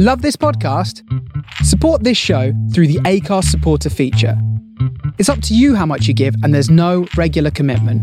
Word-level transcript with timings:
Love 0.00 0.22
this 0.22 0.36
podcast? 0.36 1.02
Support 1.64 2.04
this 2.04 2.16
show 2.16 2.52
through 2.72 2.86
the 2.86 3.00
Acast 3.00 3.46
supporter 3.46 3.90
feature. 3.90 4.40
It's 5.18 5.28
up 5.28 5.42
to 5.42 5.56
you 5.56 5.74
how 5.74 5.86
much 5.86 6.06
you 6.06 6.14
give, 6.14 6.36
and 6.44 6.54
there's 6.54 6.70
no 6.70 7.08
regular 7.16 7.50
commitment. 7.50 8.00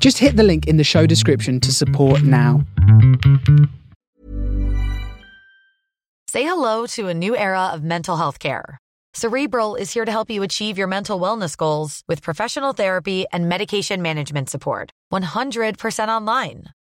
Just 0.00 0.16
hit 0.16 0.36
the 0.36 0.42
link 0.42 0.66
in 0.66 0.78
the 0.78 0.82
show 0.82 1.04
description 1.04 1.60
to 1.60 1.74
support 1.74 2.22
now. 2.22 2.64
Say 6.26 6.44
hello 6.44 6.86
to 6.94 7.08
a 7.08 7.12
new 7.12 7.36
era 7.36 7.66
of 7.66 7.84
mental 7.84 8.16
health 8.16 8.38
care. 8.38 8.78
Cerebral 9.12 9.74
is 9.74 9.92
here 9.92 10.06
to 10.06 10.12
help 10.12 10.30
you 10.30 10.42
achieve 10.42 10.78
your 10.78 10.86
mental 10.88 11.20
wellness 11.20 11.54
goals 11.54 12.02
with 12.08 12.22
professional 12.22 12.72
therapy 12.72 13.26
and 13.30 13.46
medication 13.46 14.00
management 14.00 14.48
support. 14.48 14.90
100% 15.12 16.08
online. 16.08 16.64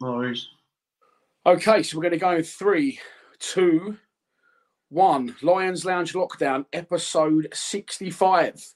No 0.00 0.12
worries. 0.12 0.48
Okay, 1.44 1.82
so 1.82 1.96
we're 1.96 2.02
going 2.02 2.12
to 2.12 2.18
go 2.18 2.30
in 2.30 2.42
three, 2.42 2.98
two, 3.38 3.96
one. 4.88 5.34
Lions 5.42 5.84
Lounge 5.84 6.12
Lockdown, 6.12 6.66
episode 6.72 7.48
65. 7.52 8.74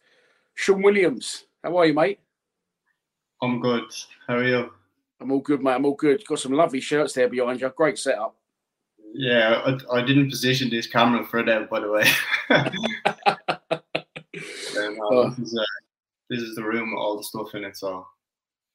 Sean 0.54 0.82
Williams, 0.82 1.46
how 1.64 1.76
are 1.78 1.86
you, 1.86 1.94
mate? 1.94 2.20
I'm 3.42 3.60
good. 3.60 3.84
How 4.26 4.36
are 4.36 4.44
you? 4.44 4.70
I'm 5.20 5.32
all 5.32 5.40
good, 5.40 5.62
mate. 5.62 5.74
I'm 5.74 5.84
all 5.84 5.94
good. 5.94 6.24
Got 6.26 6.38
some 6.38 6.52
lovely 6.52 6.80
shirts 6.80 7.12
there 7.12 7.28
behind 7.28 7.60
you. 7.60 7.68
Great 7.70 7.98
setup. 7.98 8.36
Yeah, 9.12 9.76
I, 9.90 9.98
I 9.98 10.02
didn't 10.02 10.30
position 10.30 10.70
this 10.70 10.86
camera 10.86 11.24
for 11.24 11.42
that, 11.42 11.68
by 11.70 11.80
the 11.80 11.90
way. 11.90 12.04
Oh. 15.02 15.30
this, 15.30 15.38
is, 15.38 15.58
uh, 15.58 15.64
this 16.30 16.40
is 16.40 16.54
the 16.54 16.62
room 16.62 16.92
with 16.92 16.98
all 16.98 17.16
the 17.16 17.24
stuff 17.24 17.54
in 17.54 17.64
it. 17.64 17.76
So 17.76 18.06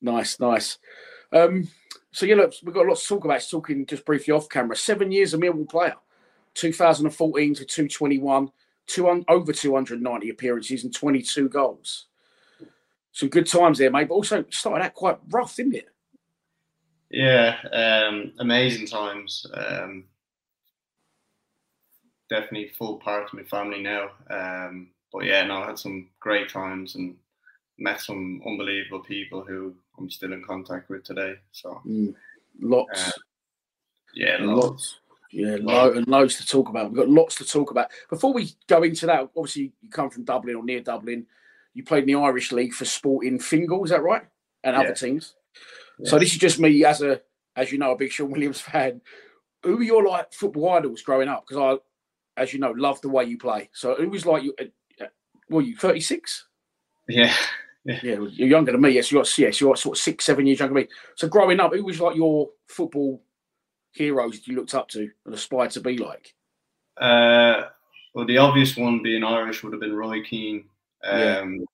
Nice, 0.01 0.39
nice. 0.39 0.77
Um, 1.31 1.67
so 2.15 2.25
yeah, 2.25 2.35
look, 2.35 2.53
we've 2.63 2.73
got 2.73 2.85
a 2.85 2.87
lot 2.87 2.97
to 2.97 3.05
talk 3.05 3.25
about. 3.25 3.45
Talking 3.51 3.85
just 3.85 4.05
briefly 4.05 4.33
off 4.33 4.47
camera. 4.47 4.77
Seven 4.77 5.11
years 5.11 5.33
a 5.33 5.37
Millwall 5.37 5.69
player, 5.69 5.95
2014 6.53 7.55
to 7.55 7.65
221, 7.65 8.51
two 8.87 9.23
over 9.27 9.51
290 9.51 10.29
appearances 10.29 10.85
and 10.85 10.95
22 10.95 11.49
goals. 11.49 12.05
Some 13.11 13.27
good 13.27 13.45
times 13.45 13.79
there, 13.79 13.91
mate. 13.91 14.07
But 14.07 14.13
also 14.15 14.45
started 14.49 14.85
out 14.85 14.93
quite 14.93 15.17
rough, 15.29 15.57
didn't 15.57 15.75
it? 15.75 15.89
yeah, 17.11 17.57
um, 17.73 18.31
amazing 18.39 18.87
times. 18.87 19.45
Um, 19.53 20.05
definitely 22.29 22.69
full 22.77 22.97
part 22.99 23.25
of 23.25 23.33
my 23.33 23.43
family 23.43 23.83
now. 23.83 24.11
Um, 24.29 24.87
but 25.11 25.25
yeah, 25.25 25.43
no, 25.43 25.63
I 25.63 25.65
had 25.67 25.79
some 25.79 26.07
great 26.21 26.47
times 26.47 26.95
and 26.95 27.17
met 27.77 27.99
some 27.99 28.41
unbelievable 28.45 29.01
people 29.01 29.43
who 29.43 29.75
I'm 29.97 30.09
still 30.09 30.33
in 30.33 30.43
contact 30.43 30.89
with 30.89 31.03
today. 31.03 31.35
So 31.51 31.81
Lots. 32.61 33.07
Uh, 33.07 33.11
yeah, 34.13 34.37
lots. 34.39 34.65
lots. 34.67 34.99
Yeah, 35.31 35.57
lo- 35.59 35.91
and 35.93 36.07
loads 36.07 36.37
to 36.37 36.47
talk 36.47 36.69
about. 36.69 36.89
We've 36.91 36.97
got 36.99 37.09
lots 37.09 37.35
to 37.35 37.45
talk 37.45 37.71
about. 37.71 37.91
Before 38.09 38.31
we 38.33 38.51
go 38.67 38.83
into 38.83 39.05
that, 39.07 39.29
obviously 39.35 39.73
you 39.81 39.89
come 39.89 40.09
from 40.09 40.23
Dublin 40.23 40.55
or 40.55 40.63
near 40.63 40.79
Dublin. 40.81 41.25
You 41.73 41.83
played 41.83 42.03
in 42.03 42.13
the 42.13 42.19
Irish 42.19 42.53
League 42.53 42.73
for 42.73 42.85
Sporting 42.85 43.39
Fingal, 43.39 43.83
is 43.83 43.89
that 43.89 44.01
right? 44.03 44.23
And 44.63 44.75
other 44.75 44.89
Yeah. 44.89 44.93
teams. 44.93 45.35
So 46.03 46.17
this 46.19 46.31
is 46.31 46.37
just 46.37 46.59
me 46.59 46.83
as 46.85 47.01
a, 47.01 47.21
as 47.55 47.71
you 47.71 47.77
know, 47.77 47.91
a 47.91 47.97
big 47.97 48.11
Sean 48.11 48.31
Williams 48.31 48.61
fan. 48.61 49.01
Who 49.63 49.77
were 49.77 49.83
your 49.83 50.05
like 50.07 50.31
football 50.31 50.69
idols 50.69 51.01
growing 51.01 51.27
up? 51.27 51.45
Because 51.47 51.79
I, 52.37 52.41
as 52.41 52.53
you 52.53 52.59
know, 52.59 52.71
love 52.71 53.01
the 53.01 53.09
way 53.09 53.25
you 53.25 53.37
play. 53.37 53.69
So 53.73 53.95
who 53.95 54.09
was 54.09 54.25
like 54.25 54.43
you? 54.43 54.53
Uh, 54.59 54.65
uh, 55.03 55.07
were 55.49 55.61
you 55.61 55.75
thirty 55.75 56.01
six? 56.01 56.45
Yeah, 57.09 57.33
Yeah, 57.85 58.17
you're 58.31 58.47
younger 58.47 58.71
than 58.71 58.81
me. 58.81 58.89
Yes, 58.89 59.11
you're 59.11 59.25
yes, 59.37 59.61
you're 59.61 59.75
sort 59.75 59.97
of 59.97 60.01
six, 60.01 60.25
seven 60.25 60.47
years 60.47 60.59
younger 60.59 60.73
than 60.73 60.83
me. 60.83 60.89
So 61.15 61.27
growing 61.27 61.59
up, 61.59 61.73
who 61.73 61.85
was 61.85 62.01
like 62.01 62.15
your 62.15 62.49
football 62.67 63.21
heroes 63.91 64.45
you 64.47 64.55
looked 64.55 64.73
up 64.73 64.89
to 64.89 65.09
and 65.25 65.33
aspired 65.33 65.71
to 65.71 65.81
be 65.81 65.97
like? 65.97 66.33
Uh, 66.97 67.65
well, 68.13 68.25
the 68.25 68.39
obvious 68.39 68.75
one 68.75 69.03
being 69.03 69.23
Irish 69.23 69.63
would 69.63 69.73
have 69.73 69.81
been 69.81 69.95
Roy 69.95 70.23
Keane. 70.23 70.65
Yeah. 71.03 71.39
Um, 71.39 71.65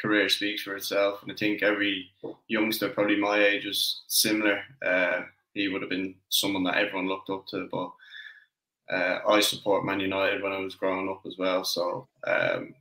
Career 0.00 0.28
speaks 0.28 0.62
for 0.62 0.76
itself, 0.76 1.22
and 1.22 1.32
I 1.32 1.34
think 1.34 1.62
every 1.62 2.10
youngster, 2.48 2.90
probably 2.90 3.16
my 3.16 3.42
age, 3.42 3.64
was 3.64 4.02
similar. 4.06 4.60
Uh, 4.84 5.22
he 5.54 5.68
would 5.68 5.82
have 5.82 5.88
been 5.88 6.14
someone 6.28 6.62
that 6.64 6.76
everyone 6.76 7.08
looked 7.08 7.30
up 7.30 7.46
to. 7.48 7.68
But 7.70 8.94
uh, 8.94 9.20
I 9.26 9.40
support 9.40 9.86
Man 9.86 10.00
United 10.00 10.42
when 10.42 10.52
I 10.52 10.58
was 10.58 10.74
growing 10.74 11.08
up 11.08 11.22
as 11.26 11.36
well, 11.38 11.64
so 11.64 12.06
um, 12.26 12.74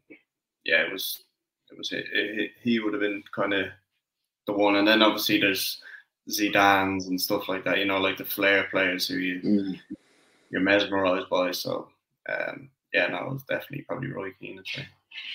yeah, 0.66 0.81
it 0.84 0.91
was 0.91 1.24
it 1.72 1.78
was 1.78 1.91
it, 1.91 2.06
it, 2.12 2.51
he 2.62 2.79
would 2.79 2.94
have 2.94 3.01
been 3.01 3.24
kind 3.34 3.53
of 3.53 3.68
the 4.47 4.53
one, 4.53 4.75
and 4.75 4.88
then 4.88 5.01
obviously 5.01 5.40
there's 5.40 5.81
Zidane's 6.29 7.07
and 7.07 7.19
stuff 7.19 7.47
like 7.50 7.63
that. 7.66 7.79
You 7.79 7.85
know, 7.85 8.00
like 8.00 8.18
the 8.18 8.25
flair 8.25 8.68
players 8.72 9.07
who 9.07 9.18
you 9.18 9.75
you're 10.49 10.61
mesmerised 10.61 11.29
by. 11.29 11.52
So 11.52 11.90
um, 12.29 12.70
yeah, 12.93 13.08
no, 13.08 13.17
it 13.17 13.34
was 13.34 13.43
definitely 13.43 13.85
probably 13.88 14.11
Roy 14.11 14.32
Keane. 14.40 14.61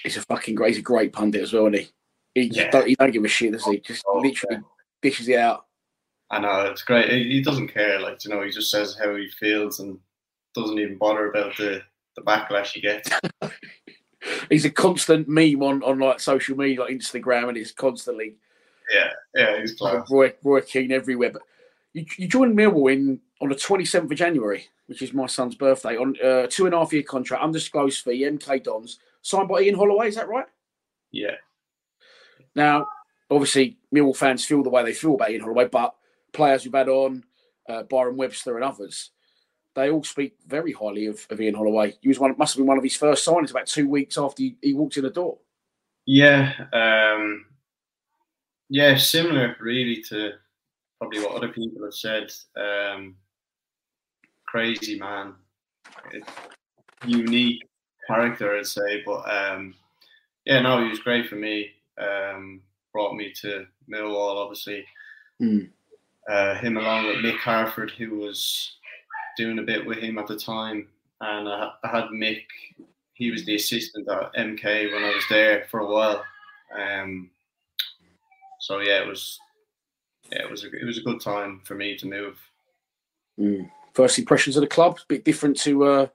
He's 0.02 0.16
a 0.16 0.22
fucking 0.22 0.54
great, 0.54 0.70
he's 0.70 0.78
a 0.78 0.82
great 0.82 1.12
pundit 1.12 1.42
as 1.42 1.52
well, 1.52 1.66
isn't 1.66 1.88
he? 2.34 2.42
He, 2.42 2.48
just 2.48 2.60
Yeah. 2.60 2.70
don't, 2.70 2.88
he 2.88 2.94
don't 2.94 3.10
give 3.12 3.24
a 3.24 3.28
shit, 3.28 3.52
does 3.52 3.64
he? 3.64 3.78
Just 3.80 4.04
Oh, 4.08 4.18
literally 4.18 4.60
dishes 5.02 5.28
it 5.28 5.38
out. 5.38 5.66
I 6.30 6.40
know 6.40 6.62
it's 6.66 6.82
great. 6.82 7.10
He, 7.10 7.24
he 7.24 7.42
doesn't 7.42 7.68
care, 7.68 8.00
like 8.00 8.24
you 8.24 8.30
know, 8.30 8.42
he 8.42 8.50
just 8.50 8.70
says 8.70 8.96
how 9.02 9.14
he 9.16 9.28
feels 9.30 9.80
and 9.80 9.98
doesn't 10.54 10.78
even 10.78 10.98
bother 10.98 11.30
about 11.30 11.56
the 11.56 11.82
the 12.16 12.22
backlash 12.22 12.72
he 12.72 12.80
gets. 12.80 13.10
He's 14.50 14.64
a 14.64 14.70
constant 14.70 15.28
meme 15.28 15.62
on, 15.62 15.82
on 15.82 15.98
like 15.98 16.20
social 16.20 16.56
media, 16.56 16.80
like 16.80 16.94
Instagram, 16.94 17.48
and 17.48 17.56
it's 17.56 17.72
constantly 17.72 18.36
yeah, 18.90 19.10
yeah, 19.34 19.60
he's 19.60 19.74
class. 19.74 20.10
Roy, 20.10 20.32
Roy 20.42 20.60
Keane 20.62 20.92
everywhere. 20.92 21.30
But 21.30 21.42
you, 21.92 22.06
you 22.16 22.28
joined 22.28 22.56
Millwall 22.56 22.92
in 22.92 23.20
on 23.40 23.48
the 23.48 23.54
27th 23.54 24.10
of 24.10 24.16
January, 24.16 24.66
which 24.86 25.02
is 25.02 25.12
my 25.12 25.26
son's 25.26 25.54
birthday, 25.54 25.96
on 25.96 26.16
a 26.22 26.46
two 26.48 26.66
and 26.66 26.74
a 26.74 26.78
half 26.78 26.92
year 26.92 27.02
contract, 27.02 27.42
undisclosed 27.42 28.02
fee, 28.02 28.22
MK 28.22 28.64
Dons, 28.64 28.98
signed 29.22 29.48
by 29.48 29.60
Ian 29.60 29.76
Holloway. 29.76 30.08
Is 30.08 30.16
that 30.16 30.28
right? 30.28 30.46
Yeah, 31.10 31.36
Now, 32.54 32.86
obviously, 33.30 33.78
Millwall 33.94 34.16
fans 34.16 34.44
feel 34.44 34.62
the 34.62 34.68
way 34.68 34.84
they 34.84 34.92
feel 34.92 35.14
about 35.14 35.30
Ian 35.30 35.40
Holloway, 35.40 35.68
but 35.68 35.94
players 36.32 36.64
we've 36.64 36.74
had 36.74 36.88
on, 36.88 37.24
uh, 37.68 37.84
Byron 37.84 38.16
Webster, 38.16 38.56
and 38.56 38.64
others, 38.64 39.10
they 39.78 39.90
all 39.90 40.02
speak 40.02 40.36
very 40.46 40.72
highly 40.72 41.06
of, 41.06 41.24
of 41.30 41.40
Ian 41.40 41.54
Holloway. 41.54 41.94
He 42.00 42.08
was 42.08 42.18
one, 42.18 42.34
must 42.36 42.54
have 42.54 42.58
been 42.58 42.66
one 42.66 42.78
of 42.78 42.84
his 42.84 42.96
first 42.96 43.26
signings 43.26 43.50
about 43.50 43.66
two 43.66 43.88
weeks 43.88 44.18
after 44.18 44.42
he, 44.42 44.56
he 44.60 44.74
walked 44.74 44.96
in 44.96 45.04
the 45.04 45.10
door. 45.10 45.38
Yeah, 46.04 46.52
um, 46.72 47.46
yeah, 48.68 48.96
similar 48.96 49.56
really 49.60 50.02
to 50.08 50.32
probably 50.98 51.20
what 51.20 51.36
other 51.36 51.48
people 51.48 51.84
have 51.84 51.94
said. 51.94 52.32
Um, 52.56 53.16
crazy 54.46 54.98
man, 54.98 55.34
unique 57.06 57.62
character, 58.06 58.56
I'd 58.56 58.66
say. 58.66 59.02
But 59.06 59.30
um, 59.30 59.74
yeah, 60.44 60.60
no, 60.60 60.82
he 60.82 60.88
was 60.88 60.98
great 60.98 61.28
for 61.28 61.36
me. 61.36 61.70
Um, 61.98 62.62
brought 62.92 63.14
me 63.14 63.32
to 63.42 63.66
Millwall, 63.88 64.44
obviously. 64.44 64.84
Mm. 65.40 65.68
Uh, 66.28 66.54
him 66.56 66.76
along 66.76 67.06
with 67.06 67.16
Mick 67.16 67.38
Harford, 67.38 67.90
who 67.90 68.16
was 68.16 68.77
doing 69.38 69.60
a 69.60 69.62
bit 69.62 69.86
with 69.86 69.98
him 69.98 70.18
at 70.18 70.26
the 70.26 70.36
time, 70.36 70.88
and 71.22 71.48
I, 71.48 71.70
I 71.84 71.88
had 71.88 72.04
Mick. 72.06 72.42
He 73.14 73.30
was 73.30 73.46
the 73.46 73.54
assistant 73.54 74.08
at 74.08 74.34
MK 74.34 74.92
when 74.92 75.04
I 75.04 75.14
was 75.14 75.24
there 75.30 75.66
for 75.70 75.80
a 75.80 75.86
while. 75.86 76.22
Um, 76.76 77.30
so 78.60 78.80
yeah, 78.80 79.00
it 79.00 79.06
was 79.06 79.38
yeah, 80.30 80.42
it 80.42 80.50
was 80.50 80.64
a, 80.64 80.66
it 80.68 80.84
was 80.84 80.98
a 80.98 81.02
good 81.02 81.20
time 81.20 81.62
for 81.64 81.74
me 81.74 81.96
to 81.96 82.06
move. 82.06 82.38
Mm. 83.40 83.70
First 83.94 84.18
impressions 84.18 84.56
of 84.56 84.60
the 84.60 84.66
club, 84.66 84.98
a 84.98 85.06
bit 85.08 85.24
different 85.24 85.58
to 85.60 85.84
uh, 85.84 86.06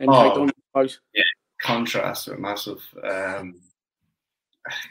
MK 0.00 0.08
Oh, 0.08 0.34
Don, 0.34 0.48
I 0.48 0.52
suppose. 0.70 1.00
Yeah, 1.14 1.22
contrasts 1.62 2.28
are 2.28 2.36
massive. 2.36 2.82
Um, 3.02 3.60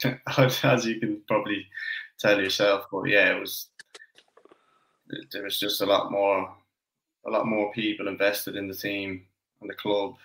as 0.38 0.86
you 0.86 1.00
can 1.00 1.22
probably 1.28 1.68
tell 2.20 2.40
yourself, 2.40 2.86
but 2.92 3.04
yeah, 3.04 3.36
it 3.36 3.40
was 3.40 3.68
there 5.32 5.44
was 5.44 5.60
just 5.60 5.82
a 5.82 5.86
lot 5.86 6.12
more 6.12 6.54
a 7.26 7.30
lot 7.30 7.46
more 7.46 7.72
people 7.72 8.08
invested 8.08 8.56
in 8.56 8.68
the 8.68 8.74
team 8.74 9.26
and 9.62 9.70
the 9.70 9.76
club 9.76 10.16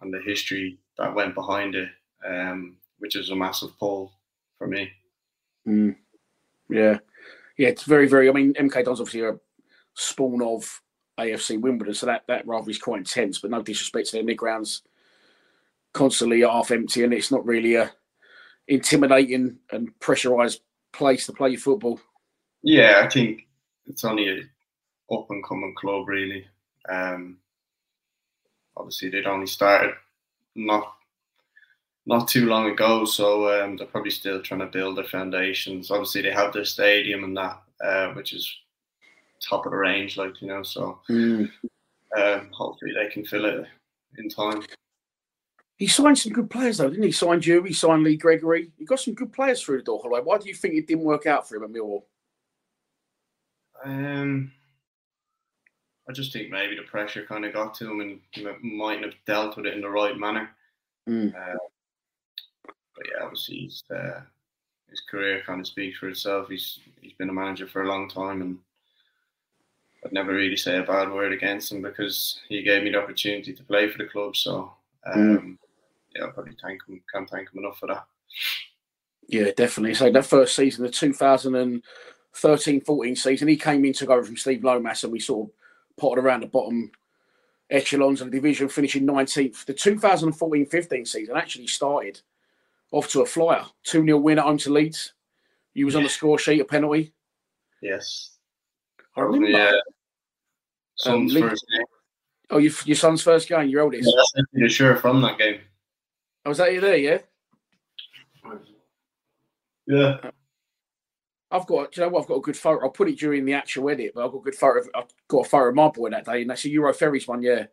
and 0.00 0.12
the 0.12 0.20
history 0.20 0.78
that 0.98 1.14
went 1.14 1.34
behind 1.34 1.74
it, 1.74 1.88
um, 2.26 2.76
which 2.98 3.16
is 3.16 3.30
a 3.30 3.36
massive 3.36 3.76
pull 3.78 4.12
for 4.58 4.66
me. 4.66 4.90
Mm. 5.66 5.96
Yeah, 6.68 6.98
yeah, 7.56 7.68
it's 7.68 7.84
very, 7.84 8.08
very. 8.08 8.28
I 8.28 8.32
mean, 8.32 8.54
MK 8.54 8.84
Don's 8.84 9.00
obviously 9.00 9.22
a 9.22 9.38
spawn 9.94 10.42
of 10.42 10.80
AFC 11.18 11.60
Wimbledon, 11.60 11.94
so 11.94 12.06
that 12.06 12.24
that 12.28 12.46
rivalry 12.46 12.72
is 12.72 12.78
quite 12.78 12.98
intense. 12.98 13.38
But 13.38 13.50
no 13.50 13.62
disrespect 13.62 14.08
to 14.08 14.16
their 14.16 14.24
mid 14.24 14.36
grounds, 14.36 14.82
constantly 15.92 16.42
half 16.42 16.70
empty, 16.70 17.04
and 17.04 17.12
it's 17.12 17.30
not 17.30 17.46
really 17.46 17.76
a 17.76 17.92
intimidating 18.68 19.58
and 19.70 19.98
pressurized 20.00 20.60
place 20.92 21.26
to 21.26 21.32
play 21.32 21.50
your 21.50 21.60
football. 21.60 22.00
Yeah, 22.62 23.02
I 23.04 23.08
think 23.08 23.46
it's 23.86 24.04
only 24.04 24.28
a 24.28 24.42
up 25.10 25.30
and 25.30 25.44
coming 25.44 25.74
club 25.74 26.08
really. 26.08 26.46
Um, 26.88 27.38
obviously, 28.76 29.10
they'd 29.10 29.26
only 29.26 29.46
started 29.46 29.94
not 30.54 30.94
not 32.08 32.28
too 32.28 32.46
long 32.46 32.70
ago, 32.70 33.04
so 33.04 33.48
um, 33.62 33.76
they're 33.76 33.86
probably 33.86 34.12
still 34.12 34.40
trying 34.40 34.60
to 34.60 34.66
build 34.66 34.96
their 34.96 35.04
foundations. 35.04 35.90
Obviously, 35.90 36.22
they 36.22 36.30
have 36.30 36.52
their 36.52 36.64
stadium 36.64 37.24
and 37.24 37.36
that, 37.36 37.60
uh, 37.84 38.12
which 38.12 38.32
is 38.32 38.48
top 39.40 39.66
of 39.66 39.72
the 39.72 39.78
range, 39.78 40.16
like 40.16 40.40
you 40.40 40.48
know. 40.48 40.62
So 40.62 41.00
Mm. 41.08 41.50
um, 42.16 42.50
hopefully, 42.52 42.92
they 42.94 43.08
can 43.10 43.24
fill 43.24 43.44
it 43.46 43.66
in 44.18 44.28
time. 44.28 44.62
He 45.78 45.86
signed 45.88 46.18
some 46.18 46.32
good 46.32 46.48
players 46.48 46.78
though, 46.78 46.88
didn't 46.88 47.04
he? 47.04 47.12
Signed 47.12 47.44
you, 47.44 47.62
he 47.62 47.72
signed 47.74 48.02
Lee 48.02 48.16
Gregory. 48.16 48.70
He 48.78 48.84
got 48.86 49.00
some 49.00 49.12
good 49.14 49.32
players 49.32 49.60
through 49.62 49.78
the 49.78 49.82
door. 49.82 50.00
Holloway. 50.00 50.22
Why 50.22 50.38
do 50.38 50.48
you 50.48 50.54
think 50.54 50.74
it 50.74 50.86
didn't 50.86 51.04
work 51.04 51.26
out 51.26 51.46
for 51.46 51.56
him 51.56 51.64
at 51.64 51.70
Millwall? 51.70 52.04
Um, 53.84 54.52
I 56.08 56.12
just 56.12 56.32
think 56.32 56.50
maybe 56.50 56.76
the 56.76 56.82
pressure 56.82 57.26
kind 57.26 57.44
of 57.44 57.52
got 57.52 57.74
to 57.74 57.90
him 57.90 58.00
and 58.00 58.20
he 58.30 58.46
mightn't 58.62 59.04
have 59.04 59.14
dealt 59.26 59.56
with 59.56 59.66
it 59.66 59.74
in 59.74 59.80
the 59.80 59.88
right 59.88 60.16
manner. 60.16 60.50
Mm. 61.08 61.34
Uh, 61.34 61.56
but 62.64 63.06
yeah, 63.06 63.24
obviously 63.24 63.56
he's, 63.56 63.82
uh, 63.94 64.20
his 64.88 65.00
career 65.00 65.42
kind 65.44 65.60
of 65.60 65.66
speaks 65.66 65.98
for 65.98 66.08
itself. 66.08 66.48
He's 66.48 66.78
he's 67.00 67.12
been 67.14 67.28
a 67.28 67.32
manager 67.32 67.66
for 67.66 67.82
a 67.82 67.88
long 67.88 68.08
time, 68.08 68.40
and 68.40 68.58
I'd 70.04 70.12
never 70.12 70.32
really 70.32 70.56
say 70.56 70.78
a 70.78 70.82
bad 70.82 71.10
word 71.10 71.32
against 71.32 71.72
him 71.72 71.82
because 71.82 72.40
he 72.48 72.62
gave 72.62 72.84
me 72.84 72.90
the 72.90 73.02
opportunity 73.02 73.52
to 73.52 73.64
play 73.64 73.88
for 73.88 73.98
the 73.98 74.06
club. 74.06 74.36
So 74.36 74.72
um, 75.04 75.58
yeah, 76.14 76.24
I'll 76.24 76.30
probably 76.30 76.56
thank 76.62 76.86
him. 76.86 77.02
Can't 77.12 77.28
thank 77.28 77.52
him 77.52 77.58
enough 77.58 77.78
for 77.78 77.88
that. 77.88 78.06
Yeah, 79.28 79.50
definitely. 79.56 79.94
So 79.94 80.08
that 80.10 80.24
first 80.24 80.54
season, 80.54 80.84
the 80.84 80.90
2013-14 80.90 83.18
season, 83.18 83.48
he 83.48 83.56
came 83.56 83.84
in, 83.84 83.92
took 83.92 84.10
over 84.10 84.24
from 84.24 84.36
Steve 84.36 84.62
Lomas, 84.62 85.02
and 85.02 85.12
we 85.12 85.18
sort 85.18 85.48
of 85.48 85.54
potted 85.96 86.22
around 86.22 86.42
the 86.42 86.46
bottom 86.46 86.90
echelons 87.70 88.20
of 88.20 88.30
the 88.30 88.36
division, 88.36 88.68
finishing 88.68 89.06
19th. 89.06 89.64
The 89.64 89.74
2014-15 89.74 91.06
season 91.06 91.36
actually 91.36 91.66
started 91.66 92.20
off 92.92 93.08
to 93.08 93.22
a 93.22 93.26
flyer. 93.26 93.64
2-0 93.86 94.20
win 94.22 94.38
at 94.38 94.44
home 94.44 94.58
to 94.58 94.72
Leeds. 94.72 95.12
You 95.74 95.84
was 95.84 95.96
on 95.96 96.02
the 96.04 96.08
score 96.08 96.38
sheet, 96.38 96.60
a 96.60 96.64
penalty. 96.64 97.12
Yes. 97.82 98.30
I 99.16 99.20
remember. 99.22 99.48
Yeah. 99.48 99.68
Um, 99.68 99.80
Son's 100.94 101.34
Lee- 101.34 101.40
first 101.42 101.66
game. 101.70 101.84
Oh, 102.48 102.58
your, 102.58 102.72
your 102.84 102.96
son's 102.96 103.22
first 103.22 103.48
game, 103.48 103.68
your 103.68 103.82
oldest. 103.82 104.06
Yeah, 104.08 104.12
that's 104.16 104.32
actually 104.38 104.62
the 104.62 104.68
shirt 104.68 105.00
from 105.00 105.20
that 105.22 105.36
game. 105.36 105.60
Oh, 106.44 106.50
was 106.50 106.58
that 106.58 106.72
you 106.72 106.80
there, 106.80 106.96
yeah? 106.96 107.18
Yeah. 109.86 110.30
I've 111.50 111.66
got, 111.66 111.96
you 111.96 112.02
know 112.02 112.08
what? 112.08 112.22
I've 112.22 112.28
got 112.28 112.38
a 112.38 112.40
good 112.40 112.56
photo. 112.56 112.84
I'll 112.84 112.90
put 112.90 113.08
it 113.08 113.18
during 113.18 113.44
the 113.44 113.54
actual 113.54 113.88
edit, 113.90 114.12
but 114.14 114.24
I've 114.24 114.32
got 114.32 114.38
a 114.38 114.42
good 114.42 114.54
photo. 114.56 114.80
Of, 114.80 114.88
I've 114.94 115.04
got 115.28 115.46
a 115.46 115.48
photo 115.48 115.68
of 115.68 115.74
my 115.74 115.88
boy 115.88 116.10
that 116.10 116.24
day, 116.24 116.42
and 116.42 116.50
that's 116.50 116.64
a 116.64 116.70
Euro 116.70 116.92
Ferries 116.92 117.28
one, 117.28 117.42
yeah. 117.42 117.66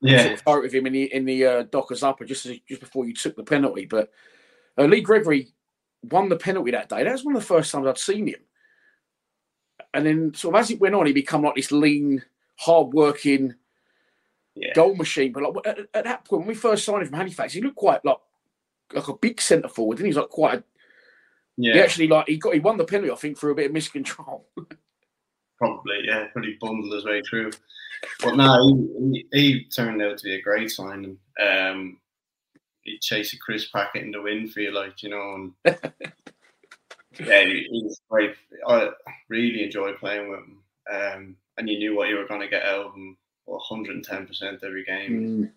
Sort 0.00 0.12
Yeah. 0.12 0.32
of 0.34 0.42
photo 0.42 0.66
of 0.66 0.72
him 0.72 0.86
in 0.86 0.92
the 0.92 1.12
in 1.12 1.24
the 1.24 1.44
uh, 1.44 1.62
Dockers 1.64 2.04
upper 2.04 2.24
just 2.24 2.46
as, 2.46 2.58
just 2.68 2.80
before 2.80 3.04
you 3.04 3.12
took 3.12 3.34
the 3.34 3.42
penalty. 3.42 3.84
But 3.84 4.12
uh, 4.78 4.84
Lee 4.84 5.00
Gregory 5.00 5.48
won 6.04 6.28
the 6.28 6.36
penalty 6.36 6.70
that 6.70 6.88
day. 6.88 7.02
That 7.02 7.10
was 7.10 7.24
one 7.24 7.34
of 7.34 7.42
the 7.42 7.46
first 7.46 7.72
times 7.72 7.88
I'd 7.88 7.98
seen 7.98 8.28
him. 8.28 8.40
And 9.92 10.06
then, 10.06 10.34
sort 10.34 10.54
of 10.54 10.60
as 10.60 10.70
it 10.70 10.78
went 10.78 10.94
on, 10.94 11.06
he 11.06 11.12
become 11.12 11.42
like 11.42 11.56
this 11.56 11.72
lean, 11.72 12.22
hard-working 12.60 13.56
Yeah. 14.54 14.72
goal 14.74 14.94
machine. 14.94 15.32
But 15.32 15.42
like 15.42 15.66
at, 15.66 15.78
at 15.94 16.04
that 16.04 16.24
point, 16.24 16.42
when 16.42 16.48
we 16.48 16.54
first 16.54 16.84
signed 16.84 17.02
him 17.02 17.08
from 17.08 17.18
Halifax, 17.18 17.52
he 17.54 17.60
looked 17.60 17.74
quite 17.74 18.04
like 18.04 18.18
like 18.92 19.08
a 19.08 19.14
big 19.14 19.40
centre 19.40 19.68
forward. 19.68 19.96
Didn't 19.96 20.06
he? 20.06 20.12
He 20.12 20.16
was 20.16 20.22
like 20.22 20.30
quite. 20.30 20.58
A, 20.58 20.64
Yeah. 21.58 21.74
He 21.74 21.80
actually 21.80 22.08
like 22.08 22.28
he 22.28 22.36
got 22.38 22.54
he 22.54 22.60
won 22.60 22.76
the 22.76 22.84
penalty, 22.84 23.10
I 23.10 23.16
think, 23.16 23.36
through 23.36 23.52
a 23.52 23.56
bit 23.56 23.70
of 23.70 23.76
miscontrol. 23.76 24.42
Probably, 25.58 26.02
yeah, 26.04 26.28
probably 26.32 26.56
bundled 26.60 26.94
his 26.94 27.04
way 27.04 27.20
through. 27.28 27.50
But 28.22 28.36
no, 28.36 28.64
he, 29.12 29.26
he, 29.32 29.64
turned 29.64 30.00
out 30.00 30.16
to 30.16 30.22
be 30.22 30.36
a 30.36 30.40
great 30.40 30.70
signing. 30.70 31.18
Um, 31.44 31.98
he 32.82 32.96
chased 33.00 33.34
a 33.34 33.38
crisp 33.38 33.72
packet 33.72 34.04
in 34.04 34.12
the 34.12 34.22
wind 34.22 34.52
for 34.52 34.60
you, 34.60 34.70
like 34.70 35.02
you 35.02 35.10
know, 35.10 35.34
and 35.34 35.52
yeah, 37.18 37.42
he, 37.42 37.66
he 37.68 37.82
was 37.82 38.00
great. 38.08 38.36
I 38.68 38.90
really 39.28 39.64
enjoyed 39.64 39.98
playing 39.98 40.30
with 40.30 40.38
him, 40.38 40.58
um, 40.92 41.36
and 41.56 41.68
you 41.68 41.76
knew 41.76 41.96
what 41.96 42.08
you 42.08 42.18
were 42.18 42.28
going 42.28 42.42
to 42.42 42.46
get 42.46 42.62
out 42.62 42.86
of 42.86 42.94
him. 42.94 43.16
110 43.46 44.26
percent 44.26 44.60
every 44.62 44.84
game. 44.84 45.50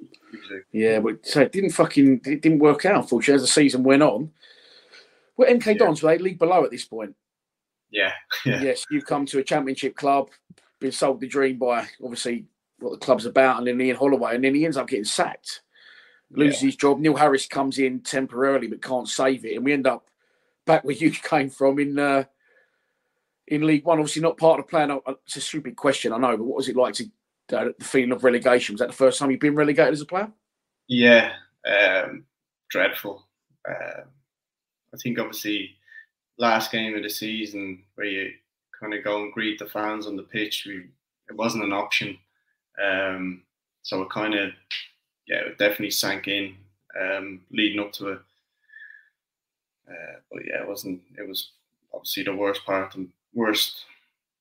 A- 0.00 0.60
Yeah, 0.72 1.00
but 1.00 1.26
so 1.26 1.42
it 1.42 1.52
didn't 1.52 1.72
fucking 1.72 2.22
it 2.24 2.40
didn't 2.40 2.60
work 2.60 2.86
out. 2.86 3.02
Unfortunately, 3.02 3.34
as 3.34 3.42
the 3.42 3.48
season 3.48 3.82
went 3.82 4.02
on. 4.02 4.30
Well, 5.36 5.50
MK 5.52 5.66
Yeah. 5.66 5.74
Dons 5.74 6.02
were 6.02 6.10
they 6.10 6.18
league 6.18 6.38
below 6.38 6.64
at 6.64 6.70
this 6.70 6.84
point? 6.84 7.14
yeah, 7.90 8.12
yeah, 8.46 8.62
Yes, 8.62 8.84
you've 8.90 9.06
come 9.06 9.24
to 9.26 9.38
a 9.38 9.44
championship 9.44 9.94
club, 9.96 10.30
been 10.80 10.92
sold 10.92 11.20
the 11.20 11.28
dream 11.28 11.58
by 11.58 11.86
obviously 12.02 12.46
what 12.80 12.92
the 12.92 13.04
club's 13.04 13.26
about, 13.26 13.58
and 13.58 13.66
then 13.66 13.80
Ian 13.80 13.96
Holloway, 13.96 14.34
and 14.34 14.42
then 14.44 14.54
he 14.54 14.64
ends 14.64 14.76
up 14.76 14.88
getting 14.88 15.04
sacked, 15.04 15.62
loses 16.30 16.60
his 16.60 16.76
job. 16.76 16.98
Neil 16.98 17.14
Harris 17.16 17.46
comes 17.46 17.78
in 17.78 18.00
temporarily 18.00 18.66
but 18.66 18.82
can't 18.82 19.08
save 19.08 19.44
it, 19.44 19.54
and 19.56 19.64
we 19.64 19.72
end 19.72 19.86
up 19.86 20.08
back 20.66 20.82
where 20.84 20.94
you 20.96 21.10
came 21.30 21.50
from 21.50 21.78
in 21.78 21.98
uh, 21.98 22.24
in 23.46 23.66
League 23.66 23.84
One. 23.84 23.98
Obviously, 24.00 24.22
not 24.22 24.38
part 24.38 24.58
of 24.58 24.66
the 24.66 24.70
plan. 24.70 24.98
It's 25.26 25.36
a 25.36 25.40
stupid 25.40 25.76
question, 25.76 26.12
I 26.12 26.18
know, 26.18 26.36
but 26.36 26.44
what 26.44 26.56
was 26.56 26.68
it 26.68 26.76
like 26.76 26.94
to 26.94 27.04
uh, 27.52 27.68
the 27.78 27.84
feeling 27.84 28.12
of 28.12 28.24
relegation? 28.24 28.74
Was 28.74 28.80
that 28.80 28.88
the 28.88 28.96
first 28.96 29.18
time 29.18 29.30
you've 29.30 29.40
been 29.40 29.54
relegated 29.54 29.92
as 29.92 30.00
a 30.00 30.06
player? 30.06 30.32
Yeah, 30.88 31.32
um, 31.64 32.24
dreadful. 32.70 33.26
Um 33.68 34.04
I 34.94 34.96
think 34.98 35.18
obviously 35.18 35.72
last 36.38 36.72
game 36.72 36.96
of 36.96 37.02
the 37.02 37.10
season 37.10 37.82
where 37.96 38.06
you 38.06 38.32
kind 38.78 38.94
of 38.94 39.04
go 39.04 39.22
and 39.22 39.32
greet 39.32 39.58
the 39.58 39.66
fans 39.66 40.06
on 40.06 40.16
the 40.16 40.22
pitch, 40.22 40.64
we 40.66 40.86
it 41.28 41.36
wasn't 41.36 41.64
an 41.64 41.72
option. 41.72 42.16
Um, 42.82 43.42
so 43.82 44.02
it 44.02 44.10
kind 44.10 44.34
of 44.34 44.50
yeah, 45.26 45.38
it 45.38 45.58
definitely 45.58 45.90
sank 45.90 46.28
in 46.28 46.54
um, 47.00 47.40
leading 47.50 47.80
up 47.80 47.92
to 47.94 48.08
it. 48.08 48.20
Uh, 49.88 50.16
but 50.32 50.42
yeah, 50.46 50.62
it 50.62 50.68
wasn't. 50.68 51.00
It 51.18 51.28
was 51.28 51.50
obviously 51.92 52.24
the 52.24 52.34
worst 52.34 52.64
part 52.64 52.94
and 52.94 53.08
worst 53.34 53.84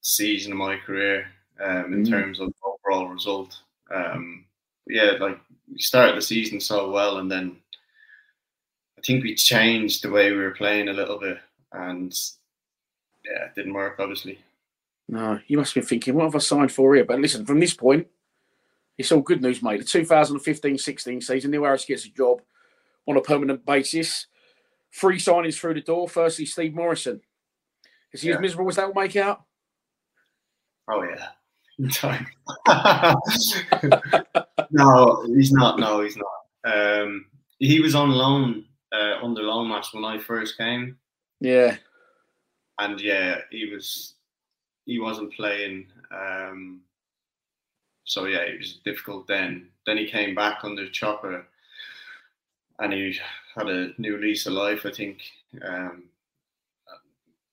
season 0.02 0.52
of 0.54 0.58
my 0.58 0.78
career 0.78 1.28
um, 1.60 1.94
in 1.94 2.04
Mm. 2.04 2.10
terms 2.10 2.40
of 2.40 2.54
overall 2.64 3.08
result. 3.08 3.60
Um, 3.92 4.46
yeah, 4.88 5.12
like 5.20 5.40
we 5.72 5.80
started 5.80 6.18
the 6.18 6.22
season 6.22 6.60
so 6.60 6.92
well, 6.92 7.18
and 7.20 7.32
then 7.32 7.58
think 9.06 9.24
we 9.24 9.36
changed 9.36 10.04
the 10.04 10.12
way 10.12 10.32
we 10.32 10.38
were 10.38 10.52
playing 10.52 10.90
a 10.90 10.94
little 10.94 11.20
bit, 11.20 11.38
and 11.72 12.14
yeah, 13.26 13.46
it 13.46 13.56
didn't 13.56 13.74
work 13.74 14.00
obviously. 14.00 14.40
No, 15.10 15.40
you 15.48 15.58
must 15.58 15.76
be 15.76 15.82
thinking, 15.82 16.16
what 16.16 16.26
have 16.26 16.36
I 16.36 16.40
signed 16.40 16.72
for 16.72 16.96
here? 16.96 17.06
But 17.06 17.20
listen, 17.20 17.46
from 17.46 17.60
this 17.60 17.74
point, 17.74 18.08
it's 18.98 19.12
all 19.12 19.22
good 19.22 19.42
news, 19.42 19.62
mate. 19.62 19.80
The 19.80 19.86
2015-16 19.86 21.24
season, 21.24 21.52
Neil 21.52 21.64
Harris 21.64 21.86
gets 21.86 22.06
a 22.06 22.10
job 22.10 22.42
on 23.08 23.18
a 23.18 23.22
permanent 23.22 23.66
basis. 23.66 24.28
Three 24.94 25.18
signings 25.18 25.56
through 25.58 25.74
the 25.74 25.82
door. 25.82 26.08
Firstly, 26.08 26.46
Steve 26.46 26.74
Morrison. 26.74 27.20
Is 28.14 28.22
he 28.22 28.30
yeah. 28.30 28.36
as 28.36 28.42
miserable 28.42 28.70
as 28.70 28.78
that 28.78 28.88
will 28.88 29.02
make 29.02 29.16
out? 29.16 29.44
Oh 30.90 31.04
yeah. 31.04 31.28
no, 34.72 35.26
he's 35.36 35.52
not. 35.52 35.80
No, 35.80 36.02
he's 36.02 36.18
not. 36.18 36.28
Um, 36.66 37.26
he 37.58 37.80
was 37.80 37.96
on 37.96 38.12
loan 38.12 38.66
uh, 38.94 39.18
under 39.22 39.44
match 39.66 39.88
when 39.94 40.06
I 40.06 40.20
first 40.20 40.58
came. 40.58 40.98
Yeah. 41.40 41.78
And 42.80 43.00
yeah, 43.02 43.42
he 43.52 43.70
was 43.70 44.16
he 44.86 45.00
wasn't 45.00 45.34
playing. 45.34 45.88
Um, 46.12 46.82
so 48.04 48.26
yeah, 48.26 48.40
it 48.40 48.60
was 48.60 48.80
difficult 48.86 49.28
then. 49.28 49.70
Then 49.86 49.98
he 49.98 50.08
came 50.08 50.36
back 50.36 50.60
under 50.64 50.88
Chopper, 50.90 51.46
and 52.80 52.94
he 52.94 53.18
had 53.56 53.70
a 53.70 53.92
new 53.98 54.18
lease 54.18 54.46
of 54.46 54.54
life. 54.54 54.86
I 54.86 54.92
think 54.92 55.22
um, 55.64 56.04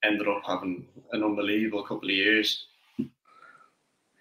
ended 0.04 0.28
up 0.28 0.42
having 0.46 0.86
an 1.12 1.22
unbelievable 1.22 1.82
couple 1.82 2.08
of 2.08 2.14
years. 2.14 2.66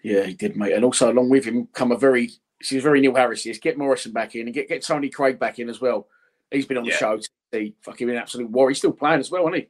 Yeah, 0.02 0.24
he 0.24 0.34
did, 0.34 0.56
mate. 0.56 0.72
And 0.72 0.84
also 0.84 1.12
along 1.12 1.28
with 1.28 1.44
him 1.44 1.68
come 1.72 1.92
a 1.92 1.96
very 1.96 2.30
she's 2.62 2.82
very 2.82 3.00
Neil 3.00 3.14
Harris. 3.14 3.46
Is 3.46 3.58
get 3.58 3.78
Morrison 3.78 4.12
back 4.12 4.34
in 4.34 4.46
and 4.46 4.54
get 4.54 4.68
get 4.68 4.82
Tony 4.82 5.08
Craig 5.08 5.38
back 5.38 5.58
in 5.58 5.68
as 5.68 5.80
well. 5.80 6.06
He's 6.50 6.66
been 6.66 6.78
on 6.78 6.84
the 6.84 6.90
show. 6.90 7.18
He 7.52 7.74
fucking 7.82 8.08
an 8.08 8.16
absolute 8.16 8.50
war. 8.50 8.68
He's 8.68 8.78
still 8.78 8.92
playing 8.92 9.20
as 9.20 9.30
well, 9.30 9.42
isn't 9.48 9.54
he? 9.54 9.68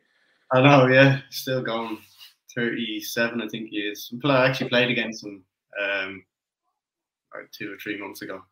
I 0.52 0.62
know. 0.62 0.86
Yeah, 0.86 1.20
still 1.30 1.62
going. 1.62 1.98
Thirty-seven, 2.54 3.40
I 3.40 3.46
think 3.48 3.68
he 3.70 3.78
is. 3.78 4.12
I 4.24 4.48
actually 4.48 4.70
played 4.70 4.90
against 4.90 5.24
him 5.24 5.44
um, 5.80 6.24
like 7.32 7.50
two 7.52 7.72
or 7.72 7.76
three 7.76 7.98
months 7.98 8.22
ago. 8.22 8.42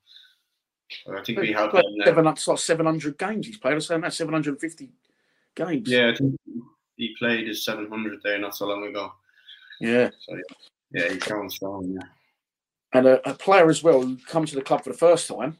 I 1.12 1.23
think 1.23 1.40
we 1.40 1.52
had 1.52 1.70
seven, 2.04 2.25
like 2.25 2.38
seven 2.38 2.87
hundred 2.87 3.18
games 3.18 3.47
he's 3.47 3.58
played. 3.58 3.73
I 3.73 3.75
was 3.75 3.87
saying 3.87 4.02
that 4.02 4.14
seven 4.14 4.32
hundred 4.32 4.50
and 4.52 4.61
fifty 4.61 4.92
games. 5.56 5.88
Yeah, 5.88 6.11
I 6.11 6.14
think 6.14 6.37
he 6.97 7.14
played 7.18 7.49
his 7.49 7.64
seven 7.64 7.88
hundred 7.88 8.20
there 8.23 8.38
not 8.38 8.56
so 8.56 8.66
long 8.66 8.87
ago. 8.87 9.12
Yeah. 9.80 10.11
So 10.20 10.38
yeah, 10.92 11.08
he's 11.08 11.25
going 11.25 11.50
strong. 11.50 11.99
Yeah 12.00 12.06
and 12.92 13.06
a, 13.06 13.30
a, 13.30 13.35
player 13.35 13.68
as 13.68 13.82
well 13.82 14.02
who 14.02 14.16
comes 14.16 14.50
to 14.50 14.56
the 14.56 14.62
club 14.62 14.82
for 14.82 14.90
the 14.90 14.99
first 14.99 15.28
time. 15.28 15.58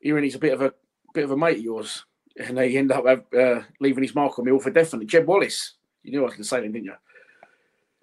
Ewan, 0.00 0.24
he's 0.24 0.34
a 0.34 0.40
bit 0.40 0.52
of 0.52 0.62
a 0.62 0.74
bit 1.14 1.24
of 1.24 1.30
a 1.30 1.36
mate 1.36 1.58
of 1.58 1.64
yours, 1.64 2.04
and 2.36 2.58
he 2.58 2.76
ended 2.76 2.96
up 2.96 3.06
uh, 3.34 3.60
leaving 3.80 4.02
his 4.02 4.14
mark 4.14 4.38
on 4.38 4.44
me 4.44 4.52
all 4.52 4.60
for 4.60 4.70
definitely. 4.70 5.06
Jed 5.06 5.26
Wallace, 5.26 5.74
you 6.02 6.10
knew 6.10 6.20
I 6.20 6.24
was 6.24 6.34
going 6.34 6.42
to 6.42 6.48
say 6.48 6.60
that, 6.60 6.72
didn't 6.72 6.84
you? 6.84 6.94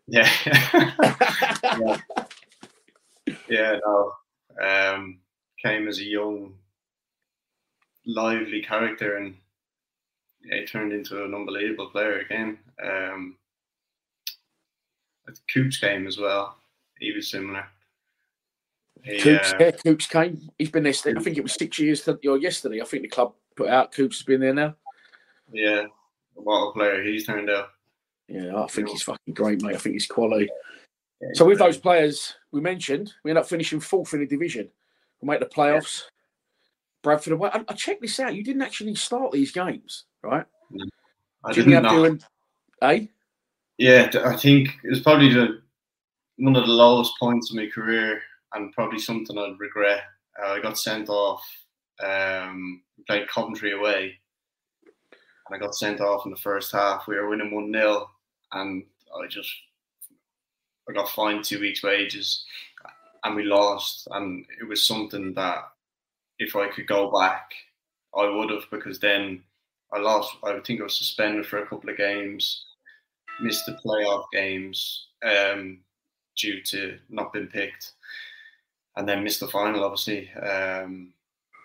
Yeah. 0.08 0.30
yeah. 1.80 1.98
yeah. 3.48 3.80
No. 3.86 4.14
Um, 4.62 5.20
came 5.62 5.88
as 5.88 6.00
a 6.00 6.04
young, 6.04 6.54
lively 8.06 8.62
character, 8.62 9.18
and 9.18 9.36
yeah, 10.44 10.62
he 10.62 10.66
turned 10.66 10.94
into 10.94 11.24
an 11.24 11.36
unbelievable 11.36 11.90
player 11.90 12.20
again. 12.20 12.58
Um, 12.84 13.38
Coops 15.54 15.78
game 15.78 16.08
as 16.08 16.18
well, 16.18 16.58
he 17.00 17.12
was 17.14 17.30
similar. 17.30 17.66
Coops, 19.06 19.54
yeah, 19.60 19.72
Coops 19.72 20.06
came. 20.08 20.50
He's 20.58 20.70
been 20.70 20.84
there. 20.84 20.94
I 20.94 21.22
think 21.22 21.38
it 21.38 21.44
was 21.44 21.54
six 21.54 21.80
years 21.80 22.08
or 22.08 22.38
yesterday. 22.38 22.82
I 22.82 22.86
think 22.86 23.04
the 23.04 23.10
club 23.10 23.34
put 23.56 23.70
out. 23.70 23.92
Coops 23.92 24.18
has 24.18 24.26
been 24.26 24.42
there 24.42 24.54
now. 24.54 24.76
Yeah, 25.52 25.86
what 26.36 26.68
a 26.68 26.72
player 26.74 27.04
he's 27.04 27.26
turned 27.26 27.50
out. 27.50 27.70
Yeah, 28.28 28.62
I 28.62 28.68
think 28.68 28.90
he's 28.90 29.04
fucking 29.04 29.34
great, 29.34 29.62
mate. 29.62 29.76
I 29.76 29.80
think 29.80 29.94
he's 29.94 30.08
quality. 30.08 30.50
Yeah, 31.22 31.30
so 31.34 31.46
with 31.46 31.60
those 31.60 31.78
players 31.78 32.36
we 32.52 32.62
mentioned, 32.62 33.14
we 33.24 33.32
end 33.32 33.38
up 33.38 33.48
finishing 33.48 33.80
fourth 33.80 34.14
in 34.14 34.20
the 34.20 34.28
division. 34.28 34.70
We 35.22 35.28
make 35.28 35.40
the 35.40 35.48
playoffs. 35.48 36.04
Yeah. 36.04 36.10
Bradford 37.04 37.34
away. 37.34 37.50
I, 37.52 37.66
I, 37.68 37.74
checked 37.74 38.02
this 38.02 38.20
out. 38.20 38.36
You 38.36 38.44
didn't 38.44 38.62
actually 38.62 38.94
start 38.94 39.32
these 39.32 39.52
games, 39.52 40.06
right? 40.22 40.46
No, 40.70 40.86
I 41.44 41.52
didn't, 41.52 41.72
didn't 41.72 41.90
doing, 41.90 42.22
eh? 42.84 43.06
Yeah, 43.80 44.12
I 44.24 44.36
think 44.36 44.70
it 44.84 44.90
was 44.90 45.00
probably 45.02 45.34
the 45.34 45.62
one 46.38 46.56
of 46.56 46.66
the 46.66 46.72
lowest 46.72 47.14
points 47.20 47.50
of 47.50 47.56
my 47.56 47.68
career 47.68 48.22
and 48.54 48.74
probably 48.74 49.00
something 49.00 49.38
I'd 49.38 49.60
regret. 49.60 50.04
Uh, 50.42 50.50
I 50.52 50.60
got 50.60 50.78
sent 50.78 51.10
off. 51.10 51.44
Um, 52.04 52.82
played 53.08 53.28
Coventry 53.30 53.74
away, 53.74 54.18
and 54.84 55.56
I 55.56 55.58
got 55.58 55.76
sent 55.76 56.02
off 56.02 56.26
in 56.26 56.32
the 56.32 56.38
first 56.38 56.72
half. 56.72 57.08
We 57.08 57.16
were 57.16 57.30
winning 57.30 57.54
one 57.54 57.72
0 57.72 58.10
and 58.54 58.84
I 59.16 59.28
just 59.28 59.52
I 60.90 60.94
got 60.94 61.10
fined 61.10 61.44
two 61.44 61.60
weeks' 61.60 61.84
wages, 61.84 62.44
and 63.24 63.36
we 63.36 63.44
lost. 63.44 64.08
And 64.12 64.46
it 64.60 64.68
was 64.68 64.86
something 64.86 65.34
that 65.36 65.64
if 66.40 66.56
I 66.56 66.70
could 66.70 66.88
go 66.88 67.12
back, 67.12 67.52
I 68.16 68.28
would 68.28 68.50
have 68.50 68.70
because 68.72 69.00
then 69.00 69.44
I 69.94 70.00
lost. 70.00 70.36
I 70.44 70.60
think 70.60 70.82
I 70.82 70.86
was 70.86 70.98
suspended 70.98 71.46
for 71.46 71.60
a 71.60 71.68
couple 71.68 71.90
of 71.90 71.98
games, 71.98 72.66
missed 73.42 73.66
the 73.66 73.78
playoff 73.86 74.26
games 74.34 75.08
um, 75.24 75.80
due 76.36 76.62
to 76.64 76.98
not 77.10 77.32
being 77.32 77.48
picked 77.48 77.94
and 78.96 79.08
then 79.08 79.24
missed 79.24 79.40
the 79.40 79.48
final, 79.48 79.84
obviously, 79.84 80.30
um, 80.34 81.14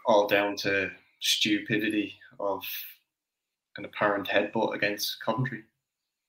all 0.06 0.26
down 0.26 0.56
to 0.56 0.90
stupidity 1.20 2.14
of 2.38 2.62
an 3.76 3.84
apparent 3.84 4.28
headbutt 4.28 4.74
against 4.74 5.20
Coventry. 5.24 5.64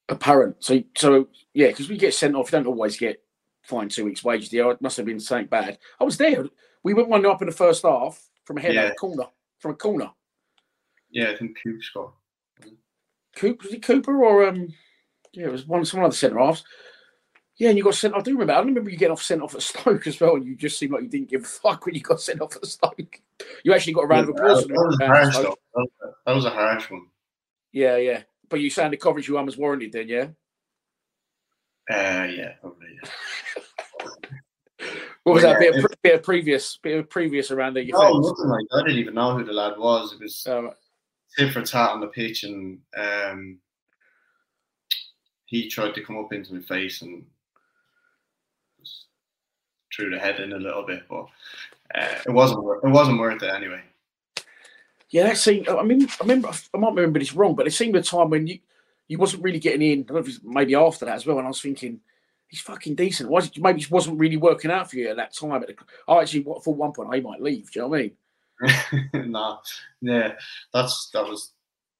Apparent. 0.10 0.56
So, 0.60 0.84
so 0.96 1.28
yeah, 1.54 1.68
because 1.68 1.90
we 1.90 1.98
get 1.98 2.14
sent 2.14 2.36
off, 2.36 2.48
we 2.48 2.58
don't 2.58 2.68
always 2.68 2.98
get 2.98 3.22
fined 3.62 3.92
two 3.92 4.06
weeks' 4.06 4.24
wages. 4.24 4.52
Yeah, 4.52 4.70
it 4.70 4.82
must 4.82 4.98
have 4.98 5.06
been 5.06 5.20
something 5.20 5.48
bad. 5.48 5.78
I 6.00 6.04
was 6.04 6.18
there. 6.18 6.46
We 6.84 6.94
went 6.94 7.10
one 7.10 7.26
up 7.26 7.42
in 7.42 7.48
the 7.48 7.54
first 7.54 7.84
half 7.84 8.22
from 8.46 8.58
a 8.58 8.62
head 8.62 8.76
yeah. 8.76 8.94
corner. 8.94 9.26
From 9.60 9.72
a 9.72 9.76
corner. 9.76 10.12
Yeah, 11.10 11.32
I 11.32 11.38
think 11.38 11.58
Cooper 11.64 11.82
scored. 11.82 12.12
Cooper 13.36 13.66
was 13.66 13.74
it 13.74 13.84
Cooper 13.84 14.24
or 14.24 14.48
um? 14.48 14.74
Yeah, 15.34 15.48
it 15.48 15.52
was 15.52 15.68
one 15.68 15.86
some 15.86 16.04
other 16.04 16.16
centre 16.16 16.40
halves. 16.40 16.64
Yeah, 17.58 17.70
and 17.70 17.78
you 17.78 17.84
got 17.84 17.96
sent. 17.96 18.14
I 18.14 18.22
do 18.22 18.34
remember. 18.34 18.54
I 18.54 18.60
remember 18.60 18.90
you 18.90 18.98
getting 18.98 19.14
off 19.14 19.24
sent 19.24 19.42
off 19.42 19.56
at 19.56 19.62
Stoke 19.64 20.06
as 20.06 20.20
well, 20.20 20.36
and 20.36 20.46
you 20.46 20.56
just 20.56 20.78
seemed 20.78 20.94
like 20.94 21.02
you 21.04 21.10
didn't 21.10 21.30
give 21.30 21.44
a 21.44 21.48
fuck 21.48 21.86
when 21.86 21.96
you 21.96 22.02
got 22.02 22.22
sent 22.22 22.42
off 22.42 22.56
at 22.56 22.66
Stoke. 22.66 23.20
You 23.64 23.74
actually 23.74 23.94
got 23.94 24.04
a 24.04 24.08
round 24.08 24.30
of 24.30 24.36
applause. 24.36 24.66
That, 24.68 24.74
was, 24.74 24.98
that, 25.00 25.10
was, 25.10 25.36
harsh, 25.36 25.48
that 26.26 26.36
was 26.36 26.46
a 26.46 26.50
harsh 26.52 26.92
one. 26.92 27.08
Yeah, 27.72 27.98
yeah. 27.98 28.24
But 28.50 28.62
you 28.62 28.70
signed 28.70 28.94
the 28.94 28.98
coverage 28.98 29.28
you 29.28 29.36
was 29.36 29.58
warranted 29.58 29.92
then, 29.92 30.08
yeah. 30.08 30.28
Uh, 31.90 32.28
yeah, 32.28 32.54
probably. 32.62 32.88
Yeah. 33.04 33.10
what 35.24 35.34
was 35.34 35.44
that? 35.44 35.62
Yeah, 35.62 35.72
bit, 35.72 35.86
of, 35.86 35.92
bit 36.04 36.16
of 36.16 36.24
previous, 36.24 36.78
bit 36.78 37.00
of 37.00 37.10
previous 37.10 37.50
around 37.52 37.76
there. 37.76 37.86
No, 37.86 38.20
nothing 38.20 38.48
like 38.48 38.66
that. 38.70 38.82
I 38.84 38.88
didn't 38.88 39.00
even 39.00 39.14
know 39.16 39.38
who 39.38 39.44
the 39.44 39.54
lad 39.54 39.78
was. 39.78 40.14
It 40.14 40.22
was 40.22 40.46
um, 40.48 40.72
tit 41.38 41.52
for 41.52 41.62
tat 41.62 41.92
on 41.92 42.02
the 42.02 42.08
pitch, 42.08 42.44
and 42.44 42.80
um, 42.98 43.60
he 45.46 45.70
tried 45.70 45.96
to 45.96 46.04
come 46.04 46.18
up 46.18 46.34
into 46.34 46.54
my 46.54 46.62
face 46.62 47.02
and 47.02 47.26
threw 49.98 50.12
the 50.12 50.20
head 50.20 50.40
in 50.40 50.54
a 50.54 50.58
little 50.58 50.84
bit, 50.84 51.04
but 51.10 51.26
uh, 51.96 52.16
it 52.26 52.32
wasn't 52.32 52.64
worth 52.64 52.84
it 52.84 52.90
wasn't 52.90 53.20
worth 53.20 53.44
it 53.44 53.54
anyway. 53.54 53.82
Yeah, 55.10 55.24
that 55.24 55.38
seemed. 55.38 55.68
I 55.68 55.84
mean, 55.84 56.08
I 56.08 56.16
remember. 56.22 56.52
I 56.74 56.78
might 56.78 56.94
remember 56.94 57.20
this 57.20 57.34
wrong, 57.34 57.56
but 57.56 57.68
it 57.68 57.72
seemed 57.72 57.96
a 57.96 58.04
time 58.04 58.30
when 58.30 58.48
you 58.48 58.60
you 59.08 59.18
wasn't 59.18 59.44
really 59.44 59.60
getting 59.60 59.82
in. 59.82 60.00
I 60.00 60.04
don't 60.04 60.16
know 60.16 60.20
if 60.20 60.28
it's 60.28 60.40
maybe 60.44 60.76
after 60.76 61.06
that 61.06 61.16
as 61.16 61.26
well. 61.26 61.38
And 61.38 61.48
I 61.48 61.50
was 61.50 61.62
thinking, 61.62 62.02
he's 62.48 62.62
fucking 62.62 62.96
decent. 62.96 63.30
Why 63.30 63.42
maybe 63.58 63.82
it 63.82 63.92
wasn't 63.92 64.20
really 64.20 64.38
working 64.38 64.72
out 64.72 64.90
for 64.90 64.98
you 64.98 65.10
at 65.10 65.18
that 65.18 65.34
time? 65.34 65.64
At 65.64 65.68
the, 65.68 65.76
I 66.08 66.22
actually 66.22 66.44
for 66.64 66.74
one 66.74 66.92
point 66.92 67.10
I 67.12 67.20
might 67.22 67.42
leave. 67.42 67.72
Do 67.72 67.80
you 67.80 67.82
know 67.84 67.88
what 67.90 68.00
I 68.00 68.02
mean? 68.04 69.32
nah, 69.32 69.60
yeah, 70.02 70.34
that's 70.74 71.10
that 71.14 71.26
was 71.26 71.52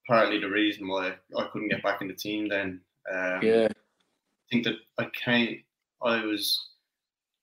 partly 0.06 0.38
the 0.38 0.50
reason 0.50 0.86
why 0.88 1.14
I 1.36 1.44
couldn't 1.52 1.68
get 1.68 1.82
back 1.82 2.02
in 2.02 2.08
the 2.08 2.14
team 2.14 2.48
then. 2.48 2.80
Um, 3.10 3.40
yeah, 3.42 3.68
I 3.70 4.46
think 4.50 4.64
that 4.64 4.76
I 4.98 5.06
came. 5.14 5.62
I 6.02 6.24
was 6.24 6.68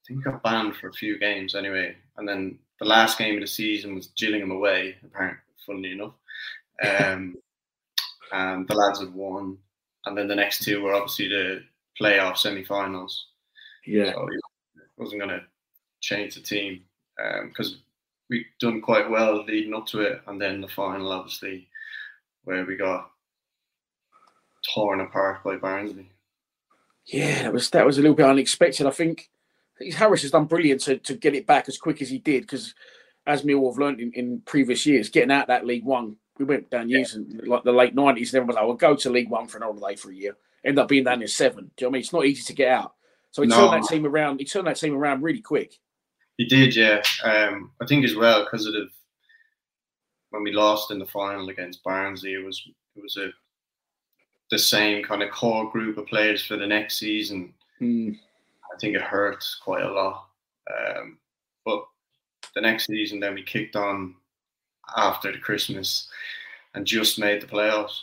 think 0.08 0.24
got 0.24 0.44
banned 0.44 0.76
for 0.76 0.90
a 0.90 0.94
few 0.94 1.20
games 1.20 1.56
anyway. 1.56 1.96
And 2.18 2.28
then 2.28 2.60
the 2.80 2.86
last 2.86 3.18
game 3.18 3.36
of 3.36 3.42
the 3.42 3.48
season 3.48 3.96
was 3.96 4.08
Gillingham 4.18 4.52
away, 4.52 4.96
apparently, 5.04 5.40
funnily 5.66 5.92
enough. 5.92 6.14
Um, 6.84 7.36
and 8.32 8.68
the 8.68 8.76
lads 8.76 9.00
had 9.00 9.14
won. 9.14 9.58
And 10.06 10.18
then 10.18 10.28
the 10.28 10.36
next 10.36 10.64
two 10.64 10.82
were 10.82 10.94
obviously 10.94 11.30
the 11.30 11.64
playoff 12.00 12.38
semi-finals. 12.38 13.28
Yeah, 13.86 14.14
so 14.14 14.28
wasn't 14.98 15.22
going 15.22 15.30
to 15.30 15.44
change 16.02 16.36
the 16.36 16.42
team 16.42 16.82
because 17.48 17.74
um, 17.74 17.80
we'd 18.30 18.46
done 18.60 18.82
quite 18.82 19.10
well 19.10 19.44
leading 19.44 19.74
up 19.74 19.86
to 19.88 20.02
it, 20.02 20.22
and 20.28 20.42
then 20.42 20.62
the 20.62 20.68
final, 20.68 21.12
obviously, 21.12 21.68
where 22.44 22.66
we 22.66 22.76
got 22.76 23.12
torn 24.74 25.02
apart 25.02 25.44
by 25.44 25.56
Barnsley. 25.56 26.10
Yeah, 27.06 27.44
that 27.44 27.54
was 27.54 27.70
that 27.72 27.86
was 27.86 27.98
a 27.98 28.02
little 28.02 28.16
bit 28.16 28.26
unexpected. 28.26 28.88
I 28.88 28.92
think 28.92 29.30
Harris 29.96 30.22
has 30.22 30.32
done 30.32 30.46
brilliant 30.46 30.82
to, 30.82 30.98
to 30.98 31.16
get 31.16 31.36
it 31.36 31.48
back 31.48 31.68
as 31.68 31.78
quick 31.78 32.02
as 32.02 32.10
he 32.10 32.20
did 32.20 32.44
because, 32.44 32.74
as 33.28 33.44
Millwall 33.44 33.72
have 33.72 33.80
learned 33.80 34.00
in, 34.00 34.12
in 34.14 34.42
previous 34.46 34.86
years, 34.86 35.10
getting 35.10 35.32
out 35.32 35.48
that 35.48 35.66
League 35.66 35.86
One, 35.86 36.16
we 36.38 36.46
went 36.46 36.70
down 36.70 36.90
years 36.90 37.14
yeah. 37.14 37.40
in 37.42 37.50
like 37.50 37.64
the 37.64 37.72
late 37.72 37.96
nineties. 37.96 38.34
And 38.34 38.38
everyone 38.38 38.48
was 38.48 38.56
like, 38.56 38.68
"Well, 38.68 38.94
go 38.94 38.96
to 38.96 39.10
League 39.10 39.30
One 39.30 39.48
for 39.48 39.58
an 39.58 39.64
holiday 39.64 39.96
for 39.96 40.12
a 40.12 40.16
year." 40.16 40.38
end 40.66 40.80
up 40.80 40.88
being 40.88 41.04
down 41.04 41.22
in 41.22 41.28
seven. 41.28 41.72
Do 41.78 41.86
you 41.86 41.86
know 41.86 41.90
what 41.90 41.92
I 41.92 41.94
mean? 41.94 42.00
It's 42.02 42.14
not 42.14 42.26
easy 42.26 42.44
to 42.44 42.54
get 42.54 42.70
out. 42.70 42.96
So 43.32 43.42
he 43.42 43.48
No. 43.48 43.56
turned 43.56 43.84
that 43.84 43.90
team 43.90 44.06
around. 44.06 44.40
He 44.40 44.46
turned 44.46 44.68
that 44.68 44.78
team 44.78 44.96
around 44.96 45.22
really 45.22 45.42
quick. 45.42 45.80
He 46.38 46.46
did, 46.46 46.76
yeah. 46.76 47.02
Um, 47.24 47.72
I 47.82 47.86
think 47.86 48.04
as 48.04 48.16
well 48.16 48.44
because 48.44 48.66
of 48.66 48.74
the, 48.74 48.90
when 50.32 50.44
we 50.44 50.52
lost 50.52 50.92
in 50.92 51.00
the 51.00 51.06
final 51.06 51.48
against 51.50 51.84
Barnsley, 51.84 52.34
it 52.34 52.44
was 52.44 52.62
it 52.96 53.02
was 53.02 53.16
a 53.18 53.30
the 54.52 54.60
same 54.60 55.04
kind 55.04 55.24
of 55.24 55.32
core 55.32 55.72
group 55.72 55.98
of 55.98 56.08
players 56.08 56.46
for 56.46 56.58
the 56.58 56.68
next 56.68 56.98
season. 56.98 57.54
Mm, 57.82 58.20
I 58.76 58.78
think 58.78 58.96
it 58.96 59.02
hurt 59.02 59.46
quite 59.62 59.84
a 59.84 59.92
lot. 59.92 60.28
Um, 60.70 61.18
but 61.64 61.86
the 62.56 62.62
next 62.62 62.88
season, 62.88 63.20
then 63.22 63.36
we 63.36 63.44
kicked 63.44 63.76
on 63.76 64.16
after 64.98 65.32
the 65.32 65.38
Christmas 65.38 66.10
and 66.74 66.86
just 66.86 67.18
made 67.18 67.42
the 67.42 67.48
playoffs. 67.48 68.00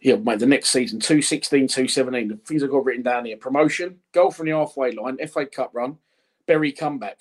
yeah, 0.00 0.16
mate, 0.16 0.38
the 0.38 0.46
next 0.46 0.70
season, 0.70 0.98
216, 0.98 1.68
217. 1.68 2.28
The 2.28 2.36
things 2.36 2.62
I've 2.62 2.70
got 2.70 2.84
written 2.86 3.02
down 3.02 3.26
here 3.26 3.36
promotion, 3.36 3.98
goal 4.12 4.30
from 4.30 4.46
the 4.46 4.52
halfway 4.52 4.92
line, 4.92 5.18
FA 5.28 5.44
Cup 5.44 5.70
run, 5.74 5.98
Bury 6.46 6.72
comeback. 6.72 7.20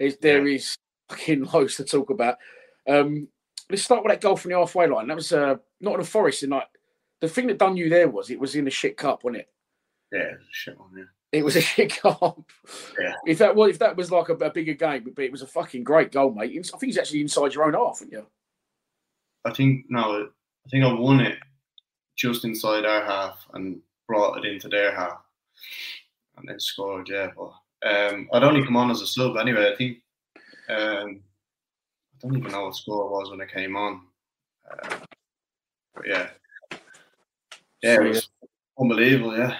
There's, 0.00 0.16
there 0.16 0.46
is 0.48 0.76
fucking 1.08 1.44
loads 1.52 1.76
to 1.76 1.84
talk 1.84 2.10
about. 2.10 2.38
Um, 2.88 3.28
let's 3.70 3.84
start 3.84 4.02
with 4.02 4.12
that 4.12 4.20
goal 4.20 4.36
from 4.36 4.50
the 4.50 4.58
halfway 4.58 4.88
line. 4.88 5.06
That 5.06 5.16
was 5.16 5.32
uh, 5.32 5.56
not 5.80 5.94
in 5.94 6.00
the 6.00 6.06
forest. 6.06 6.42
In 6.42 6.50
like 6.50 6.66
the 7.20 7.28
thing 7.28 7.46
that 7.46 7.58
done 7.58 7.76
you 7.76 7.88
there 7.88 8.08
was 8.08 8.28
it 8.30 8.40
was 8.40 8.56
in 8.56 8.64
the 8.64 8.70
shit 8.72 8.96
cup, 8.96 9.22
wasn't 9.22 9.42
it? 9.42 9.48
Yeah, 10.12 10.32
shit 10.50 10.76
on 10.76 10.90
yeah. 10.96 11.04
It 11.32 11.44
was 11.44 11.54
a 11.54 11.60
shit 11.60 12.00
cup. 12.00 12.40
Yeah. 12.98 13.14
If 13.26 13.38
that 13.38 13.54
was 13.54 13.70
if 13.70 13.78
that 13.78 13.96
was 13.96 14.10
like 14.10 14.28
a, 14.28 14.34
a 14.34 14.50
bigger 14.50 14.74
game, 14.74 15.12
but 15.14 15.24
it 15.24 15.30
was 15.30 15.42
a 15.42 15.46
fucking 15.46 15.84
great 15.84 16.10
goal, 16.10 16.32
mate. 16.32 16.50
I 16.50 16.78
think 16.78 16.90
it's 16.90 16.98
actually 16.98 17.20
inside 17.20 17.54
your 17.54 17.64
own 17.64 17.74
half, 17.74 17.96
isn't 17.96 18.12
you? 18.12 18.26
I 19.44 19.52
think 19.52 19.86
no, 19.88 20.28
I 20.66 20.68
think 20.70 20.84
I 20.84 20.92
won 20.92 21.20
it 21.20 21.38
just 22.16 22.44
inside 22.44 22.84
our 22.84 23.04
half 23.04 23.46
and 23.54 23.80
brought 24.08 24.38
it 24.38 24.44
into 24.44 24.68
their 24.68 24.94
half, 24.94 25.22
and 26.36 26.48
then 26.48 26.58
scored. 26.58 27.08
Yeah, 27.08 27.28
but 27.36 27.52
um, 27.88 28.28
I'd 28.32 28.42
only 28.42 28.64
come 28.64 28.76
on 28.76 28.90
as 28.90 29.00
a 29.00 29.06
sub 29.06 29.36
anyway. 29.36 29.72
I 29.72 29.76
think 29.76 29.98
um, 30.68 31.20
I 32.22 32.26
don't 32.26 32.36
even 32.36 32.50
know 32.50 32.64
what 32.64 32.74
score 32.74 33.06
it 33.06 33.10
was 33.10 33.30
when 33.30 33.40
I 33.40 33.46
came 33.46 33.76
on. 33.76 34.02
Uh, 34.68 34.96
but 35.94 36.06
yeah, 36.06 36.28
yeah, 37.82 37.94
it 37.94 38.08
was 38.08 38.28
unbelievable. 38.78 39.36
Yeah, 39.36 39.56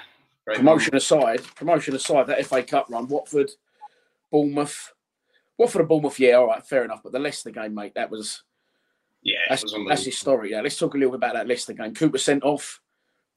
Great 0.50 0.58
promotion 0.58 0.96
aside, 0.96 1.44
promotion 1.54 1.94
aside, 1.94 2.26
that 2.26 2.44
FA 2.44 2.60
Cup 2.64 2.86
run, 2.90 3.06
Watford, 3.06 3.52
Bournemouth, 4.32 4.92
Watford 5.56 5.82
and 5.82 5.88
Bournemouth, 5.88 6.18
yeah, 6.18 6.32
all 6.32 6.48
right, 6.48 6.66
fair 6.66 6.84
enough. 6.84 7.04
But 7.04 7.12
the 7.12 7.20
Leicester 7.20 7.50
game, 7.50 7.72
mate, 7.72 7.94
that 7.94 8.10
was 8.10 8.42
Yeah, 9.22 9.38
that's 9.48 9.62
was 9.62 9.76
that's 9.88 10.04
historic. 10.04 10.50
Yeah, 10.50 10.60
let's 10.60 10.76
talk 10.76 10.94
a 10.94 10.96
little 10.98 11.12
bit 11.12 11.18
about 11.18 11.34
that 11.34 11.46
Leicester 11.46 11.72
game. 11.72 11.94
Cooper 11.94 12.18
sent 12.18 12.42
off, 12.42 12.80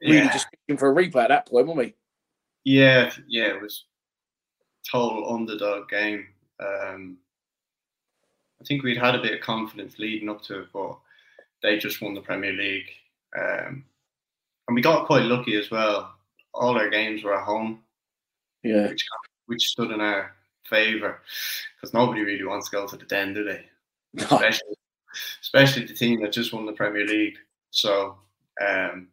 really 0.02 0.18
Yeah. 0.18 0.34
just 0.34 0.48
looking 0.68 0.80
for 0.80 0.90
a 0.90 0.96
replay 0.96 1.22
at 1.22 1.30
that 1.30 1.46
point, 1.46 1.68
wasn't 1.68 1.86
we? 1.86 1.94
Yeah, 2.64 3.14
yeah, 3.28 3.50
it 3.50 3.62
was 3.62 3.86
total 4.90 5.32
underdog 5.32 5.88
game. 5.90 6.30
Um, 6.60 7.20
I 8.60 8.66
think 8.66 8.82
we'd 8.82 8.98
had 8.98 9.14
a 9.14 9.22
bit 9.22 9.36
of 9.36 9.42
confidence 9.42 10.00
leading 10.00 10.30
up 10.30 10.42
to 10.46 10.62
it, 10.62 10.70
but 10.74 10.98
they 11.62 11.78
just 11.78 12.02
won 12.02 12.16
the 12.16 12.22
Premier 12.22 12.54
League, 12.54 12.90
um, 13.38 13.86
and 14.68 14.74
we 14.74 14.82
got 14.82 15.06
quite 15.06 15.26
lucky 15.26 15.58
as 15.58 15.70
well. 15.70 16.13
All 16.54 16.78
our 16.78 16.90
games 16.90 17.24
were 17.24 17.36
at 17.36 17.46
home, 17.46 17.84
Yeah, 18.64 18.90
which 18.90 19.06
which 19.48 19.68
stood 19.68 19.92
in 19.92 20.02
our 20.02 20.34
favour 20.66 21.22
because 21.76 21.94
nobody 21.94 22.22
really 22.22 22.46
wants 22.46 22.70
to 22.70 22.76
go 22.76 22.88
to 22.88 22.98
the 22.98 23.06
den, 23.06 23.34
do 23.34 23.44
they? 23.44 23.66
No. 24.14 24.24
Especially, 24.26 24.76
especially 25.42 25.86
the 25.86 25.94
team 25.94 26.22
that 26.22 26.32
just 26.32 26.54
won 26.54 26.68
the 26.68 26.74
Premier 26.74 27.06
League. 27.06 27.36
So, 27.72 28.16
um, 28.62 29.08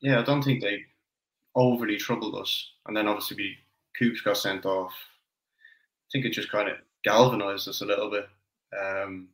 yeah, 0.00 0.20
I 0.20 0.22
don't 0.22 0.42
think 0.42 0.60
they 0.60 0.84
overly 1.54 1.96
troubled 1.96 2.34
us. 2.36 2.72
And 2.86 2.94
then 2.96 3.08
obviously 3.08 3.36
we 3.38 3.56
Coops 3.98 4.20
got 4.20 4.36
sent 4.36 4.66
off. 4.66 4.92
I 4.92 6.06
think 6.12 6.26
it 6.26 6.32
just 6.32 6.50
kind 6.50 6.68
of 6.68 6.76
galvanised 7.04 7.68
us 7.68 7.80
a 7.80 7.86
little 7.86 8.10
bit. 8.10 8.28
Um, 8.78 9.28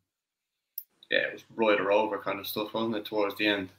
yeah, 1.10 1.18
it 1.18 1.32
was 1.34 1.44
right 1.56 1.80
or 1.80 1.92
over 1.92 2.18
kind 2.18 2.38
of 2.40 2.46
stuff, 2.46 2.72
wasn't 2.72 2.96
it, 2.96 3.04
towards 3.04 3.36
the 3.36 3.46
end? 3.46 3.70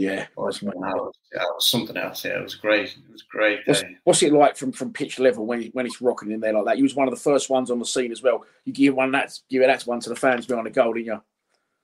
Yeah. 0.00 0.22
it 0.22 0.28
was. 0.36 0.60
That 0.60 0.74
was, 0.74 1.14
it 1.32 1.38
was 1.38 1.68
something 1.68 1.96
else. 1.96 2.24
Yeah, 2.24 2.38
it 2.38 2.42
was 2.42 2.54
great. 2.54 2.88
It 2.88 3.12
was 3.12 3.22
great 3.22 3.60
What's, 3.66 3.84
what's 4.04 4.22
it 4.22 4.32
like 4.32 4.56
from, 4.56 4.72
from 4.72 4.92
pitch 4.92 5.18
level 5.18 5.46
when 5.46 5.64
when 5.72 5.86
it's 5.86 6.00
rocking 6.00 6.30
in 6.30 6.40
there 6.40 6.52
like 6.52 6.64
that? 6.64 6.78
You 6.78 6.84
was 6.84 6.94
one 6.94 7.08
of 7.08 7.14
the 7.14 7.20
first 7.20 7.50
ones 7.50 7.70
on 7.70 7.78
the 7.78 7.84
scene 7.84 8.12
as 8.12 8.22
well. 8.22 8.44
You 8.64 8.72
give 8.72 8.94
one 8.94 9.12
that 9.12 9.38
give 9.48 9.62
that 9.62 9.82
one 9.82 10.00
to 10.00 10.08
the 10.08 10.16
fans 10.16 10.46
behind 10.46 10.66
the 10.66 10.70
goal, 10.70 10.92
didn't 10.92 11.06
you? 11.06 11.22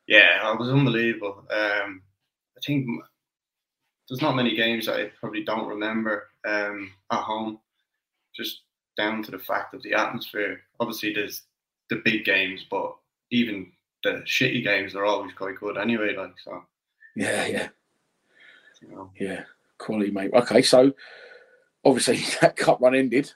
Yeah, 0.07 0.53
it 0.53 0.59
was 0.59 0.71
unbelievable. 0.71 1.45
Um, 1.51 2.03
I 2.57 2.61
think 2.65 2.87
there's 4.09 4.23
not 4.23 4.37
many 4.37 4.55
games 4.55 4.87
that 4.87 5.01
I 5.01 5.11
probably 5.21 5.45
don't 5.45 5.69
remember 5.69 6.29
um, 6.47 6.93
at 7.11 7.21
home, 7.23 7.59
just 8.35 8.63
down 8.97 9.23
to 9.25 9.31
the 9.31 9.39
fact 9.39 9.75
of 9.75 9.83
the 9.83 9.95
atmosphere. 9.95 10.61
Obviously, 10.81 11.13
there's 11.13 11.43
the 11.91 12.03
big 12.05 12.25
games, 12.25 12.65
but 12.71 12.97
even 13.31 13.73
the 14.03 14.23
shitty 14.27 14.63
games 14.63 14.95
are 14.95 15.05
always 15.05 15.33
quite 15.33 15.59
good 15.59 15.77
anyway. 15.77 16.15
Like 16.15 16.35
so, 16.43 16.63
Yeah, 17.17 17.47
yeah. 17.47 17.69
You 18.89 18.95
know. 18.95 19.11
Yeah, 19.19 19.45
quality, 19.79 20.11
mate. 20.11 20.31
Okay, 20.35 20.63
so 20.63 20.93
obviously 21.85 22.17
that 22.41 22.57
cup 22.57 22.81
run 22.81 22.95
ended 22.95 23.33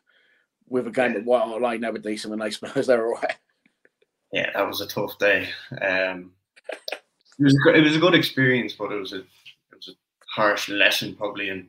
with 0.69 0.87
a 0.87 0.91
game 0.91 1.13
at 1.17 1.25
White 1.25 1.43
Hart 1.45 1.63
Lane. 1.63 1.81
They 1.81 1.91
were 1.91 1.99
decent 1.99 2.31
when 2.31 2.39
they 2.41 2.51
Spurs. 2.51 2.87
They 2.87 2.97
were 2.97 3.15
all 3.15 3.21
right. 3.23 3.37
Yeah, 4.33 4.51
that 4.55 4.67
was 4.67 4.81
a 4.81 4.87
tough 4.87 5.19
day. 5.19 5.49
Um, 5.81 6.33
it 7.39 7.45
was 7.45 7.55
a, 7.55 7.59
good- 7.65 7.77
it 7.77 7.83
was 7.83 7.97
a 7.97 8.01
good 8.01 8.15
experience, 8.15 8.75
but 8.75 8.93
it 8.93 8.99
was 9.01 9.13
a 9.13 9.19
it 9.19 9.25
was 9.75 9.89
a 9.89 9.93
harsh 10.41 10.69
lesson 10.69 11.17
probably 11.17 11.49
in 11.49 11.69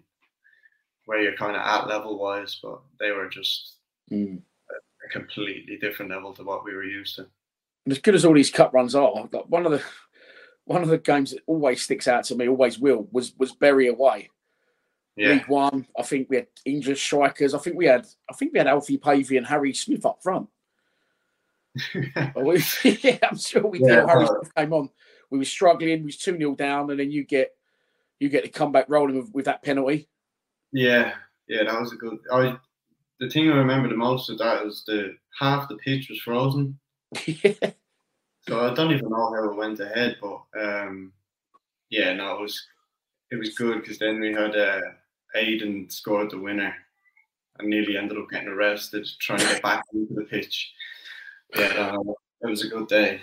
where 1.06 1.22
you're 1.22 1.36
kind 1.36 1.56
of 1.56 1.62
at 1.63 1.88
level 1.88 2.20
wise. 2.20 2.60
But 2.62 2.80
they 3.00 3.12
were 3.12 3.30
just 3.30 3.76
Mm. 4.12 4.41
a 4.70 5.10
completely 5.10 5.78
different 5.78 6.12
level 6.12 6.34
to 6.34 6.44
what 6.44 6.65
we 6.65 6.74
were 6.76 6.84
used 6.84 7.15
to. 7.15 7.22
And 7.86 7.91
as 7.94 8.00
good 8.00 8.13
as 8.13 8.26
all 8.26 8.34
these 8.34 8.52
cup 8.52 8.74
runs 8.74 8.94
are, 8.94 9.28
like 9.32 9.46
one 9.48 9.65
of 9.65 9.72
the 9.72 9.82
one 10.71 10.84
of 10.84 10.89
the 10.89 10.97
games 10.97 11.31
that 11.31 11.41
always 11.47 11.81
sticks 11.84 12.07
out 12.07 12.23
to 12.25 12.36
me, 12.36 12.47
always 12.47 12.79
will, 12.79 13.07
was 13.12 13.34
was 13.38 13.53
Bury 13.53 13.88
away. 13.88 14.29
Yeah, 15.15 15.34
League 15.34 15.47
One. 15.47 15.86
I 15.97 16.03
think 16.03 16.29
we 16.29 16.38
had 16.38 16.47
English 16.65 17.03
strikers. 17.03 17.53
I 17.53 17.60
think 17.60 17.75
we 17.77 17.86
had 17.86 18.07
I 18.29 18.34
think 18.34 18.53
we 18.53 18.60
had 18.60 18.67
Alfie 18.67 18.97
Pavey 18.97 19.38
and 19.38 19.45
Harry 19.47 19.73
Smith 19.73 20.05
up 20.05 20.21
front. 20.23 20.47
We- 22.36 22.63
yeah, 23.01 23.17
I'm 23.23 23.38
sure 23.38 23.65
we 23.65 23.79
did. 23.79 23.89
Harry 23.89 24.23
uh, 24.23 24.27
Smith 24.27 24.55
came 24.55 24.73
on. 24.73 24.89
We 25.29 25.38
were 25.38 25.45
struggling. 25.45 25.99
We 25.99 26.05
was 26.05 26.17
two 26.17 26.38
0 26.38 26.55
down, 26.55 26.91
and 26.91 26.99
then 26.99 27.12
you 27.12 27.23
get 27.23 27.51
you 28.19 28.29
get 28.29 28.43
the 28.43 28.49
comeback 28.49 28.86
rolling 28.89 29.17
with, 29.17 29.34
with 29.34 29.45
that 29.45 29.63
penalty. 29.63 30.10
yeah, 30.71 31.13
yeah. 31.47 31.63
That 31.63 31.79
was 31.79 31.93
a 31.93 31.95
good. 31.95 32.17
I 32.31 32.57
the 33.19 33.29
thing 33.29 33.49
I 33.49 33.55
remember 33.55 33.88
the 33.88 33.95
most 33.95 34.29
of 34.29 34.38
that 34.39 34.65
was 34.65 34.84
the 34.86 35.15
half 35.39 35.69
the 35.69 35.77
pitch 35.77 36.10
was 36.10 36.19
frozen, 36.19 36.79
yeah. 37.25 37.71
So 38.47 38.60
I 38.69 38.73
don't 38.73 38.91
even 38.91 39.10
know 39.10 39.34
how 39.34 39.49
it 39.49 39.56
went 39.56 39.80
ahead. 39.80 40.17
But 40.21 40.41
um, 40.60 41.12
yeah, 41.89 42.13
no, 42.13 42.38
it 42.38 42.41
was 42.41 42.67
it 43.32 43.38
was 43.38 43.56
good 43.56 43.82
because 43.82 43.99
then 43.99 44.19
we 44.19 44.34
had 44.34 44.56
uh, 44.56 44.82
Aiden 45.36 45.91
scored 45.91 46.32
the 46.32 46.39
winner 46.39 46.73
and 47.60 47.69
nearly 47.69 47.97
ended 47.97 48.17
up 48.17 48.30
getting 48.30 48.47
arrested 48.47 49.08
trying 49.19 49.39
to 49.39 49.45
get 49.45 49.62
back 49.62 49.84
into 49.93 50.13
the 50.13 50.23
pitch. 50.23 50.71
Yeah, 51.56 51.97
no, 52.04 52.15
it 52.41 52.49
was 52.49 52.63
a 52.63 52.69
good 52.69 52.88
day. 52.88 53.21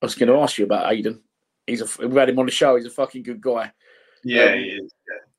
I 0.00 0.06
was 0.06 0.14
going 0.14 0.28
to 0.28 0.38
ask 0.38 0.58
you 0.58 0.64
about 0.64 0.92
Aiden. 0.92 1.20
He's 1.66 1.82
a 1.82 2.06
we've 2.06 2.16
had 2.16 2.28
him 2.28 2.38
on 2.38 2.46
the 2.46 2.52
show. 2.52 2.76
He's 2.76 2.86
a 2.86 2.90
fucking 2.90 3.22
good 3.22 3.40
guy. 3.40 3.72
Yeah, 4.24 4.44
Um, 4.44 4.58
he 4.58 4.64
is. 4.64 4.92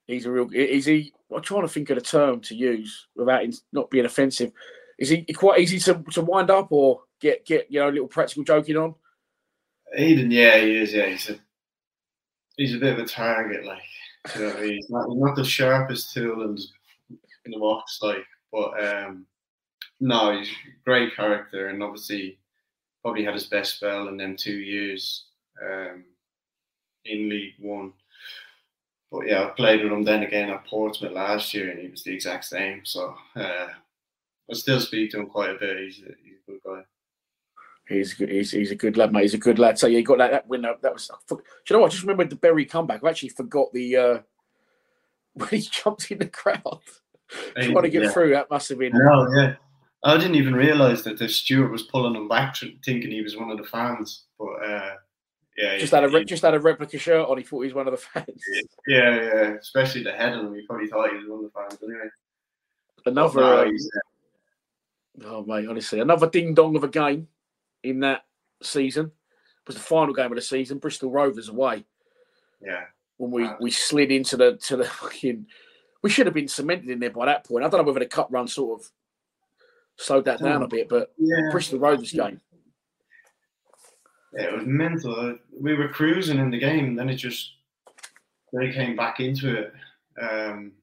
He's 0.07 0.25
a 0.25 0.31
real. 0.31 0.49
Is 0.53 0.85
he? 0.85 1.13
I'm 1.33 1.41
trying 1.41 1.61
to 1.61 1.67
think 1.67 1.89
of 1.91 1.95
the 1.95 2.01
term 2.01 2.41
to 2.41 2.55
use 2.55 3.07
without 3.15 3.43
it 3.43 3.55
not 3.71 3.91
being 3.91 4.05
offensive. 4.05 4.51
Is 4.97 5.09
he 5.09 5.21
quite 5.33 5.59
easy 5.59 5.79
to, 5.79 6.03
to 6.11 6.21
wind 6.21 6.49
up 6.49 6.71
or 6.71 7.01
get 7.19 7.45
get 7.45 7.67
you 7.69 7.79
know 7.79 7.89
a 7.89 7.91
little 7.91 8.07
practical 8.07 8.43
joking 8.43 8.77
on? 8.77 8.95
Aiden, 9.97 10.31
yeah, 10.31 10.57
he 10.57 10.77
is. 10.77 10.93
Yeah, 10.93 11.07
he's 11.07 11.29
a 11.29 11.39
he's 12.57 12.75
a 12.75 12.79
bit 12.79 12.93
of 12.93 12.99
a 12.99 13.07
target. 13.07 13.65
Like, 13.65 13.81
you 14.35 14.41
know, 14.41 14.55
he's 14.61 14.89
not 14.89 15.07
not 15.09 15.35
the 15.35 15.43
sharpest 15.43 16.13
tool 16.13 16.43
in, 16.43 16.57
the 17.51 17.57
box. 17.57 17.99
Like, 18.01 18.23
but 18.51 18.85
um, 18.85 19.25
no, 19.99 20.37
he's 20.37 20.51
great 20.85 21.15
character, 21.15 21.69
and 21.69 21.81
obviously 21.81 22.37
probably 23.01 23.23
had 23.23 23.33
his 23.33 23.47
best 23.47 23.77
spell 23.77 24.07
in 24.07 24.17
them 24.17 24.35
two 24.35 24.57
years 24.57 25.25
um, 25.63 26.03
in 27.05 27.29
League 27.29 27.55
One. 27.59 27.93
But 29.11 29.27
yeah, 29.27 29.45
I 29.45 29.49
played 29.49 29.81
with 29.81 29.91
him 29.91 30.03
then 30.03 30.23
again 30.23 30.49
at 30.49 30.67
Portsmouth 30.67 31.13
last 31.13 31.53
year, 31.53 31.71
and 31.71 31.79
he 31.79 31.87
was 31.87 32.03
the 32.03 32.13
exact 32.13 32.45
same. 32.45 32.81
So 32.85 33.15
uh, 33.35 33.67
I 34.49 34.53
still 34.53 34.79
speak 34.79 35.11
to 35.11 35.19
him 35.19 35.27
quite 35.27 35.49
a 35.49 35.59
bit. 35.59 35.77
He's 35.79 35.99
a, 36.03 36.11
he's 36.23 36.37
a 36.47 36.51
good 36.51 36.59
guy. 36.63 36.81
He's 37.89 38.13
good. 38.13 38.29
He's, 38.29 38.51
he's 38.51 38.71
a 38.71 38.75
good 38.75 38.95
lad, 38.97 39.11
mate. 39.11 39.23
He's 39.23 39.33
a 39.33 39.37
good 39.39 39.57
lad. 39.59 39.79
So 39.79 39.87
yeah, 39.87 39.97
he 39.97 40.03
got 40.03 40.19
that, 40.19 40.31
that 40.31 40.47
win. 40.47 40.61
That 40.61 40.81
was. 40.83 41.09
Do 41.27 41.35
you 41.67 41.75
know 41.75 41.79
what? 41.81 41.87
I 41.87 41.89
just 41.89 42.03
remembered 42.03 42.29
the 42.29 42.35
Bury 42.35 42.63
comeback. 42.65 43.03
I 43.03 43.09
actually 43.09 43.29
forgot 43.29 43.73
the 43.73 43.95
uh 43.97 44.19
when 45.33 45.49
he 45.49 45.59
jumped 45.61 46.11
in 46.11 46.19
the 46.19 46.27
crowd 46.27 46.79
trying 47.55 47.73
to 47.81 47.89
get 47.89 48.03
Yeah. 48.03 48.09
through. 48.11 48.29
That 48.31 48.49
must 48.49 48.69
have 48.69 48.77
been. 48.79 48.93
No, 48.93 49.27
yeah. 49.35 49.55
I 50.03 50.17
didn't 50.17 50.35
even 50.35 50.55
realise 50.55 51.01
that 51.03 51.17
the 51.17 51.27
steward 51.27 51.71
was 51.71 51.83
pulling 51.83 52.15
him 52.15 52.27
back, 52.29 52.55
thinking 52.85 53.11
he 53.11 53.21
was 53.21 53.35
one 53.35 53.51
of 53.51 53.57
the 53.57 53.65
fans. 53.65 54.23
But 54.37 54.53
uh, 54.63 54.95
Yeah, 55.57 55.77
Just 55.77 55.91
he- 55.91 55.95
had 55.99 56.03
a 56.05 56.19
he- 56.19 56.25
just 56.25 56.43
had 56.43 56.53
a 56.53 56.59
replica 56.59 56.97
shirt 56.97 57.27
on. 57.27 57.37
He 57.37 57.43
thought 57.43 57.61
he 57.61 57.67
was 57.67 57.73
one 57.73 57.87
of 57.87 57.91
the 57.93 57.97
fans. 57.97 58.41
yeah, 58.87 59.15
yeah, 59.15 59.55
especially 59.59 60.03
the 60.03 60.11
head 60.13 60.33
on 60.33 60.45
him. 60.47 60.55
He 60.55 60.61
probably 60.61 60.87
thought 60.87 61.09
he 61.09 61.17
was 61.17 61.27
one 61.27 61.43
of 61.45 61.51
the 61.51 61.59
fans 61.59 61.79
anyway. 61.83 62.09
Another, 63.05 63.41
No, 63.41 63.61
um, 63.63 63.75
uh, 65.21 65.25
oh 65.25 65.43
mate, 65.45 65.67
honestly, 65.67 65.99
another 65.99 66.29
ding 66.29 66.53
dong 66.53 66.75
of 66.75 66.83
a 66.83 66.87
game 66.87 67.27
in 67.83 67.99
that 68.01 68.25
season 68.61 69.05
It 69.07 69.67
was 69.67 69.75
the 69.75 69.81
final 69.81 70.13
game 70.13 70.31
of 70.31 70.35
the 70.35 70.41
season. 70.41 70.79
Bristol 70.79 71.11
Rovers 71.11 71.49
away 71.49 71.85
yeah, 72.61 72.85
when 73.17 73.31
we 73.31 73.43
Wow. 73.43 73.57
we 73.61 73.71
slid 73.71 74.11
into 74.11 74.37
the 74.37 74.57
to 74.57 74.77
the 74.77 74.83
fucking. 75.01 75.47
We 76.01 76.09
should 76.09 76.27
have 76.27 76.33
been 76.33 76.47
cemented 76.47 76.89
in 76.89 76.99
there 76.99 77.09
by 77.09 77.25
that 77.25 77.45
point. 77.45 77.65
I 77.65 77.69
don't 77.69 77.81
know 77.81 77.83
whether 77.87 77.99
the 77.99 78.05
cup 78.05 78.27
run 78.31 78.47
sort 78.47 78.81
of 78.81 78.91
slowed 79.97 80.25
that 80.25 80.39
down 80.39 80.63
a 80.63 80.67
bit, 80.67 80.87
but 80.87 81.13
yeah. 81.17 81.49
Bristol 81.51 81.79
Rovers 81.79 82.11
game. 82.13 82.39
Yeah, 84.33 84.43
it 84.45 84.53
was 84.53 84.65
mental. 84.65 85.37
We 85.59 85.73
were 85.73 85.89
cruising 85.89 86.39
in 86.39 86.51
the 86.51 86.59
game, 86.59 86.95
then 86.95 87.09
it 87.09 87.15
just 87.15 87.53
they 88.53 88.71
came 88.71 88.95
back 88.95 89.19
into 89.19 89.55
it. 89.55 89.73
Um, 90.21 90.73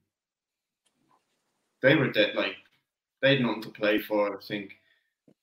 they 1.83 1.95
were 1.95 2.11
dead. 2.11 2.35
Like 2.35 2.57
they 3.23 3.37
had 3.37 3.45
nothing 3.45 3.63
to 3.63 3.71
play 3.71 3.99
for. 3.99 4.37
I 4.37 4.41
think. 4.43 4.73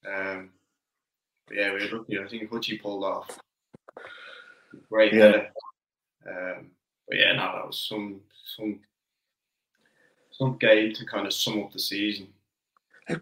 Um, 0.07 0.49
but 1.53 1.61
yeah, 1.61 1.73
we 1.73 1.91
were 1.91 1.97
lucky. 1.99 2.19
I 2.19 2.27
think 2.27 2.49
Hutchie 2.49 2.81
pulled 2.81 3.03
off. 3.03 3.39
Great 4.89 5.13
Yeah. 5.13 5.19
header. 5.19 5.51
Um, 6.27 6.71
but 7.07 7.17
yeah, 7.17 7.33
no, 7.33 7.51
that 7.55 7.67
was 7.67 7.77
some 7.87 8.21
some 8.55 8.79
some 10.31 10.57
game 10.57 10.93
to 10.93 11.05
kind 11.05 11.27
of 11.27 11.33
sum 11.33 11.61
up 11.63 11.71
the 11.71 11.79
season. 11.79 12.27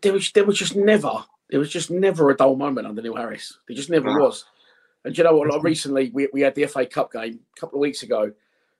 There 0.01 0.13
was 0.13 0.31
there 0.31 0.45
was 0.45 0.57
just 0.57 0.75
never 0.75 1.25
there 1.49 1.59
was 1.59 1.69
just 1.71 1.91
never 1.91 2.29
a 2.29 2.37
dull 2.37 2.55
moment 2.55 2.87
under 2.87 3.01
Neil 3.01 3.15
Harris. 3.15 3.57
There 3.67 3.75
just 3.75 3.89
never 3.89 4.13
No. 4.13 4.19
was. 4.25 4.45
And 5.03 5.17
you 5.17 5.23
know 5.23 5.35
what? 5.35 5.49
Like 5.49 5.63
recently, 5.63 6.11
we, 6.13 6.29
we 6.31 6.41
had 6.41 6.53
the 6.53 6.67
FA 6.67 6.85
Cup 6.85 7.11
game 7.11 7.39
a 7.57 7.59
couple 7.59 7.79
of 7.79 7.81
weeks 7.81 8.03
ago 8.03 8.31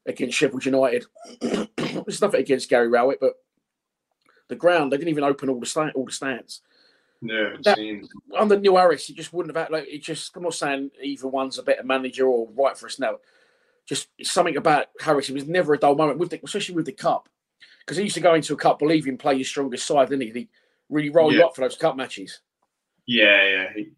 against 0.06 0.38
Sheffield 0.38 0.64
United. 0.64 1.06
There's 1.42 2.22
nothing 2.22 2.40
against 2.42 2.70
Gary 2.70 2.88
Rowett, 2.88 3.20
but 3.20 3.34
the 4.48 4.56
ground 4.56 4.92
they 4.92 4.98
didn't 4.98 5.10
even 5.10 5.24
open 5.24 5.50
all 5.50 5.60
the 5.60 5.66
stand, 5.66 5.92
all 5.96 6.06
the 6.06 6.12
stands. 6.12 6.62
Yeah, 7.22 7.56
That- 7.64 7.78
seen. 7.78 8.08
Under 8.36 8.60
Neil 8.60 8.78
Harris, 8.78 9.06
he 9.06 9.14
just 9.14 9.32
wouldn't 9.32 9.56
have 9.56 9.64
had 9.66 9.72
like 9.72 9.88
it. 9.88 10.00
Just 10.02 10.36
I'm 10.36 10.44
not 10.44 10.54
saying 10.56 10.92
either 11.02 11.28
one's 11.28 11.60
a 11.60 11.64
better 11.64 11.84
manager 11.84 12.26
or 12.28 12.50
right 12.54 12.76
for 12.78 12.88
us 12.88 13.00
now. 13.00 13.20
Just 13.86 14.08
something 14.24 14.58
about 14.58 14.88
Harris. 15.00 15.30
It 15.30 15.34
was 15.34 15.48
never 15.48 15.74
a 15.74 15.78
dull 15.78 15.96
moment 15.96 16.20
with 16.20 16.32
the, 16.32 16.40
especially 16.44 16.76
with 16.76 16.86
the 16.86 16.92
cup, 16.94 17.30
because 17.80 17.98
he 17.98 18.04
used 18.04 18.16
to 18.16 18.22
go 18.22 18.34
into 18.34 18.54
a 18.54 18.58
cup 18.58 18.80
believing 18.80 19.18
play 19.18 19.36
your 19.36 19.46
strongest 19.46 19.86
side, 19.86 20.10
didn't 20.10 20.28
he? 20.28 20.32
He 20.42 20.50
really 20.90 21.10
roll 21.10 21.32
you 21.32 21.40
Yeah. 21.40 21.46
up 21.46 21.56
for 21.56 21.62
those 21.62 21.78
cup 21.78 21.96
matches. 21.96 22.40
Yeah, 23.06 23.44
yeah, 23.48 23.74
he, 23.76 23.92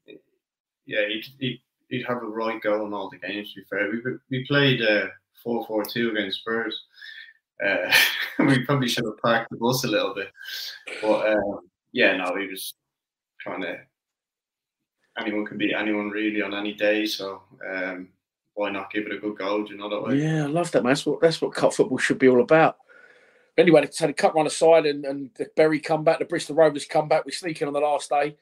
yeah, 0.85 1.07
he'd, 1.07 1.25
he'd, 1.39 1.61
he'd 1.89 2.05
have 2.07 2.17
a 2.23 2.25
right 2.25 2.61
go 2.61 2.85
in 2.85 2.93
all 2.93 3.09
the 3.09 3.17
games. 3.25 3.53
To 3.53 3.59
be 3.61 3.65
fair, 3.69 3.89
we 3.91 4.01
we 4.31 4.45
played 4.47 4.81
uh, 4.81 5.07
four 5.43 5.65
four 5.65 5.83
two 5.85 6.11
against 6.11 6.39
Spurs. 6.39 6.81
Uh, 7.65 7.93
we 8.39 8.65
probably 8.65 8.87
should 8.89 9.05
have 9.05 9.17
parked 9.21 9.49
the 9.51 9.57
bus 9.57 9.83
a 9.85 9.87
little 9.87 10.13
bit, 10.13 10.29
but 11.01 11.31
um, 11.33 11.59
yeah, 11.91 12.17
no, 12.17 12.35
he 12.35 12.47
was 12.47 12.73
kind 13.43 13.63
of 13.63 13.77
anyone 15.17 15.45
can 15.45 15.57
beat 15.57 15.73
anyone 15.73 16.09
really 16.09 16.41
on 16.41 16.53
any 16.53 16.73
day. 16.73 17.05
So 17.05 17.41
um, 17.69 18.09
why 18.53 18.71
not 18.71 18.91
give 18.91 19.05
it 19.05 19.13
a 19.13 19.19
good 19.19 19.37
go? 19.37 19.63
Do 19.63 19.73
you 19.73 19.79
know 19.79 19.89
that 19.89 20.01
way? 20.01 20.17
Yeah, 20.17 20.43
I 20.43 20.47
love 20.47 20.71
that, 20.71 20.83
man. 20.83 20.91
That's 20.91 21.05
what 21.05 21.21
that's 21.21 21.41
what 21.41 21.53
cup 21.53 21.73
football 21.73 21.97
should 21.97 22.19
be 22.19 22.27
all 22.27 22.41
about. 22.41 22.77
Anyway, 23.57 23.81
they 23.81 23.91
had 23.99 24.09
a 24.09 24.13
cut 24.13 24.35
run 24.35 24.47
aside 24.47 24.85
and, 24.87 25.05
and 25.05 25.29
the 25.35 25.47
Bury 25.55 25.79
come 25.79 26.03
back, 26.03 26.17
the 26.17 26.25
Bristol 26.25 26.55
Rovers 26.55 26.85
come 26.85 27.07
back. 27.07 27.23
We 27.23 27.31
sneak 27.31 27.61
in 27.61 27.67
on 27.67 27.73
the 27.73 27.79
last 27.79 28.09
day. 28.09 28.35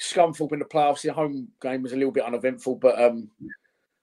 Scunthorpe 0.00 0.52
in 0.52 0.60
the 0.60 0.64
playoffs. 0.64 1.02
The 1.02 1.12
home 1.12 1.48
game 1.60 1.82
was 1.82 1.92
a 1.92 1.96
little 1.96 2.12
bit 2.12 2.24
uneventful, 2.24 2.76
but 2.76 3.00
um, 3.00 3.30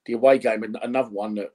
the 0.06 0.14
away 0.14 0.40
game, 0.40 0.64
an- 0.64 0.78
another 0.82 1.10
one 1.10 1.36
that 1.36 1.54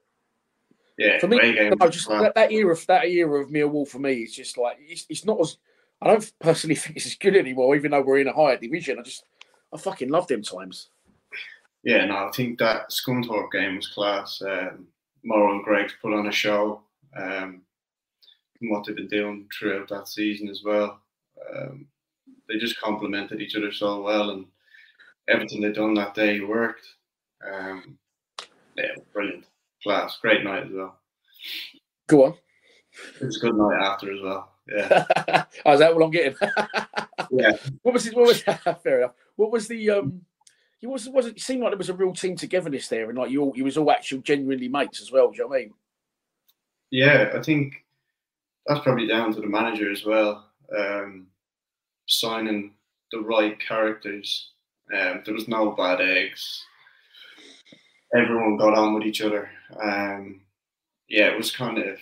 Yeah, 0.96 1.18
for 1.18 1.28
me, 1.28 1.36
no, 1.38 1.88
just 1.88 2.08
that, 2.08 2.34
that 2.34 2.52
era 2.52 2.72
of 2.72 2.86
that 2.86 3.06
era 3.06 3.42
of 3.42 3.50
Millwall 3.50 3.86
for 3.86 3.98
me 3.98 4.22
is 4.22 4.34
just 4.34 4.56
like 4.56 4.78
it's, 4.80 5.06
it's 5.10 5.24
not 5.24 5.40
as 5.40 5.58
I 6.02 6.08
don't 6.08 6.32
personally 6.40 6.74
think 6.76 6.96
it's 6.96 7.06
as 7.06 7.14
good 7.16 7.36
anymore, 7.36 7.76
even 7.76 7.90
though 7.90 8.02
we're 8.02 8.18
in 8.20 8.28
a 8.28 8.32
higher 8.32 8.56
division. 8.56 8.98
I 8.98 9.02
just 9.02 9.24
I 9.72 9.78
fucking 9.78 10.10
love 10.10 10.26
them 10.28 10.42
times. 10.42 10.90
Yeah, 11.82 12.04
no, 12.06 12.16
I 12.16 12.30
think 12.34 12.58
that 12.58 12.90
Scunthorpe 12.90 13.52
game 13.52 13.76
was 13.76 13.88
class. 13.88 14.42
Um, 14.42 14.88
Morrow 15.24 15.54
and 15.54 15.64
Greg's 15.64 15.94
put 16.02 16.12
on 16.12 16.26
a 16.26 16.32
show. 16.32 16.82
Um, 17.16 17.62
what 18.60 18.84
they've 18.84 18.96
been 18.96 19.08
doing 19.08 19.48
throughout 19.56 19.88
that 19.88 20.08
season 20.08 20.48
as 20.48 20.62
well. 20.64 21.00
Um, 21.54 21.86
they 22.48 22.58
just 22.58 22.80
complemented 22.80 23.40
each 23.40 23.56
other 23.56 23.72
so 23.72 24.02
well, 24.02 24.30
and 24.30 24.46
everything 25.28 25.60
they'd 25.60 25.74
done 25.74 25.94
that 25.94 26.14
day 26.14 26.40
worked. 26.40 26.86
Um, 27.48 27.98
yeah, 28.76 28.94
brilliant, 29.12 29.44
class, 29.82 30.18
great 30.20 30.44
night 30.44 30.64
as 30.64 30.72
well. 30.72 30.98
Go 32.08 32.24
on. 32.24 32.34
It 33.20 33.24
was 33.24 33.36
a 33.36 33.40
good 33.40 33.56
night 33.56 33.80
after 33.82 34.12
as 34.12 34.22
well. 34.22 34.55
Yeah, 34.68 35.44
oh, 35.64 35.72
is 35.72 35.80
that 35.80 35.94
what 35.94 36.04
I'm 36.04 36.10
getting? 36.10 36.36
yeah. 37.30 37.52
What 37.82 37.94
was 37.94 38.06
it? 38.06 38.16
What 38.16 38.26
was 38.26 38.42
fair 38.82 38.98
enough? 39.00 39.14
What 39.36 39.52
was 39.52 39.68
the 39.68 39.90
um? 39.90 40.22
It 40.82 40.88
was 40.88 41.08
wasn't. 41.08 41.36
it 41.36 41.42
seemed 41.42 41.62
like 41.62 41.70
there 41.70 41.78
was 41.78 41.88
a 41.88 41.94
real 41.94 42.12
team 42.12 42.36
togetherness 42.36 42.88
there, 42.88 43.08
and 43.08 43.18
like 43.18 43.30
you 43.30 43.42
all 43.42 43.52
you 43.56 43.64
was 43.64 43.76
all 43.76 43.90
actual 43.90 44.20
genuinely 44.20 44.68
mates 44.68 45.00
as 45.00 45.10
well. 45.12 45.30
Do 45.30 45.36
you 45.36 45.44
know 45.44 45.48
what 45.48 45.56
I 45.56 45.60
mean? 45.60 45.74
Yeah, 46.90 47.30
I 47.34 47.42
think 47.42 47.84
that's 48.66 48.80
probably 48.80 49.06
down 49.06 49.32
to 49.34 49.40
the 49.40 49.46
manager 49.46 49.90
as 49.90 50.04
well. 50.04 50.50
Um, 50.76 51.28
signing 52.06 52.74
the 53.12 53.20
right 53.20 53.58
characters. 53.60 54.50
Um, 54.92 55.22
there 55.24 55.34
was 55.34 55.48
no 55.48 55.72
bad 55.72 56.00
eggs. 56.00 56.64
Everyone 58.14 58.56
got 58.56 58.76
on 58.76 58.94
with 58.94 59.04
each 59.04 59.20
other. 59.22 59.50
Um, 59.82 60.42
yeah, 61.08 61.26
it 61.26 61.36
was 61.36 61.54
kind 61.54 61.78
of 61.78 61.98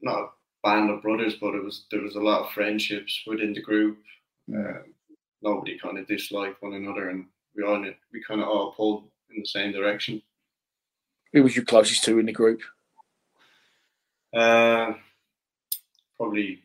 not 0.00 0.32
band 0.62 0.90
of 0.90 1.02
brothers, 1.02 1.36
but 1.40 1.54
it 1.54 1.62
was 1.62 1.84
there 1.90 2.02
was 2.02 2.16
a 2.16 2.20
lot 2.20 2.42
of 2.42 2.52
friendships 2.52 3.22
within 3.26 3.52
the 3.52 3.62
group. 3.62 3.98
Um, 4.52 4.94
nobody 5.42 5.78
kind 5.78 5.98
of 5.98 6.06
disliked 6.06 6.62
one 6.62 6.74
another, 6.74 7.10
and 7.10 7.26
we 7.56 7.64
all 7.64 7.84
we 8.12 8.22
kind 8.22 8.40
of 8.40 8.48
all 8.48 8.72
pulled 8.72 9.04
in 9.34 9.40
the 9.40 9.46
same 9.46 9.72
direction. 9.72 10.22
Who 11.32 11.42
was 11.42 11.56
you 11.56 11.64
closest 11.64 12.04
to 12.04 12.18
in 12.18 12.26
the 12.26 12.32
group? 12.32 12.60
Uh, 14.34 14.92
probably 16.16 16.62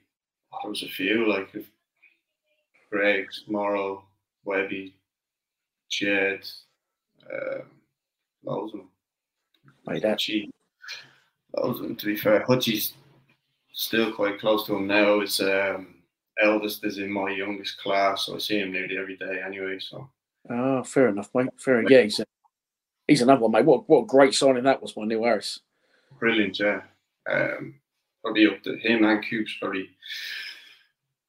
there 0.62 0.70
was 0.70 0.84
a 0.84 0.88
few 0.88 1.30
like 1.30 1.50
if 1.54 1.66
Greg's, 2.92 3.44
Morrow, 3.48 4.04
Webby, 4.44 4.96
Jed, 5.90 6.48
um, 7.32 7.64
loads 8.44 8.74
of 8.74 8.80
them. 8.80 8.90
Mate, 9.88 10.02
that 10.04 10.18
Hutchie, 10.18 10.50
loads 11.56 11.80
of 11.80 11.88
them. 11.88 11.96
To 11.96 12.06
be 12.06 12.18
fair, 12.18 12.46
Hutchie's 12.46 12.94
still 13.76 14.12
quite 14.12 14.40
close 14.40 14.66
to 14.66 14.76
him 14.76 14.88
now. 14.88 15.20
His 15.20 15.40
um, 15.42 15.96
eldest 16.42 16.84
is 16.84 16.98
in 16.98 17.12
my 17.12 17.30
youngest 17.30 17.78
class, 17.78 18.26
so 18.26 18.36
I 18.36 18.40
see 18.40 18.60
him 18.60 18.72
nearly 18.72 18.98
every 18.98 19.18
day 19.18 19.42
anyway. 19.46 19.78
So 19.80 20.10
oh, 20.50 20.84
fair 20.84 21.10
enough, 21.10 21.30
mate. 21.36 21.50
Fair 21.60 21.80
enough. 21.80 21.92
Yeah, 21.92 22.02
he's 22.02 22.20
a, 22.20 22.26
he's 23.08 23.22
another 23.22 23.42
one, 23.42 23.52
mate. 23.52 23.66
What 23.66 23.88
what 23.88 24.04
a 24.04 24.08
great 24.08 24.34
signing 24.34 24.64
that 24.64 24.82
was 24.82 24.94
by 24.94 25.06
Neil 25.06 25.24
Harris. 25.24 25.60
brilliant, 26.20 26.60
yeah. 26.60 26.82
Um, 27.30 27.76
probably 28.24 28.48
up 28.48 28.64
to 28.64 28.78
him 28.78 29.04
and 29.04 29.24
Coops 29.30 29.58
probably 29.60 29.90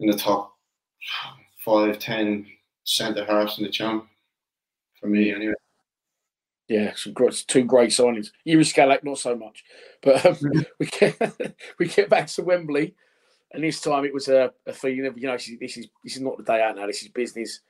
in 0.00 0.10
the 0.10 0.16
top 0.16 0.54
five, 1.64 1.98
ten 1.98 2.46
centre 2.84 3.24
halves 3.24 3.58
in 3.58 3.64
the 3.64 3.70
champ 3.70 4.06
for 5.00 5.08
me 5.08 5.32
anyway. 5.34 5.54
Yeah, 6.68 6.94
some 6.96 7.12
great, 7.12 7.44
two 7.46 7.64
great 7.64 7.90
signings. 7.90 8.32
You 8.44 8.58
and 8.58 8.66
Skalák, 8.66 9.04
not 9.04 9.18
so 9.18 9.36
much, 9.36 9.64
but 10.02 10.24
um, 10.26 10.36
we 10.80 10.86
get 10.86 11.56
we 11.78 11.86
get 11.86 12.10
back 12.10 12.26
to 12.28 12.42
Wembley, 12.42 12.94
and 13.52 13.62
this 13.62 13.80
time 13.80 14.04
it 14.04 14.14
was 14.14 14.28
a, 14.28 14.52
a 14.66 14.72
feeling 14.72 15.06
of 15.06 15.16
you 15.16 15.26
know 15.26 15.34
this 15.34 15.48
is, 15.48 15.58
this 15.58 15.76
is 15.76 15.86
this 16.02 16.16
is 16.16 16.22
not 16.22 16.36
the 16.36 16.44
day 16.44 16.62
out 16.62 16.76
now. 16.76 16.86
This 16.86 17.02
is 17.02 17.08
business, 17.08 17.60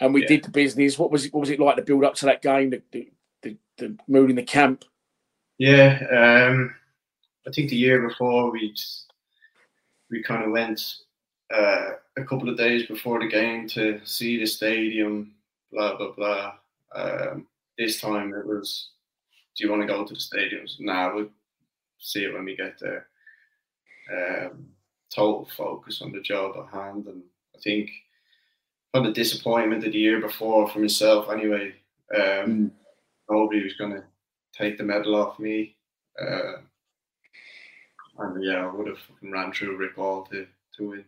and 0.00 0.12
we 0.12 0.22
Yeah. 0.22 0.28
did 0.28 0.44
the 0.44 0.50
business. 0.50 0.98
What 0.98 1.12
was 1.12 1.26
it? 1.26 1.32
What 1.32 1.40
was 1.40 1.50
it 1.50 1.60
like 1.60 1.76
to 1.76 1.82
build 1.82 2.04
up 2.04 2.14
to 2.16 2.26
that 2.26 2.42
game? 2.42 2.70
The 2.70 2.82
the, 2.90 3.12
the, 3.42 3.56
the 3.78 3.96
mood 4.08 4.30
in 4.30 4.36
the 4.36 4.42
camp. 4.42 4.84
Yeah, 5.58 6.00
um, 6.50 6.74
I 7.46 7.50
think 7.52 7.70
the 7.70 7.76
year 7.76 8.06
before 8.08 8.50
we 8.50 8.74
we 10.10 10.22
kind 10.24 10.44
of 10.44 10.50
went 10.50 10.96
uh, 11.54 11.90
a 12.16 12.24
couple 12.24 12.48
of 12.48 12.56
days 12.56 12.86
before 12.86 13.20
the 13.20 13.28
game 13.28 13.68
to 13.68 14.00
see 14.04 14.38
the 14.40 14.46
stadium, 14.46 15.34
blah 15.70 15.96
blah 15.96 16.12
blah. 16.12 16.54
Um, 16.96 17.46
this 17.78 18.00
time 18.00 18.34
it 18.34 18.46
was, 18.46 18.90
do 19.56 19.64
you 19.64 19.70
want 19.70 19.82
to 19.82 19.88
go 19.88 20.04
to 20.04 20.14
the 20.14 20.20
stadiums? 20.20 20.80
Nah, 20.80 21.14
we'll 21.14 21.28
see 21.98 22.24
it 22.24 22.32
when 22.32 22.44
we 22.44 22.56
get 22.56 22.78
there. 22.80 23.06
Um, 24.12 24.66
total 25.14 25.48
focus 25.56 26.02
on 26.02 26.12
the 26.12 26.20
job 26.20 26.56
at 26.56 26.74
hand, 26.74 27.06
and 27.06 27.22
I 27.54 27.58
think 27.60 27.90
on 28.94 29.04
the 29.04 29.12
disappointment 29.12 29.84
of 29.84 29.92
the 29.92 29.98
year 29.98 30.20
before 30.20 30.68
for 30.68 30.78
myself 30.78 31.28
anyway. 31.30 31.74
Um, 32.16 32.70
nobody 33.28 33.62
was 33.62 33.74
going 33.74 33.92
to 33.92 34.04
take 34.52 34.78
the 34.78 34.84
medal 34.84 35.16
off 35.16 35.38
me. 35.38 35.76
Uh, 36.20 36.58
and 38.18 38.44
yeah, 38.44 38.66
I 38.66 38.72
would 38.72 38.86
have 38.86 38.98
fucking 38.98 39.32
ran 39.32 39.52
through 39.52 39.74
a 39.74 39.76
brick 39.76 39.96
wall 39.96 40.24
to, 40.30 40.46
to 40.76 40.88
win. 40.88 41.04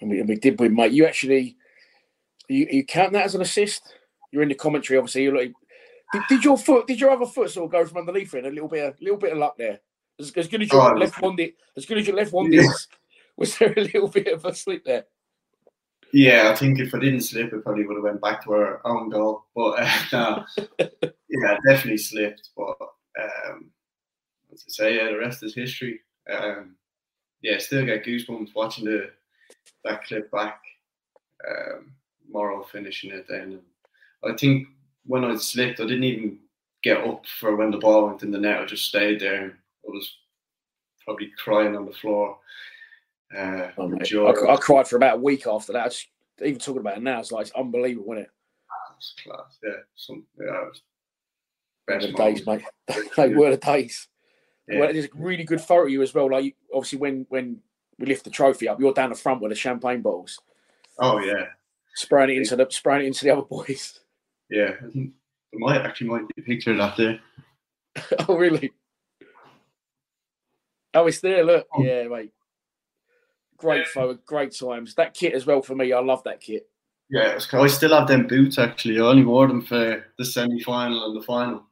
And 0.00 0.10
we, 0.10 0.20
and 0.20 0.28
we 0.28 0.36
did 0.36 0.60
win, 0.60 0.74
mate. 0.74 0.92
You 0.92 1.06
actually, 1.06 1.56
you, 2.48 2.66
you 2.70 2.84
count 2.84 3.12
that 3.12 3.24
as 3.24 3.34
an 3.34 3.42
assist? 3.42 3.94
You're 4.32 4.42
in 4.42 4.48
the 4.48 4.54
commentary, 4.54 4.98
obviously. 4.98 5.24
You're 5.24 5.36
like, 5.36 5.52
Did, 6.12 6.22
did, 6.28 6.44
your 6.44 6.58
foot? 6.58 6.86
Did 6.86 7.00
your 7.00 7.10
other 7.10 7.26
foot 7.26 7.50
sort 7.50 7.66
of 7.66 7.72
go 7.72 7.86
from 7.86 7.98
underneath 7.98 8.34
it? 8.34 8.44
A 8.44 8.48
little 8.48 8.68
bit, 8.68 8.96
a 9.00 9.04
little 9.04 9.18
bit 9.18 9.32
of 9.32 9.38
luck 9.38 9.56
there. 9.56 9.80
As, 10.18 10.32
as 10.32 10.48
good 10.48 10.62
as 10.62 10.72
your 10.72 10.94
oh, 10.94 10.98
left 10.98 11.20
one 11.20 11.36
did, 11.36 11.52
as 11.76 11.86
good 11.86 11.98
as 11.98 12.06
your 12.06 12.16
left 12.16 12.32
one 12.32 12.52
yeah. 12.52 12.62
is, 12.62 12.88
was 13.36 13.56
there 13.58 13.72
a 13.76 13.80
little 13.80 14.08
bit 14.08 14.28
of 14.28 14.44
a 14.44 14.54
slip 14.54 14.84
there? 14.84 15.04
Yeah, 16.12 16.50
I 16.50 16.56
think 16.56 16.78
if 16.78 16.94
I 16.94 16.98
didn't 16.98 17.22
slip, 17.22 17.52
it 17.52 17.64
probably 17.64 17.86
would 17.86 17.96
have 17.96 18.04
went 18.04 18.20
back 18.20 18.44
to 18.44 18.52
our 18.52 18.86
own 18.86 19.08
goal. 19.08 19.46
But 19.54 19.80
uh, 19.80 20.02
no, 20.12 20.44
yeah, 21.28 21.56
definitely 21.66 21.98
slipped. 21.98 22.50
But 22.56 22.76
um, 23.18 23.70
as 24.52 24.64
I 24.66 24.70
say, 24.70 24.96
yeah, 24.96 25.10
the 25.10 25.18
rest 25.18 25.42
is 25.42 25.54
history. 25.54 26.00
Um, 26.30 26.76
yeah, 27.40 27.58
still 27.58 27.84
get 27.86 28.04
goosebumps 28.04 28.54
watching 28.54 28.84
the 28.84 29.10
that 29.84 30.04
clip 30.04 30.30
back. 30.30 30.60
Um, 31.48 31.92
Morrow 32.30 32.62
finishing 32.62 33.10
it 33.10 33.26
then. 33.28 33.60
I 34.24 34.32
think 34.36 34.68
when 35.06 35.24
I 35.24 35.36
slipped, 35.36 35.80
I 35.80 35.84
didn't 35.84 36.04
even 36.04 36.38
get 36.82 36.98
up 36.98 37.24
for 37.40 37.56
when 37.56 37.70
the 37.70 37.78
ball 37.78 38.06
went 38.06 38.22
in 38.22 38.30
the 38.30 38.38
net. 38.38 38.60
I 38.60 38.64
just 38.64 38.86
stayed 38.86 39.20
there. 39.20 39.42
And 39.44 39.52
I 39.86 39.90
was 39.90 40.16
probably 41.04 41.30
crying 41.38 41.76
on 41.76 41.86
the 41.86 41.92
floor. 41.92 42.38
Uh, 43.36 43.70
oh, 43.78 43.90
I, 43.90 44.52
I, 44.52 44.56
cried 44.56 44.86
for 44.86 44.96
about 44.96 45.16
a 45.16 45.22
week 45.22 45.46
after 45.46 45.72
that. 45.72 45.90
Just, 45.90 46.08
even 46.42 46.58
talking 46.58 46.80
about 46.80 46.98
it 46.98 47.02
now, 47.02 47.20
it's 47.20 47.32
like 47.32 47.46
it's 47.46 47.54
unbelievable, 47.56 48.12
isn't 48.12 48.24
it? 48.24 48.30
That's 48.90 49.14
class, 49.24 49.58
yeah. 49.64 49.80
Some, 49.94 50.24
yeah, 50.38 50.64
best 51.86 52.06
the 52.06 52.12
days, 52.12 52.46
mate. 52.46 52.62
they 53.16 53.28
were 53.28 53.50
the 53.50 53.56
days. 53.56 54.08
Yeah. 54.68 54.80
Well, 54.80 54.92
there's 54.92 55.06
a 55.06 55.10
really 55.14 55.44
good 55.44 55.60
photo 55.60 55.84
of 55.84 55.90
you 55.90 56.02
as 56.02 56.14
well. 56.14 56.30
Like 56.30 56.54
obviously 56.72 56.98
when 56.98 57.26
when 57.28 57.60
we 57.98 58.06
lift 58.06 58.24
the 58.24 58.30
trophy 58.30 58.68
up, 58.68 58.80
you're 58.80 58.92
down 58.92 59.10
the 59.10 59.16
front 59.16 59.40
with 59.40 59.50
the 59.50 59.56
champagne 59.56 60.02
bottles. 60.02 60.38
Oh 60.98 61.18
yeah, 61.18 61.46
spraying 61.94 62.30
it 62.30 62.36
into 62.38 62.56
the 62.56 62.66
spraying 62.70 63.04
it 63.04 63.08
into 63.08 63.24
the 63.24 63.30
other 63.30 63.42
boys. 63.50 64.00
Yeah, 64.52 64.72
I 64.86 64.90
think 64.90 65.12
there 65.50 65.60
might 65.60 65.80
actually 65.80 66.08
might 66.08 66.28
be 66.28 66.42
a 66.42 66.44
picture 66.44 66.72
of 66.72 66.78
that 66.78 66.96
there. 66.98 67.20
oh 68.28 68.36
really? 68.36 68.70
Oh, 70.92 71.06
it's 71.06 71.20
there. 71.20 71.42
Look, 71.42 71.66
oh. 71.72 71.82
yeah, 71.82 72.06
mate. 72.06 72.32
Great 73.56 73.86
photo, 73.86 74.18
great 74.26 74.54
times. 74.54 74.94
That 74.96 75.14
kit 75.14 75.32
as 75.32 75.46
well 75.46 75.62
for 75.62 75.74
me. 75.74 75.94
I 75.94 76.00
love 76.00 76.22
that 76.24 76.42
kit. 76.42 76.68
Yeah, 77.08 77.38
I 77.52 77.66
still 77.68 77.98
have 77.98 78.08
them 78.08 78.26
boots 78.26 78.58
actually. 78.58 78.98
I 78.98 79.04
only 79.04 79.24
wore 79.24 79.48
them 79.48 79.62
for 79.62 80.04
the 80.18 80.24
semi 80.24 80.60
final 80.62 81.06
and 81.06 81.16
the 81.16 81.24
final. 81.24 81.64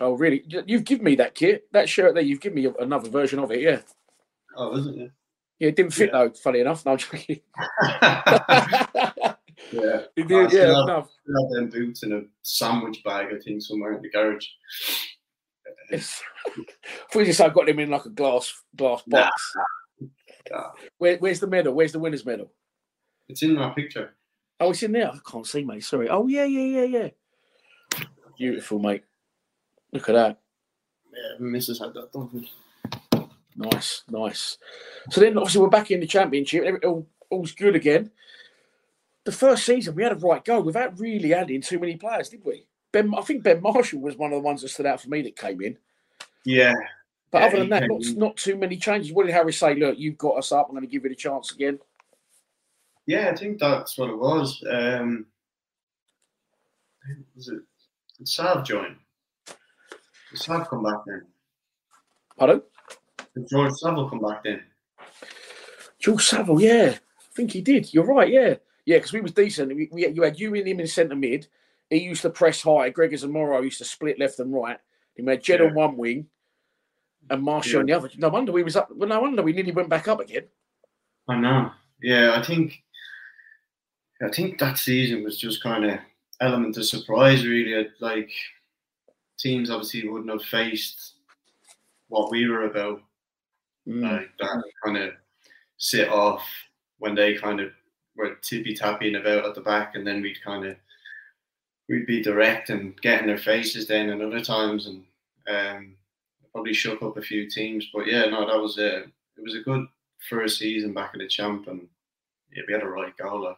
Oh, 0.00 0.14
really? 0.14 0.44
You've 0.66 0.84
given 0.84 1.04
me 1.04 1.14
that 1.16 1.36
kit, 1.36 1.66
that 1.72 1.88
shirt 1.88 2.14
there. 2.14 2.22
You've 2.22 2.40
given 2.40 2.62
me 2.62 2.72
another 2.80 3.10
version 3.10 3.38
of 3.38 3.52
it, 3.52 3.60
yeah. 3.60 3.80
Oh, 4.56 4.76
isn't 4.76 4.94
it? 4.94 4.98
Yeah. 4.98 5.06
Yeah, 5.60 5.68
it 5.68 5.76
didn't 5.76 5.92
fit 5.92 6.10
yeah. 6.12 6.24
though. 6.24 6.30
Funny 6.30 6.60
enough, 6.60 6.84
no, 6.84 6.92
I'm 6.92 6.98
joking. 6.98 7.40
yeah, 9.72 10.02
it 10.16 10.28
did. 10.28 10.52
Yeah, 10.52 10.82
enough. 10.82 11.10
Have 11.28 11.50
them 11.50 11.68
boots 11.70 12.02
in 12.02 12.12
a 12.12 12.22
sandwich 12.42 13.02
bag, 13.04 13.28
I 13.34 13.38
think, 13.42 13.62
somewhere 13.62 13.94
in 13.94 14.02
the 14.02 14.10
garage. 14.10 14.46
I 15.90 17.24
just 17.24 17.40
I 17.40 17.48
got 17.48 17.66
them 17.66 17.78
in 17.78 17.90
like 17.90 18.04
a 18.04 18.10
glass 18.10 18.52
glass 18.76 19.02
box. 19.06 19.54
Nah. 20.00 20.08
Nah. 20.50 20.70
Where, 20.98 21.16
where's 21.18 21.40
the 21.40 21.46
medal? 21.46 21.74
Where's 21.74 21.92
the 21.92 21.98
winner's 21.98 22.26
medal? 22.26 22.50
It's 23.28 23.42
in 23.42 23.54
my 23.54 23.70
picture. 23.70 24.14
Oh, 24.60 24.70
it's 24.70 24.82
in 24.82 24.92
there. 24.92 25.10
I 25.10 25.18
can't 25.30 25.46
see, 25.46 25.64
mate. 25.64 25.84
Sorry. 25.84 26.08
Oh, 26.08 26.26
yeah, 26.26 26.44
yeah, 26.44 26.82
yeah, 26.82 27.10
yeah. 27.94 28.06
Beautiful, 28.36 28.78
mate. 28.78 29.04
Look 29.92 30.08
at 30.08 30.14
that. 30.14 30.40
Yeah, 31.12 31.46
Mrs. 31.46 31.80
had 31.80 31.94
that, 31.94 32.12
don't 32.12 32.32
we? 32.32 32.50
Nice, 33.56 34.02
nice. 34.08 34.58
So 35.10 35.20
then, 35.20 35.36
obviously, 35.36 35.60
we're 35.60 35.68
back 35.68 35.90
in 35.90 36.00
the 36.00 36.06
championship. 36.06 36.82
All, 36.84 37.06
all's 37.30 37.52
good 37.52 37.76
again. 37.76 38.10
The 39.28 39.32
first 39.32 39.66
season, 39.66 39.94
we 39.94 40.02
had 40.02 40.12
a 40.12 40.14
right 40.14 40.42
go 40.42 40.58
without 40.58 40.98
really 40.98 41.34
adding 41.34 41.60
too 41.60 41.78
many 41.78 41.96
players, 41.96 42.30
did 42.30 42.42
we? 42.46 42.64
Ben, 42.92 43.12
I 43.14 43.20
think 43.20 43.42
Ben 43.42 43.60
Marshall 43.60 44.00
was 44.00 44.16
one 44.16 44.32
of 44.32 44.38
the 44.38 44.42
ones 44.42 44.62
that 44.62 44.70
stood 44.70 44.86
out 44.86 45.02
for 45.02 45.10
me 45.10 45.20
that 45.20 45.36
came 45.36 45.60
in. 45.60 45.76
Yeah. 46.46 46.72
But 47.30 47.42
yeah, 47.42 47.46
other 47.48 47.58
than 47.58 47.68
that, 47.68 47.88
not, 47.88 48.02
not 48.16 48.36
too 48.38 48.56
many 48.56 48.78
changes. 48.78 49.12
What 49.12 49.26
did 49.26 49.34
Harry 49.34 49.52
say? 49.52 49.74
Look, 49.74 49.98
you've 49.98 50.16
got 50.16 50.38
us 50.38 50.50
up. 50.50 50.68
I'm 50.68 50.74
going 50.74 50.86
to 50.86 50.90
give 50.90 51.02
you 51.02 51.10
the 51.10 51.14
chance 51.14 51.52
again. 51.52 51.78
Yeah, 53.04 53.28
I 53.28 53.36
think 53.36 53.58
that's 53.58 53.98
what 53.98 54.08
it 54.08 54.16
was. 54.16 54.64
Um, 54.66 55.26
was 57.36 57.48
it 57.48 57.60
did 58.16 58.28
Sav 58.28 58.64
join? 58.64 58.96
Did 60.30 60.40
Sav 60.40 60.70
come 60.70 60.84
back 60.84 61.00
then? 61.06 61.26
Pardon? 62.38 62.62
Did 63.34 63.46
George 63.46 63.74
Saville 63.74 64.08
come 64.08 64.20
back 64.20 64.42
then? 64.42 64.62
George 66.00 66.24
Saville, 66.24 66.62
yeah. 66.62 66.94
I 66.96 67.34
think 67.34 67.50
he 67.50 67.60
did. 67.60 67.92
You're 67.92 68.06
right, 68.06 68.30
yeah. 68.30 68.54
Yeah, 68.88 68.96
because 68.96 69.12
we 69.12 69.20
was 69.20 69.32
decent. 69.32 69.76
We, 69.76 69.90
we, 69.92 70.08
you 70.08 70.22
had 70.22 70.40
you 70.40 70.54
and 70.54 70.66
him 70.66 70.80
in 70.80 70.86
centre 70.86 71.14
mid. 71.14 71.46
He 71.90 71.98
used 71.98 72.22
to 72.22 72.30
press 72.30 72.62
high. 72.62 72.90
Gregors 72.90 73.22
and 73.22 73.30
Morrow 73.30 73.60
used 73.60 73.76
to 73.78 73.84
split 73.84 74.18
left 74.18 74.38
and 74.38 74.50
right. 74.50 74.78
He 75.14 75.20
made 75.20 75.42
Jed 75.42 75.60
yeah. 75.60 75.66
on 75.66 75.74
one 75.74 75.96
wing 75.98 76.26
and 77.28 77.42
Marshall 77.42 77.74
yeah. 77.74 77.80
on 77.80 77.86
the 77.86 77.92
other. 77.92 78.10
No 78.16 78.30
wonder 78.30 78.50
we 78.50 78.62
was 78.62 78.76
up. 78.76 78.88
Well, 78.90 79.10
no 79.10 79.20
wonder 79.20 79.42
we 79.42 79.52
nearly 79.52 79.72
went 79.72 79.90
back 79.90 80.08
up 80.08 80.20
again. 80.20 80.44
I 81.28 81.38
know. 81.38 81.70
Yeah, 82.00 82.32
I 82.34 82.42
think 82.42 82.82
I 84.22 84.30
think 84.30 84.58
that 84.58 84.78
season 84.78 85.22
was 85.22 85.36
just 85.36 85.62
kind 85.62 85.84
of 85.84 85.98
element 86.40 86.78
of 86.78 86.86
surprise, 86.86 87.46
really. 87.46 87.90
Like 88.00 88.30
teams 89.38 89.68
obviously 89.68 90.08
wouldn't 90.08 90.30
have 90.30 90.48
faced 90.48 91.16
what 92.08 92.30
we 92.30 92.48
were 92.48 92.64
about, 92.64 93.02
mm. 93.86 94.02
like 94.02 94.30
that 94.38 94.62
kind 94.82 94.96
of 94.96 95.10
sit 95.76 96.08
off 96.08 96.42
when 96.96 97.14
they 97.14 97.34
kind 97.34 97.60
of 97.60 97.70
were 98.18 98.34
tippy 98.42 98.74
tapping 98.74 99.14
about 99.14 99.46
at 99.46 99.54
the 99.54 99.60
back, 99.62 99.94
and 99.94 100.06
then 100.06 100.20
we'd 100.20 100.42
kind 100.42 100.66
of 100.66 100.76
we'd 101.88 102.06
be 102.06 102.22
direct 102.22 102.68
and 102.68 103.00
get 103.00 103.22
in 103.22 103.28
their 103.28 103.38
faces 103.38 103.86
then, 103.86 104.10
and 104.10 104.20
other 104.20 104.44
times, 104.44 104.86
and 104.86 105.04
um, 105.48 105.94
probably 106.52 106.74
shook 106.74 107.02
up 107.02 107.16
a 107.16 107.22
few 107.22 107.48
teams. 107.48 107.88
But 107.94 108.06
yeah, 108.06 108.26
no, 108.26 108.46
that 108.46 108.60
was 108.60 108.76
a 108.78 109.04
it 109.04 109.42
was 109.42 109.54
a 109.54 109.60
good 109.60 109.86
first 110.28 110.58
season 110.58 110.92
back 110.92 111.14
in 111.14 111.20
the 111.20 111.28
champ, 111.28 111.68
and 111.68 111.88
yeah, 112.54 112.62
we 112.66 112.74
had 112.74 112.82
a 112.82 112.88
right 112.88 113.16
goal. 113.16 113.44
Like. 113.44 113.56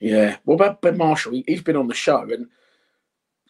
Yeah. 0.00 0.38
What 0.44 0.54
about 0.54 0.80
Ben 0.80 0.96
Marshall? 0.96 1.32
He, 1.32 1.44
has 1.48 1.62
been 1.62 1.76
on 1.76 1.86
the 1.86 1.94
show, 1.94 2.22
and 2.22 2.48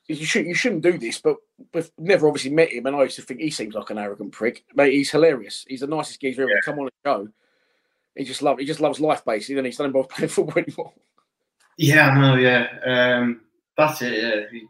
you 0.09 0.27
should 0.27 0.47
you 0.47 0.55
shouldn't 0.55 0.83
do 0.83 0.99
this, 0.99 1.21
but 1.21 1.37
we've 1.73 1.91
never 1.97 2.27
obviously 2.27 2.51
met 2.51 2.73
him, 2.73 2.87
and 2.87 2.97
I 2.97 3.05
used 3.05 3.17
to 3.17 3.23
think 3.23 3.41
he 3.41 3.51
seems 3.51 3.75
like 3.75 3.91
an 3.91 3.99
arrogant 3.99 4.33
prick. 4.33 4.65
Mate, 4.75 4.93
he's 4.93 5.11
hilarious. 5.11 5.65
He's 5.69 5.81
the 5.81 5.87
nicest 5.87 6.21
geezer 6.21 6.43
ever 6.43 6.51
yeah. 6.51 6.61
come 6.65 6.81
on 6.81 6.87
the 6.87 6.93
show. 7.09 7.29
He 8.21 8.27
just 8.27 8.43
love 8.43 8.59
he 8.59 8.67
just 8.67 8.81
loves 8.81 9.01
life 9.01 9.25
basically, 9.25 9.57
and 9.57 9.67
he's 9.67 9.79
not 9.79 9.87
involved 9.87 10.11
playing 10.11 10.29
football 10.29 10.63
anymore. 10.63 10.93
Yeah, 11.79 12.13
no, 12.15 12.35
yeah. 12.35 12.67
Um, 12.85 13.41
that's 13.79 14.03
it. 14.03 14.23
Yeah, 14.23 14.41
he 14.53 14.67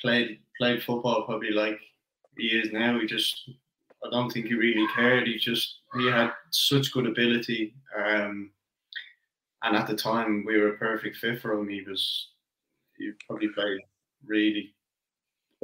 played 0.00 0.38
played 0.56 0.84
football 0.84 1.24
probably 1.24 1.50
like 1.50 1.80
he 2.36 2.46
is 2.46 2.72
now. 2.72 3.00
He 3.00 3.06
just 3.08 3.50
I 4.06 4.10
don't 4.10 4.30
think 4.30 4.46
he 4.46 4.54
really 4.54 4.86
cared. 4.94 5.26
He 5.26 5.38
just 5.38 5.80
he 5.98 6.06
had 6.06 6.30
such 6.50 6.92
good 6.92 7.08
ability. 7.08 7.74
Um, 7.96 8.52
and 9.64 9.76
at 9.76 9.88
the 9.88 9.96
time 9.96 10.44
we 10.46 10.56
were 10.56 10.74
a 10.74 10.78
perfect 10.78 11.16
fit 11.16 11.40
for 11.40 11.54
him. 11.54 11.68
He 11.68 11.82
was 11.82 12.28
he 12.96 13.10
probably 13.26 13.48
played 13.48 13.80
really 14.24 14.72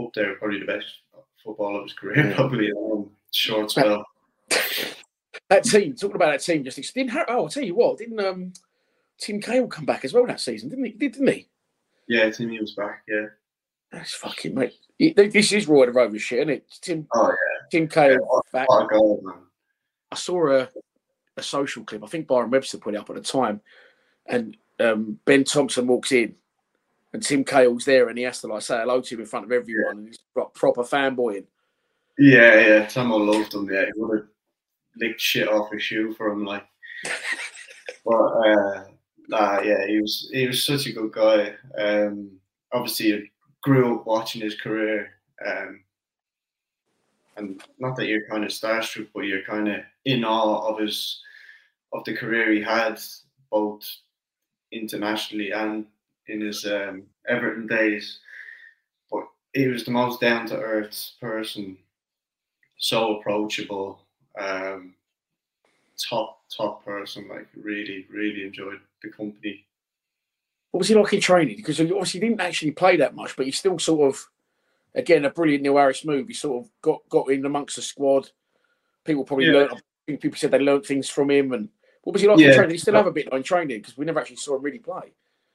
up 0.03 0.11
there, 0.17 0.35
probably 0.35 0.59
the 0.59 0.67
best 0.67 0.87
football 1.45 1.77
of 1.77 1.85
his 1.85 1.93
career, 1.93 2.33
probably 2.37 2.73
um, 2.73 3.09
short 3.33 3.71
spell. 3.71 4.05
That 5.49 5.65
team, 5.65 5.95
talking 5.95 6.17
about 6.17 6.33
that 6.33 6.43
team, 6.43 6.65
just 6.65 6.95
didn't. 6.95 7.11
Have, 7.11 7.27
oh, 7.29 7.45
I'll 7.45 7.49
tell 7.49 7.63
you 7.63 7.75
what, 7.75 7.99
didn't 7.99 8.21
um, 8.21 8.53
Tim 9.19 9.41
Cahill 9.41 9.69
come 9.69 9.85
back 9.85 10.05
as 10.05 10.13
well 10.13 10.27
that 10.27 10.41
season? 10.41 10.69
Didn't 10.69 10.87
he? 10.87 10.93
Didn't 10.93 11.27
he? 11.27 11.49
Yeah, 12.09 12.31
Timmy 12.31 12.61
was 12.61 12.75
back. 12.75 13.03
Yeah, 13.09 13.27
that's 13.93 14.15
fucking 14.15 14.55
mate. 14.55 14.75
This 14.99 15.53
is 15.53 15.69
Roy 15.69 15.87
the 15.87 15.93
Rover 15.93 16.19
shit, 16.19 16.41
isn't 16.41 16.51
it? 16.51 16.79
Tim. 16.81 17.07
Oh 17.15 17.29
yeah. 17.29 17.67
Tim 17.71 17.89
Cahill 17.89 18.19
yeah, 18.21 18.41
back. 18.53 18.69
What 18.69 18.85
a 18.85 18.89
goal. 18.89 19.33
I 20.11 20.17
saw 20.17 20.61
a 20.61 20.69
a 21.37 21.43
social 21.43 21.85
clip. 21.85 22.05
I 22.05 22.07
think 22.07 22.27
Byron 22.27 22.51
Webster 22.51 22.79
put 22.79 22.95
it 22.95 22.99
up 22.99 23.11
at 23.11 23.17
the 23.17 23.23
time, 23.23 23.61
and 24.27 24.57
um, 24.81 25.19
Ben 25.25 25.45
Thompson 25.45 25.87
walks 25.87 26.13
in, 26.13 26.35
and 27.13 27.23
Tim 27.23 27.45
Cahill's 27.45 27.85
there, 27.85 28.09
and 28.09 28.19
he 28.19 28.25
has 28.25 28.41
to 28.41 28.47
like 28.47 28.63
say 28.63 28.79
hello 28.79 29.01
to 29.01 29.15
him 29.15 29.21
in 29.21 29.27
front 29.27 29.47
of 29.47 29.53
everyone, 29.53 29.85
yeah. 29.85 29.91
and 29.91 30.07
he's 30.09 30.19
got 30.35 30.55
proper 30.55 30.83
fanboying. 30.83 31.47
Yeah, 32.19 32.61
yeah, 32.61 32.87
someone 32.87 33.27
loved 33.27 33.55
him. 33.55 33.69
Yeah, 33.71 33.87
would 33.97 34.19
have 34.19 34.29
licked 34.97 35.21
shit 35.21 35.49
off 35.49 35.73
his 35.73 35.83
shoe 35.83 36.15
for 36.15 36.29
him, 36.29 36.45
like. 36.45 36.67
but 38.05 38.15
uh, 38.15 38.85
nah, 39.29 39.61
yeah, 39.61 39.87
he 39.87 40.01
was 40.01 40.31
he 40.33 40.47
was 40.47 40.65
such 40.65 40.87
a 40.87 40.93
good 40.93 41.13
guy. 41.13 41.55
Um, 41.79 42.39
obviously, 42.73 43.31
grew 43.63 43.97
up 43.97 44.07
watching 44.07 44.43
his 44.43 44.61
career. 44.61 45.11
Um, 45.45 45.81
and 47.37 47.63
not 47.79 47.97
that 47.97 48.07
you're 48.07 48.29
kind 48.29 48.45
of 48.45 48.51
starstruck, 48.51 49.09
but 49.15 49.23
you're 49.23 49.43
kind 49.43 49.69
of 49.69 49.81
in 50.05 50.25
awe 50.25 50.69
of 50.69 50.79
his 50.79 51.21
of 51.93 52.05
the 52.05 52.15
career 52.15 52.53
he 52.53 52.61
had, 52.61 53.01
both 53.51 53.89
internationally 54.73 55.53
and 55.53 55.87
in 56.29 56.41
his 56.41 56.65
um, 56.65 57.05
Everton 57.29 57.67
days. 57.67 58.19
But 59.11 59.25
he 59.53 59.69
was 59.69 59.85
the 59.85 59.91
most 59.91 60.21
down 60.21 60.47
to 60.47 60.57
earth 60.57 61.13
person, 61.21 61.77
so 62.79 63.19
approachable, 63.19 64.04
um, 64.39 64.95
top 66.09 66.41
top 66.55 66.85
person. 66.85 67.29
Like 67.29 67.49
really, 67.57 68.07
really 68.11 68.45
enjoyed 68.45 68.81
the 69.03 69.11
company. 69.11 69.67
What 70.71 70.79
was 70.79 70.89
he 70.89 70.95
like 70.95 71.13
in 71.13 71.21
training? 71.21 71.57
Because 71.57 71.81
obviously 71.81 72.21
he 72.21 72.27
didn't 72.27 72.41
actually 72.41 72.73
play 72.73 72.97
that 72.97 73.15
much, 73.15 73.37
but 73.37 73.47
he 73.47 73.53
still 73.53 73.79
sort 73.79 74.13
of 74.13 74.29
again, 74.95 75.25
a 75.25 75.31
brilliant 75.31 75.63
Neil 75.63 75.77
Harris 75.77 76.05
move. 76.05 76.29
He 76.29 76.35
sort 76.35 76.65
of 76.65 76.71
got 76.83 77.01
got 77.09 77.31
in 77.31 77.45
amongst 77.45 77.77
the 77.77 77.83
squad. 77.83 78.31
People 79.05 79.25
probably 79.25 79.47
Yeah. 79.47 79.53
learned. 79.53 79.73
I 79.73 79.81
think 80.07 80.21
people 80.21 80.37
said 80.39 80.51
they 80.51 80.59
learned 80.59 80.85
things 80.85 81.09
from 81.09 81.31
him. 81.31 81.53
And 81.53 81.69
what 82.03 82.13
was 82.13 82.23
he 82.23 82.29
like 82.29 82.39
Yeah. 82.39 82.49
in 82.49 82.55
training? 82.55 82.71
He 82.73 82.79
still 82.79 82.95
have 82.95 83.07
a 83.07 83.13
bit 83.13 83.29
in 83.33 83.43
training 83.43 83.79
because 83.81 83.97
we 83.97 84.05
never 84.05 84.21
actually 84.21 84.37
saw 84.37 84.57
him 84.57 84.63
really 84.63 84.79
play. 84.79 85.13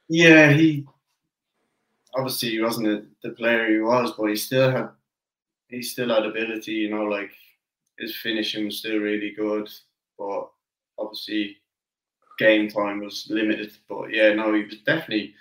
Yeah, 0.08 0.52
he 0.52 0.86
obviously 2.14 2.50
he 2.50 2.60
wasn't 2.60 2.88
a, 2.88 3.04
the 3.22 3.30
player 3.30 3.70
he 3.70 3.78
was, 3.78 4.12
but 4.18 4.26
he 4.26 4.36
still 4.36 4.70
had 4.70 4.88
he 5.68 5.82
still 5.82 6.08
had 6.08 6.26
ability. 6.26 6.72
You 6.72 6.90
know, 6.90 7.04
like 7.04 7.32
his 8.00 8.16
finishing 8.16 8.66
was 8.66 8.78
still 8.78 8.98
really 8.98 9.32
good, 9.36 9.68
but 10.18 10.48
obviously 10.98 11.56
game 12.38 12.68
time 12.68 13.00
was 13.00 13.26
limited. 13.30 13.72
But 13.88 14.12
yeah, 14.12 14.32
no, 14.32 14.54
he 14.54 14.64
was 14.64 14.78
definitely 14.86 15.34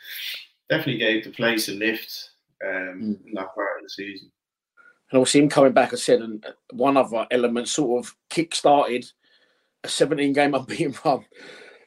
definitely 0.69 0.97
gave 0.97 1.23
the 1.23 1.31
place 1.31 1.69
a 1.69 1.73
lift 1.73 2.31
um, 2.65 3.17
in 3.25 3.33
that 3.33 3.55
part 3.55 3.77
of 3.77 3.83
the 3.83 3.89
season. 3.89 4.31
And 5.11 5.17
obviously 5.17 5.41
him 5.41 5.49
coming 5.49 5.73
back, 5.73 5.93
I 5.93 5.95
said, 5.95 6.21
and 6.21 6.45
one 6.73 6.97
other 6.97 7.25
element 7.31 7.67
sort 7.67 8.05
of 8.05 8.15
kick-started 8.29 9.09
a 9.83 9.87
17 9.87 10.33
game 10.33 10.53
unbeaten 10.53 10.93
run. 11.03 11.25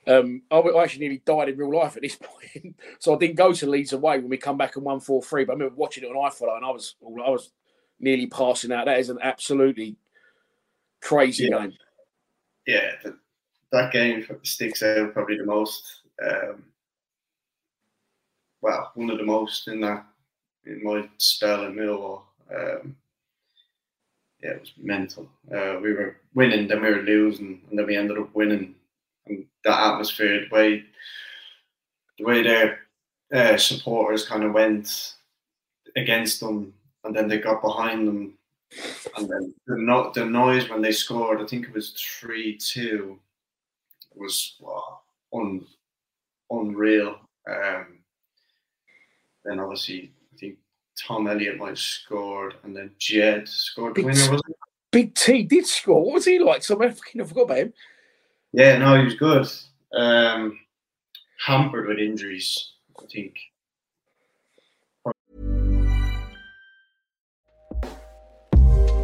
Um, 0.04 0.42
I 0.50 0.58
actually 0.82 1.00
nearly 1.00 1.22
died 1.24 1.48
in 1.48 1.56
real 1.56 1.78
life 1.78 1.94
at 1.94 2.02
this 2.02 2.16
point, 2.22 2.74
so 2.98 3.14
I 3.14 3.18
didn't 3.18 3.36
go 3.36 3.52
to 3.52 3.66
Leeds 3.68 3.92
away 3.92 4.18
when 4.18 4.30
we 4.30 4.36
come 4.36 4.56
back 4.56 4.74
and 4.74 4.84
won 4.84 4.98
four 4.98 5.22
three. 5.22 5.44
But 5.44 5.52
I 5.52 5.54
remember 5.54 5.76
watching 5.76 6.02
it 6.02 6.08
on 6.08 6.30
iPhone 6.30 6.56
and 6.56 6.66
I 6.66 6.70
was 6.70 6.96
I 7.04 7.30
was 7.30 7.52
nearly 8.00 8.26
passing 8.26 8.72
out. 8.72 8.86
That 8.86 8.98
is 8.98 9.10
an 9.10 9.18
absolutely 9.22 9.96
crazy 11.02 11.48
Yeah. 11.50 11.58
game. 11.60 11.72
Yeah, 12.66 12.92
that, 13.04 13.14
that 13.72 13.92
game 13.92 14.24
sticks 14.44 14.82
out 14.82 15.12
probably 15.12 15.36
the 15.36 15.44
most. 15.44 16.02
Um, 16.24 16.64
well, 18.60 18.92
one 18.94 19.10
of 19.10 19.18
the 19.18 19.24
most 19.24 19.68
in 19.68 19.80
that 19.80 20.06
in 20.64 20.82
my 20.84 21.08
spell 21.18 21.64
in 21.66 21.74
Millwall. 21.74 22.22
Um, 22.54 22.96
yeah, 24.42 24.50
it 24.50 24.60
was 24.60 24.72
mental. 24.76 25.28
Uh, 25.52 25.78
we 25.82 25.92
were 25.92 26.16
winning, 26.34 26.66
then 26.68 26.82
we 26.82 26.90
were 26.90 27.02
losing, 27.02 27.60
and 27.70 27.78
then 27.78 27.86
we 27.86 27.96
ended 27.96 28.18
up 28.18 28.34
winning. 28.34 28.74
And 29.26 29.46
that 29.64 29.92
atmosphere, 29.92 30.40
the 30.48 30.54
way 30.54 30.84
the 32.18 32.24
way 32.24 32.42
their 32.42 32.80
uh, 33.34 33.56
supporters 33.56 34.28
kind 34.28 34.44
of 34.44 34.52
went 34.52 35.14
against 35.96 36.40
them, 36.40 36.72
and 37.04 37.14
then 37.14 37.26
they 37.28 37.38
got 37.38 37.62
behind 37.62 38.06
them, 38.06 38.34
and 39.16 39.28
then 39.28 39.54
the, 39.66 39.76
no- 39.76 40.12
the 40.14 40.24
noise 40.24 40.68
when 40.68 40.82
they 40.82 40.92
scored, 40.92 41.40
I 41.40 41.46
think 41.46 41.66
it 41.66 41.74
was 41.74 41.90
three 41.90 42.56
two, 42.56 43.18
was 44.14 44.56
wow, 44.60 45.00
un, 45.34 45.64
unreal. 46.50 47.16
Um, 47.48 47.98
then 49.44 49.58
obviously, 49.58 50.12
I 50.32 50.36
think 50.38 50.58
Tom 51.06 51.26
Elliott 51.26 51.58
might 51.58 51.70
have 51.70 51.78
scored, 51.78 52.54
and 52.62 52.76
then 52.76 52.92
Jed 52.98 53.48
scored 53.48 53.94
the 53.94 54.02
Big 54.02 54.06
winner. 54.06 54.30
Was 54.32 54.42
it? 54.48 54.56
Big 54.90 55.14
T 55.14 55.42
did 55.42 55.66
score. 55.66 56.04
What 56.04 56.14
was 56.14 56.24
he 56.26 56.38
like? 56.38 56.62
So 56.62 56.80
I 56.82 56.90
fucking 56.90 57.24
forgot 57.24 57.42
about 57.42 57.56
him. 57.58 57.72
Yeah, 58.52 58.76
no, 58.78 58.98
he 58.98 59.04
was 59.04 59.14
good. 59.14 59.48
Um, 59.98 60.58
hampered 61.44 61.88
with 61.88 61.98
injuries, 61.98 62.72
I 63.00 63.06
think. 63.06 63.36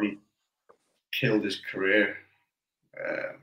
He 0.00 0.18
killed 1.12 1.44
his 1.44 1.60
career. 1.70 2.16
Um, 2.98 3.36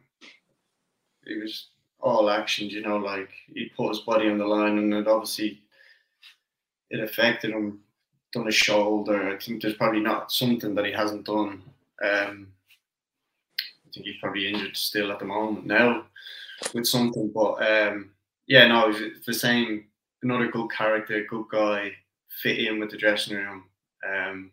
he 1.26 1.38
was 1.38 1.68
all 2.00 2.30
actions, 2.30 2.74
you 2.74 2.82
know, 2.82 2.98
like 2.98 3.30
he 3.54 3.72
put 3.76 3.89
his 3.89 4.00
body 4.00 4.30
on 4.30 4.38
the 4.38 4.46
line, 4.46 4.78
and 4.78 4.94
it 4.94 5.08
obviously 5.08 5.62
it 6.89 7.00
affected 7.00 7.52
him. 7.52 7.80
Done 8.34 8.48
his 8.48 8.56
shoulder. 8.56 9.30
I 9.30 9.38
think 9.38 9.62
there's 9.62 9.76
probably 9.76 10.00
not 10.00 10.32
something 10.32 10.74
that 10.74 10.86
he 10.86 10.92
hasn't 10.92 11.26
done. 11.26 11.62
Um, 12.04 12.48
I 13.60 13.89
think 13.94 14.08
he's 14.08 14.20
probably 14.20 14.48
injured 14.48 14.76
still 14.76 15.12
at 15.12 15.20
the 15.20 15.26
moment 15.26 15.68
now 15.68 16.06
with 16.74 16.88
something, 16.88 17.32
but 17.32 17.62
um, 17.62 18.10
yeah, 18.48 18.68
no, 18.68 18.89
it's 18.89 19.26
the 19.26 19.34
same. 19.34 19.86
Another 20.24 20.48
good 20.48 20.72
character, 20.72 21.26
good 21.30 21.46
guy, 21.52 21.92
fit 22.42 22.60
in 22.60 22.80
with 22.80 22.89
the 22.89 22.98
dressing 22.98 23.38
room. 23.38 23.66
Um, 24.08 24.52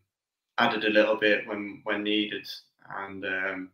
added 0.60 0.84
a 0.84 0.90
little 0.90 1.16
bit 1.16 1.46
when 1.46 1.80
when 1.84 2.02
needed, 2.04 2.46
and 2.96 3.24
um, 3.24 3.70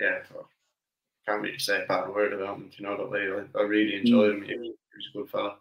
yeah, 0.00 0.18
I 0.30 1.30
can't 1.30 1.42
really 1.42 1.58
say 1.58 1.82
a 1.82 1.86
bad 1.86 2.08
word 2.08 2.32
about 2.32 2.56
him. 2.56 2.70
You 2.76 2.84
know 2.86 2.96
that 2.96 3.10
way. 3.10 3.20
I, 3.20 3.58
I 3.58 3.62
really 3.62 3.96
enjoyed 3.96 4.36
him. 4.36 4.42
He 4.42 4.56
was, 4.56 4.66
he 4.66 4.96
was 4.96 5.08
a 5.14 5.18
good 5.18 5.30
fella. 5.30 5.56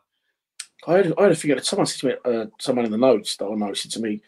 I 0.85 0.97
had, 0.97 1.13
I 1.17 1.23
had 1.23 1.31
a 1.31 1.35
figure. 1.35 1.59
Someone 1.61 1.85
said 1.87 1.99
to 2.01 2.07
me, 2.07 2.13
uh, 2.39 2.45
someone 2.59 2.85
in 2.85 2.91
the 2.91 2.97
notes 2.97 3.35
that 3.37 3.45
I 3.45 3.53
know 3.55 3.73
said 3.73 3.91
to 3.91 4.01
me, 4.01 4.21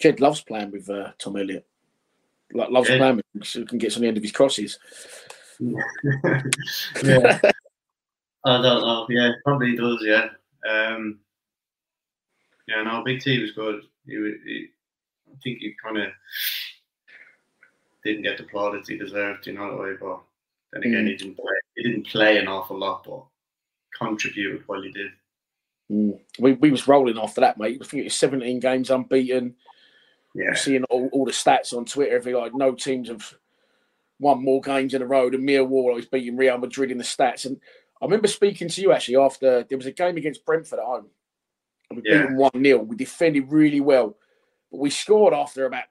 Jed 0.00 0.20
loves 0.20 0.40
playing 0.42 0.70
with 0.70 0.88
uh, 0.88 1.10
Tom 1.18 1.36
Elliott. 1.36 1.66
Like 2.52 2.70
loves 2.70 2.88
Yeah. 2.88 2.98
playing 2.98 3.16
with 3.16 3.26
him 3.34 3.42
so 3.42 3.58
he 3.60 3.66
can 3.66 3.78
get 3.78 3.92
to 3.92 4.00
the 4.00 4.06
end 4.06 4.16
of 4.16 4.22
his 4.22 4.32
crosses. 4.32 4.78
yeah, 5.60 7.40
I 8.44 8.62
don't 8.62 8.80
know. 8.80 9.06
Yeah, 9.10 9.32
probably 9.44 9.76
does. 9.76 9.98
Yeah. 10.02 10.28
Um, 10.68 11.18
yeah, 12.68 12.82
no, 12.84 13.02
Big 13.02 13.20
T 13.20 13.40
was 13.40 13.52
good. 13.52 13.82
He, 14.06 14.68
think 15.42 15.58
he 15.58 15.74
kind 15.82 15.98
of 15.98 16.08
didn't 18.04 18.22
get 18.22 18.38
the 18.38 18.44
plaudits 18.44 18.88
he 18.88 18.96
deserved, 18.96 19.46
you 19.46 19.54
know 19.54 19.70
that 19.70 19.82
way. 19.82 19.94
But 20.00 20.20
then 20.72 20.82
again, 20.82 21.06
he 21.06 21.16
didn't 21.16 21.36
play. 21.36 21.54
He 21.76 21.82
didn't 21.82 22.06
play 22.06 22.38
an 22.38 22.48
awful 22.48 22.78
lot, 22.78 23.04
but 23.04 23.24
contributed 23.96 24.62
while 24.66 24.82
he 24.82 24.92
did. 24.92 25.10
Mm. 25.90 26.18
We, 26.38 26.52
we 26.52 26.70
was 26.70 26.86
rolling 26.86 27.18
after 27.18 27.40
that, 27.40 27.58
mate. 27.58 27.78
I 27.80 27.84
think 27.84 28.02
it 28.02 28.04
was 28.04 28.14
17 28.14 28.60
games 28.60 28.90
unbeaten. 28.90 29.54
Yeah, 30.34 30.54
Seeing 30.54 30.84
all, 30.84 31.08
all 31.12 31.24
the 31.24 31.32
stats 31.32 31.72
on 31.72 31.86
Twitter, 31.86 32.14
every 32.14 32.34
like 32.34 32.54
no 32.54 32.72
teams 32.72 33.08
have 33.08 33.34
won 34.20 34.44
more 34.44 34.60
games 34.60 34.94
in 34.94 35.02
a 35.02 35.06
row 35.06 35.30
than 35.30 35.42
Millwall. 35.42 35.90
I 35.90 35.96
was 35.96 36.06
beating 36.06 36.36
Real 36.36 36.58
Madrid 36.58 36.90
in 36.90 36.98
the 36.98 37.04
stats, 37.04 37.46
and 37.46 37.58
I 38.00 38.04
remember 38.04 38.28
speaking 38.28 38.68
to 38.68 38.80
you 38.80 38.92
actually 38.92 39.16
after 39.16 39.64
there 39.64 39.78
was 39.78 39.86
a 39.86 39.92
game 39.92 40.16
against 40.16 40.44
Brentford 40.44 40.78
at 40.78 40.84
home. 40.84 41.06
And 41.90 41.96
we 41.96 42.02
beat 42.02 42.18
them 42.18 42.36
one 42.36 42.50
0 42.54 42.80
We 42.80 42.96
defended 42.96 43.50
really 43.50 43.80
well, 43.80 44.16
but 44.70 44.78
we 44.80 44.90
scored 44.90 45.34
after 45.34 45.66
about. 45.66 45.84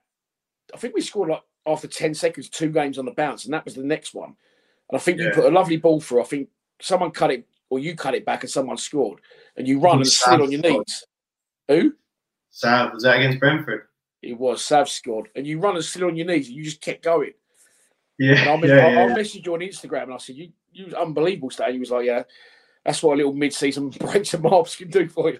I 0.73 0.77
think 0.77 0.95
we 0.95 1.01
scored 1.01 1.29
like 1.29 1.43
after 1.65 1.87
10 1.87 2.13
seconds, 2.13 2.49
two 2.49 2.69
games 2.69 2.97
on 2.97 3.05
the 3.05 3.11
bounce, 3.11 3.45
and 3.45 3.53
that 3.53 3.65
was 3.65 3.75
the 3.75 3.83
next 3.83 4.13
one. 4.13 4.35
And 4.89 4.97
I 4.97 4.99
think 4.99 5.19
you 5.19 5.31
put 5.31 5.45
a 5.45 5.49
lovely 5.55 5.77
ball 5.77 5.99
through. 5.99 6.21
I 6.21 6.25
think 6.25 6.49
someone 6.81 7.11
cut 7.11 7.31
it, 7.31 7.45
or 7.69 7.79
you 7.79 7.95
cut 7.95 8.15
it 8.15 8.25
back, 8.25 8.43
and 8.43 8.49
someone 8.49 8.77
scored, 8.77 9.19
and 9.55 9.67
you 9.67 9.79
run 9.79 9.97
and 9.97 10.07
slid 10.07 10.41
on 10.41 10.51
your 10.51 10.61
knees. 10.61 11.03
Who? 11.67 11.93
Sav 12.49 12.93
was 12.93 13.03
that 13.03 13.17
against 13.17 13.39
Brentford? 13.39 13.87
It 14.21 14.37
was 14.37 14.63
Sav 14.63 14.89
scored, 14.89 15.29
and 15.35 15.45
you 15.45 15.59
run 15.59 15.75
and 15.75 15.83
still 15.83 16.07
on 16.07 16.15
your 16.15 16.25
knees, 16.27 16.47
and 16.47 16.55
you 16.55 16.63
just 16.63 16.81
kept 16.81 17.03
going. 17.03 17.33
Yeah, 18.17 18.39
And 18.41 18.49
I, 18.49 18.57
mess- 18.57 18.69
yeah, 18.69 18.75
I, 18.75 18.91
yeah, 18.91 19.03
I 19.03 19.17
messaged 19.17 19.45
you 19.45 19.53
on 19.53 19.59
Instagram, 19.59 20.03
and 20.03 20.13
I 20.13 20.17
said, 20.17 20.35
"You, 20.37 20.51
you 20.71 20.85
was 20.85 20.93
unbelievable 20.93 21.49
today." 21.49 21.73
He 21.73 21.79
was 21.79 21.91
like, 21.91 22.05
"Yeah, 22.05 22.23
that's 22.83 23.03
what 23.03 23.13
a 23.13 23.17
little 23.17 23.33
mid-season 23.33 23.89
breaks 23.89 24.33
and 24.33 24.43
marks 24.43 24.75
can 24.75 24.89
do 24.89 25.07
for 25.07 25.31
you." 25.31 25.39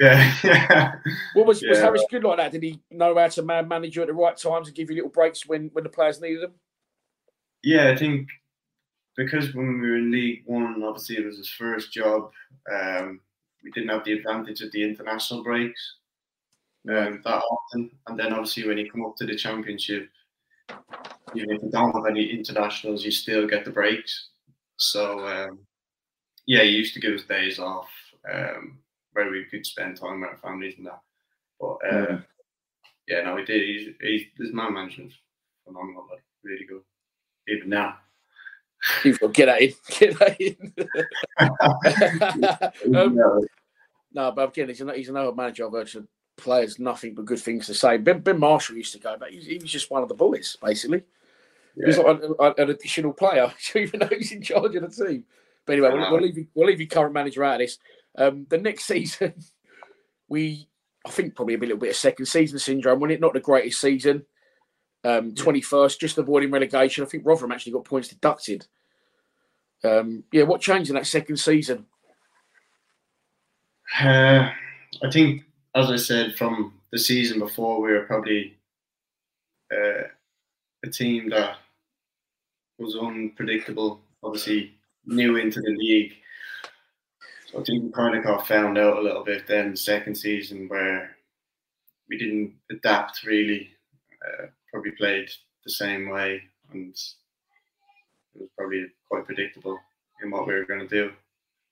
Yeah, 0.00 0.34
yeah. 0.42 0.92
What 1.34 1.46
was 1.46 1.62
was 1.62 1.78
Yeah. 1.78 1.84
Harris 1.84 2.04
good 2.10 2.24
like 2.24 2.38
that? 2.38 2.52
Did 2.52 2.62
he 2.62 2.80
know 2.90 3.16
how 3.16 3.28
to 3.28 3.42
man 3.42 3.68
manage 3.68 3.96
you 3.96 4.02
at 4.02 4.08
the 4.08 4.14
right 4.14 4.36
times 4.36 4.66
and 4.66 4.76
give 4.76 4.90
you 4.90 4.96
little 4.96 5.10
breaks 5.10 5.46
when 5.46 5.68
when 5.72 5.84
the 5.84 5.90
players 5.90 6.20
needed 6.20 6.42
them? 6.42 6.54
Yeah, 7.62 7.90
I 7.90 7.96
think 7.96 8.28
because 9.16 9.54
when 9.54 9.80
we 9.80 9.90
were 9.90 9.98
in 9.98 10.10
League 10.10 10.42
One, 10.46 10.82
obviously 10.82 11.16
it 11.16 11.26
was 11.26 11.36
his 11.36 11.50
first 11.50 11.92
job. 11.92 12.30
Um, 12.72 13.20
we 13.62 13.70
didn't 13.72 13.90
have 13.90 14.04
the 14.04 14.14
advantage 14.14 14.62
of 14.62 14.72
the 14.72 14.82
international 14.82 15.44
breaks 15.44 15.96
um, 16.88 17.20
that 17.24 17.42
often, 17.42 17.90
and 18.06 18.18
then 18.18 18.32
obviously 18.32 18.66
when 18.66 18.78
you 18.78 18.90
come 18.90 19.04
up 19.04 19.16
to 19.16 19.26
the 19.26 19.36
Championship, 19.36 20.08
even 21.34 21.50
if 21.50 21.62
you 21.62 21.70
don't 21.70 21.94
have 21.94 22.06
any 22.08 22.24
internationals, 22.30 23.04
you 23.04 23.10
still 23.10 23.46
get 23.46 23.66
the 23.66 23.70
breaks. 23.70 24.28
So 24.78 25.26
um, 25.28 25.58
yeah, 26.46 26.62
he 26.62 26.70
used 26.70 26.94
to 26.94 27.00
give 27.00 27.12
us 27.12 27.24
days 27.24 27.58
off 27.58 27.90
um, 28.32 28.78
where 29.12 29.30
we 29.30 29.44
could 29.44 29.66
spend 29.66 29.96
time 29.96 30.20
with 30.20 30.30
our 30.30 30.36
families 30.36 30.74
and 30.78 30.86
that. 30.86 31.00
But 31.60 31.78
uh, 31.90 32.18
yeah, 33.08 33.22
no, 33.22 33.36
he 33.36 33.44
did. 33.44 33.62
He's, 33.62 33.88
he's 34.00 34.22
his 34.38 34.52
man 34.52 34.74
management's 34.74 35.16
phenomenal, 35.66 36.06
like 36.10 36.22
really 36.42 36.64
good. 36.64 36.82
Even 37.48 37.70
now. 37.70 37.96
You've 39.04 39.20
got 39.20 39.34
get 39.34 39.46
that 39.46 39.60
in, 39.60 39.74
get 39.98 40.40
in. 40.40 40.72
um, 42.96 43.16
Yeah. 43.16 43.40
no, 44.12 44.32
but 44.32 44.48
again, 44.48 44.68
he's, 44.68 44.80
an, 44.80 44.94
he's 44.94 45.08
another 45.10 45.32
manager 45.32 45.66
I've 45.66 45.72
heard 45.72 46.06
players 46.36 46.78
nothing 46.78 47.14
but 47.14 47.26
good 47.26 47.38
things 47.40 47.66
to 47.66 47.74
say. 47.74 47.98
Ben, 47.98 48.20
ben 48.20 48.38
Marshall 48.38 48.76
used 48.76 48.92
to 48.94 48.98
go, 48.98 49.16
but 49.18 49.30
he, 49.30 49.36
was- 49.36 49.46
he 49.46 49.58
was 49.58 49.70
just 49.70 49.90
one 49.90 50.02
of 50.02 50.08
the 50.08 50.14
boys, 50.14 50.56
basically. 50.62 51.02
He 51.76 51.86
was 51.86 51.98
like 51.98 52.22
an, 52.22 52.34
an 52.58 52.70
additional 52.70 53.12
player, 53.12 53.52
even 53.74 54.00
though 54.00 54.06
he's 54.08 54.32
in 54.32 54.42
charge 54.42 54.74
of 54.74 54.82
the 54.82 55.06
team. 55.06 55.24
But 55.66 55.74
anyway, 55.74 55.90
we'll, 55.92 56.10
we'll 56.12 56.20
leave 56.22 56.38
you, 56.38 56.46
we'll 56.54 56.66
leave 56.66 56.80
your 56.80 56.88
current 56.88 57.12
manager 57.14 57.44
out 57.44 57.54
of 57.54 57.58
this. 57.60 57.78
Um, 58.16 58.46
the 58.48 58.58
next 58.58 58.84
season, 58.86 59.34
we 60.28 60.68
I 61.06 61.10
think 61.10 61.34
probably 61.34 61.54
a 61.54 61.58
little 61.58 61.78
bit 61.78 61.90
of 61.90 61.96
second 61.96 62.26
season 62.26 62.58
syndrome, 62.58 63.00
wasn't 63.00 63.14
it? 63.14 63.20
Not 63.20 63.32
the 63.32 63.40
greatest 63.40 63.80
season. 63.80 64.24
Um, 65.02 65.32
21st, 65.32 65.98
just 65.98 66.18
avoiding 66.18 66.50
relegation. 66.50 67.02
I 67.02 67.08
think 67.08 67.24
Rotherham 67.24 67.52
actually 67.52 67.72
got 67.72 67.86
points 67.86 68.08
deducted. 68.08 68.66
Um, 69.82 70.24
yeah, 70.30 70.42
what 70.42 70.60
changed 70.60 70.90
in 70.90 70.96
that 70.96 71.06
second 71.06 71.38
season? 71.38 71.86
Uh, 73.98 74.50
I 75.02 75.10
think, 75.10 75.44
as 75.74 75.90
I 75.90 75.96
said, 75.96 76.36
from 76.36 76.74
the 76.92 76.98
season 76.98 77.38
before, 77.38 77.80
we 77.80 77.92
were 77.92 78.04
probably 78.04 78.58
uh, 79.72 80.02
a 80.84 80.90
team 80.90 81.30
that 81.30 81.56
was 82.78 82.94
unpredictable. 82.94 84.00
Obviously, 84.22 84.74
new 85.06 85.36
into 85.36 85.62
the 85.62 85.70
league. 85.70 86.12
I 87.58 87.62
think 87.62 87.92
got 87.94 88.46
found 88.46 88.78
out 88.78 88.98
a 88.98 89.02
little 89.02 89.24
bit 89.24 89.46
then, 89.46 89.74
second 89.76 90.14
season, 90.14 90.68
where 90.68 91.16
we 92.08 92.18
didn't 92.18 92.54
adapt 92.70 93.24
really. 93.24 93.70
Uh, 94.24 94.46
probably 94.70 94.92
played 94.92 95.28
the 95.64 95.70
same 95.70 96.08
way, 96.08 96.42
and 96.72 96.94
it 98.34 98.40
was 98.40 98.50
probably 98.56 98.86
quite 99.08 99.24
predictable 99.24 99.78
in 100.22 100.30
what 100.30 100.46
we 100.46 100.54
were 100.54 100.64
going 100.64 100.86
to 100.86 100.88
do. 100.88 101.12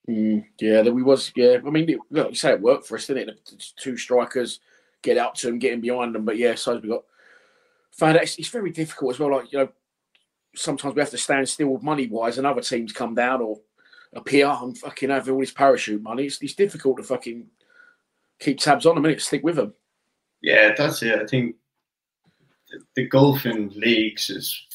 Mm, 0.09 0.45
yeah, 0.61 0.83
that 0.83 0.93
we 0.93 1.03
was. 1.03 1.33
Yeah, 1.37 1.59
I 1.65 1.71
mean, 1.71 1.89
it, 1.89 1.99
you 2.11 2.35
say, 2.35 2.53
it 2.53 2.61
worked 2.61 2.87
for 2.87 2.97
us, 2.97 3.07
didn't 3.07 3.29
it? 3.29 3.45
The 3.45 3.65
two 3.77 3.97
strikers 3.97 4.61
get 5.03 5.19
out 5.19 5.35
to 5.37 5.47
them, 5.47 5.59
getting 5.59 5.81
behind 5.81 6.15
them. 6.15 6.25
But 6.25 6.39
yeah, 6.39 6.55
so 6.55 6.79
we 6.79 6.89
got 6.89 7.05
found 7.93 8.17
out 8.17 8.23
it's, 8.23 8.39
it's 8.39 8.49
very 8.49 8.71
difficult 8.71 9.15
as 9.15 9.21
well. 9.21 9.33
Like 9.33 9.53
you 9.53 9.59
know, 9.59 9.69
sometimes 10.57 10.95
we 10.95 11.01
have 11.01 11.11
to 11.11 11.19
stand 11.19 11.49
still 11.49 11.79
money 11.81 12.07
wise, 12.07 12.39
and 12.39 12.47
other 12.47 12.63
teams 12.63 12.93
come 12.93 13.15
down 13.15 13.43
or 13.43 13.61
appear 14.15 14.47
and 14.47 14.77
fucking 14.77 15.11
have 15.11 15.29
all 15.29 15.41
this 15.41 15.51
parachute 15.51 16.03
money. 16.03 16.27
It's, 16.27 16.41
it's 16.43 16.55
difficult 16.55 16.97
to 16.99 17.03
fucking 17.03 17.47
keep 18.41 18.59
tabs 18.59 18.87
on 18.87 18.95
them, 18.95 19.05
and 19.05 19.21
stick 19.21 19.43
with 19.43 19.57
them. 19.57 19.75
Yeah, 20.43 20.75
that's 20.77 21.03
it. 21.03 21.19
I 21.19 21.27
think 21.27 21.57
the, 22.71 22.81
the 22.95 23.09
golf 23.09 23.47
in 23.47 23.71
leagues 23.75 24.31
is 24.31 24.67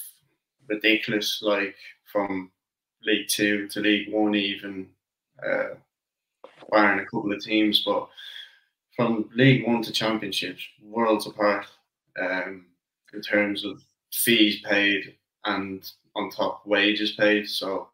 ridiculous. 0.68 1.42
Like 1.42 1.76
from 2.12 2.52
League 3.04 3.28
Two 3.28 3.68
to 3.70 3.80
League 3.80 4.12
One, 4.12 4.36
even 4.36 4.88
uh, 5.46 5.76
a 6.72 7.06
couple 7.06 7.32
of 7.32 7.44
teams, 7.44 7.84
but 7.86 8.08
from 8.96 9.30
League 9.36 9.68
One 9.68 9.82
to 9.84 9.92
Championships, 9.92 10.62
worlds 10.82 11.28
apart 11.28 11.66
um, 12.20 12.66
in 13.14 13.22
terms 13.22 13.66
of 13.66 13.82
fees 14.12 14.62
paid 14.62 15.16
and 15.46 15.90
on 16.16 16.30
top 16.30 16.66
wages 16.66 17.14
paid. 17.14 17.50
So 17.50 17.90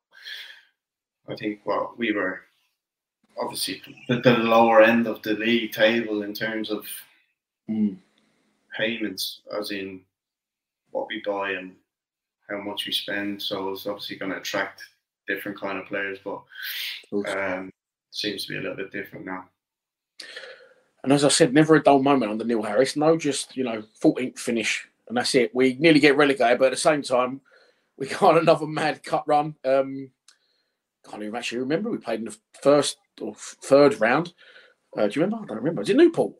I 1.29 1.35
think 1.35 1.59
what 1.63 1.97
we 1.97 2.11
were 2.11 2.41
obviously 3.39 3.81
at 4.09 4.23
the 4.23 4.37
lower 4.37 4.81
end 4.81 5.07
of 5.07 5.21
the 5.21 5.33
league 5.33 5.71
table 5.71 6.23
in 6.23 6.33
terms 6.33 6.69
of 6.69 6.85
payments, 8.77 9.41
as 9.57 9.71
in 9.71 10.01
what 10.91 11.07
we 11.07 11.21
buy 11.25 11.51
and 11.51 11.75
how 12.49 12.59
much 12.61 12.85
we 12.85 12.91
spend. 12.91 13.41
So 13.41 13.71
it's 13.71 13.85
obviously 13.85 14.17
going 14.17 14.31
to 14.31 14.37
attract 14.37 14.83
different 15.27 15.59
kind 15.59 15.77
of 15.77 15.85
players, 15.85 16.19
but 16.23 16.41
um, 17.27 17.71
seems 18.11 18.45
to 18.45 18.53
be 18.53 18.57
a 18.57 18.61
little 18.61 18.77
bit 18.77 18.91
different 18.91 19.25
now. 19.25 19.45
And 21.03 21.13
as 21.13 21.23
I 21.23 21.29
said, 21.29 21.53
never 21.53 21.75
a 21.75 21.83
dull 21.83 22.01
moment 22.01 22.31
under 22.31 22.43
Neil 22.43 22.63
Harris. 22.63 22.97
No, 22.97 23.15
just 23.15 23.55
you 23.55 23.63
know, 23.63 23.83
14th 24.01 24.37
finish, 24.37 24.87
and 25.07 25.15
that's 25.15 25.35
it. 25.35 25.55
We 25.55 25.75
nearly 25.79 25.99
get 25.99 26.17
relegated, 26.17 26.59
but 26.59 26.65
at 26.65 26.71
the 26.71 26.77
same 26.77 27.03
time, 27.03 27.39
we 27.97 28.07
got 28.07 28.37
another 28.41 28.67
mad 28.67 29.03
cut 29.03 29.25
run. 29.27 29.55
Um, 29.63 30.11
can't 31.07 31.23
even 31.23 31.35
actually 31.35 31.59
remember. 31.59 31.89
We 31.91 31.97
played 31.97 32.19
in 32.19 32.25
the 32.25 32.37
first 32.61 32.97
or 33.21 33.35
third 33.35 33.99
round. 33.99 34.33
Uh, 34.97 35.07
do 35.07 35.19
you 35.19 35.25
remember? 35.25 35.43
I 35.43 35.47
don't 35.47 35.57
remember. 35.57 35.81
Was 35.81 35.89
it 35.89 35.97
Newport? 35.97 36.33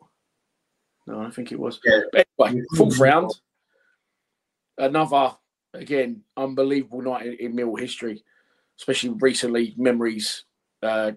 No, 1.07 1.22
I 1.22 1.30
think 1.32 1.51
it 1.51 1.60
was. 1.60 1.80
Yeah. 1.84 2.01
But 2.38 2.49
anyway, 2.49 2.66
fourth 2.76 2.99
round. 2.99 3.32
Another 4.78 5.36
again 5.74 6.22
unbelievable 6.38 7.01
night 7.01 7.26
in, 7.28 7.34
in 7.34 7.55
Mill 7.55 7.76
history, 7.76 8.24
especially 8.80 9.10
recently. 9.20 9.74
Memories. 9.78 10.45
Uh, 10.82 11.12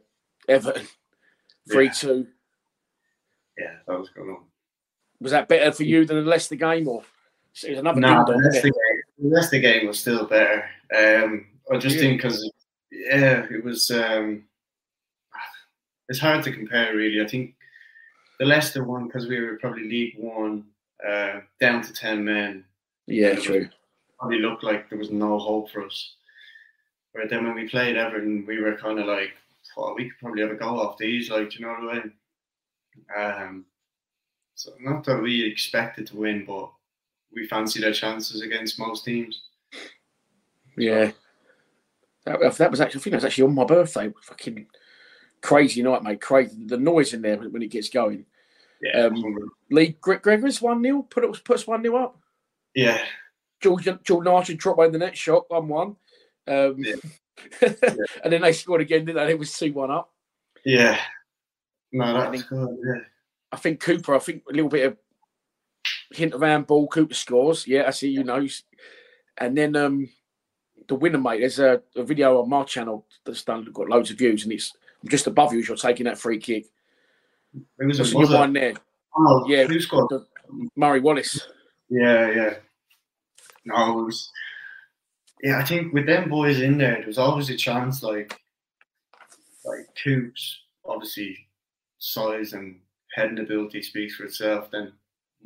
Everton 0.49 0.87
three 1.71 1.91
two. 1.91 2.27
Yeah, 3.59 3.75
that 3.87 3.99
was 3.99 4.09
going 4.11 4.31
on. 4.31 4.45
Was 5.21 5.33
that 5.33 5.49
better 5.49 5.71
for 5.71 5.85
you 5.85 6.05
than 6.05 6.17
the 6.17 6.29
Leicester 6.29 6.57
game, 6.57 6.89
or 6.89 7.03
it 7.63 7.71
was 7.71 7.79
another 7.79 8.01
No, 8.01 8.25
the? 8.27 8.33
Leicester 8.37 8.63
game, 8.63 9.03
the 9.19 9.29
Leicester 9.29 9.59
game 9.61 9.87
was 9.87 10.01
still 10.01 10.27
better. 10.27 10.65
Um, 10.97 11.47
I 11.71 11.79
just 11.79 11.97
Yeah. 11.97 12.03
think 12.03 12.23
because 12.23 12.51
yeah, 12.93 13.47
it 13.51 13.65
was. 13.65 13.91
Um, 13.91 14.45
it's 16.09 16.19
hard 16.19 16.45
to 16.45 16.53
compare, 16.53 16.95
really. 16.95 17.25
I 17.25 17.27
think 17.27 17.55
the 18.39 18.45
Leicester 18.45 18.85
one 18.85 19.07
because 19.07 19.27
we 19.27 19.41
were 19.41 19.57
probably 19.59 19.85
League 19.85 20.15
One, 20.19 20.65
uh, 21.07 21.41
down 21.59 21.83
to 21.83 21.93
ten 21.93 22.25
men. 22.25 22.65
Yeah, 23.07 23.35
true. 23.35 23.69
Probably 24.19 24.39
looked 24.39 24.63
like 24.63 24.89
there 24.89 24.99
was 24.99 25.11
no 25.11 25.39
hope 25.39 25.71
for 25.71 25.85
us. 25.85 26.15
But 27.15 27.31
then 27.31 27.45
when 27.45 27.55
we 27.55 27.69
played 27.69 27.97
Everton, 27.97 28.45
we 28.47 28.61
were 28.61 28.77
kind 28.77 28.99
of 28.99 29.07
like, 29.07 29.31
oh, 29.77 29.95
we 29.97 30.09
could 30.11 30.19
probably 30.19 30.43
have 30.43 30.51
a 30.51 30.57
goal 30.57 30.81
off 30.81 30.99
these, 30.99 31.31
like 31.31 31.59
you 31.59 31.65
know 31.65 31.73
what 31.73 31.91
I 31.91 31.95
mean. 31.95 32.13
Um, 33.17 33.65
so 34.55 34.73
not 34.81 35.05
that 35.05 35.21
we 35.21 35.45
expected 35.45 36.07
to 36.09 36.17
win, 36.17 36.45
but 36.47 36.71
we 37.35 37.47
fancied 37.49 37.85
our 37.85 37.93
chances 37.93 38.43
against 38.43 38.79
most 38.79 39.05
teams. 39.05 39.43
Yeah, 40.77 41.11
that, 42.25 42.57
that 42.59 42.71
was 42.71 42.81
actually. 42.81 43.01
I 43.01 43.03
think 43.03 43.13
that 43.13 43.17
was 43.19 43.25
actually 43.25 43.45
on 43.45 43.55
my 43.55 43.65
birthday. 43.65 44.13
Fucking 44.23 44.67
crazy 45.41 45.83
night, 45.83 46.03
mate. 46.03 46.21
Crazy. 46.21 46.57
The 46.67 46.77
noise 46.79 47.15
in 47.15 47.23
there 47.23 47.37
when 47.37 47.63
it 47.63 47.69
gets 47.71 47.89
going. 47.89 48.27
Yeah, 48.83 49.07
Um, 49.07 49.25
Lee 49.71 49.97
Gre- 50.01 50.15
Gregor's 50.17 50.61
one 50.61 50.83
0 50.83 51.03
Put 51.03 51.23
it 51.25 51.45
puts 51.45 51.67
one 51.69 51.83
0 51.83 51.97
up. 51.97 52.19
yeah, 52.75 52.99
George 53.61 53.89
Jordan 54.03 54.33
Archer 54.33 54.55
dropped 54.55 54.79
by 54.79 54.89
the 54.89 54.99
next 54.99 55.21
shot 55.21 55.45
one 55.49 55.69
one. 55.69 55.97
Um, 56.49 56.77
Yeah. 56.79 56.95
and 58.25 58.33
then 58.33 58.43
they 58.43 58.53
scored 58.53 58.81
again, 58.83 59.05
didn't 59.05 59.25
they? 59.25 59.33
It 59.33 59.39
was 59.39 59.57
two 59.57 59.73
one 59.73 59.91
up. 59.91 60.11
yeah. 60.65 60.99
No, 61.93 62.13
that 62.15 62.31
was 62.31 62.43
good. 62.45 62.79
Yeah, 62.85 63.01
I 63.53 63.57
think 63.57 63.81
Cooper. 63.81 64.15
I 64.15 64.19
think 64.19 64.43
a 64.49 64.53
little 64.53 64.71
bit 64.71 64.87
of 64.87 64.97
hint 66.11 66.33
of 66.35 66.41
handball. 66.43 66.89
Cooper 66.89 67.15
scores. 67.15 67.67
Yeah, 67.67 67.85
I 67.87 67.91
see. 67.91 68.09
You 68.11 68.25
know, 68.25 68.47
and 69.39 69.57
then 69.57 69.77
um, 69.77 70.09
the 70.89 70.95
winner, 70.95 71.19
mate. 71.19 71.41
There's 71.41 71.59
a, 71.59 71.83
a 71.97 72.03
video 72.03 72.41
on 72.41 72.49
my 72.49 72.65
channel 72.65 73.07
that's 73.25 73.43
done 73.43 73.65
got 73.73 73.89
loads 73.89 74.11
of 74.11 74.19
views, 74.19 74.45
and 74.45 74.53
it's 74.53 74.73
just 75.09 75.27
above 75.27 75.53
you 75.53 75.61
as 75.61 75.69
you're 75.69 75.77
taking 75.77 76.05
that 76.05 76.19
free 76.19 76.39
kick. 76.39 76.67
it 77.79 77.85
was 77.87 78.01
a 78.01 78.19
your 78.19 78.29
one 78.31 78.53
there? 78.53 78.75
Oh, 79.17 79.45
Yeah, 79.49 79.65
who 79.65 79.81
scored? 79.81 80.07
the- 80.11 80.27
Murray 80.77 81.01
Wallace. 81.01 81.47
Yeah, 81.89 82.31
yeah. 82.31 82.55
No, 83.65 84.01
it 84.01 84.05
was. 84.05 84.31
Yeah, 85.43 85.59
I 85.59 85.65
think 85.65 85.93
with 85.93 86.07
them 86.07 86.29
boys 86.29 86.61
in 86.61 86.79
there, 86.79 86.97
there 86.97 87.07
was 87.07 87.19
always 87.19 87.51
a 87.51 87.57
chance. 87.57 88.03
Like, 88.03 88.39
like 89.65 89.87
Coops, 90.03 90.61
obviously, 90.85 91.37
size 91.99 92.53
and 92.53 92.79
heading 93.15 93.39
ability 93.41 93.83
speaks 93.83 94.15
for 94.17 94.25
itself, 94.25 94.71
then 94.71 94.93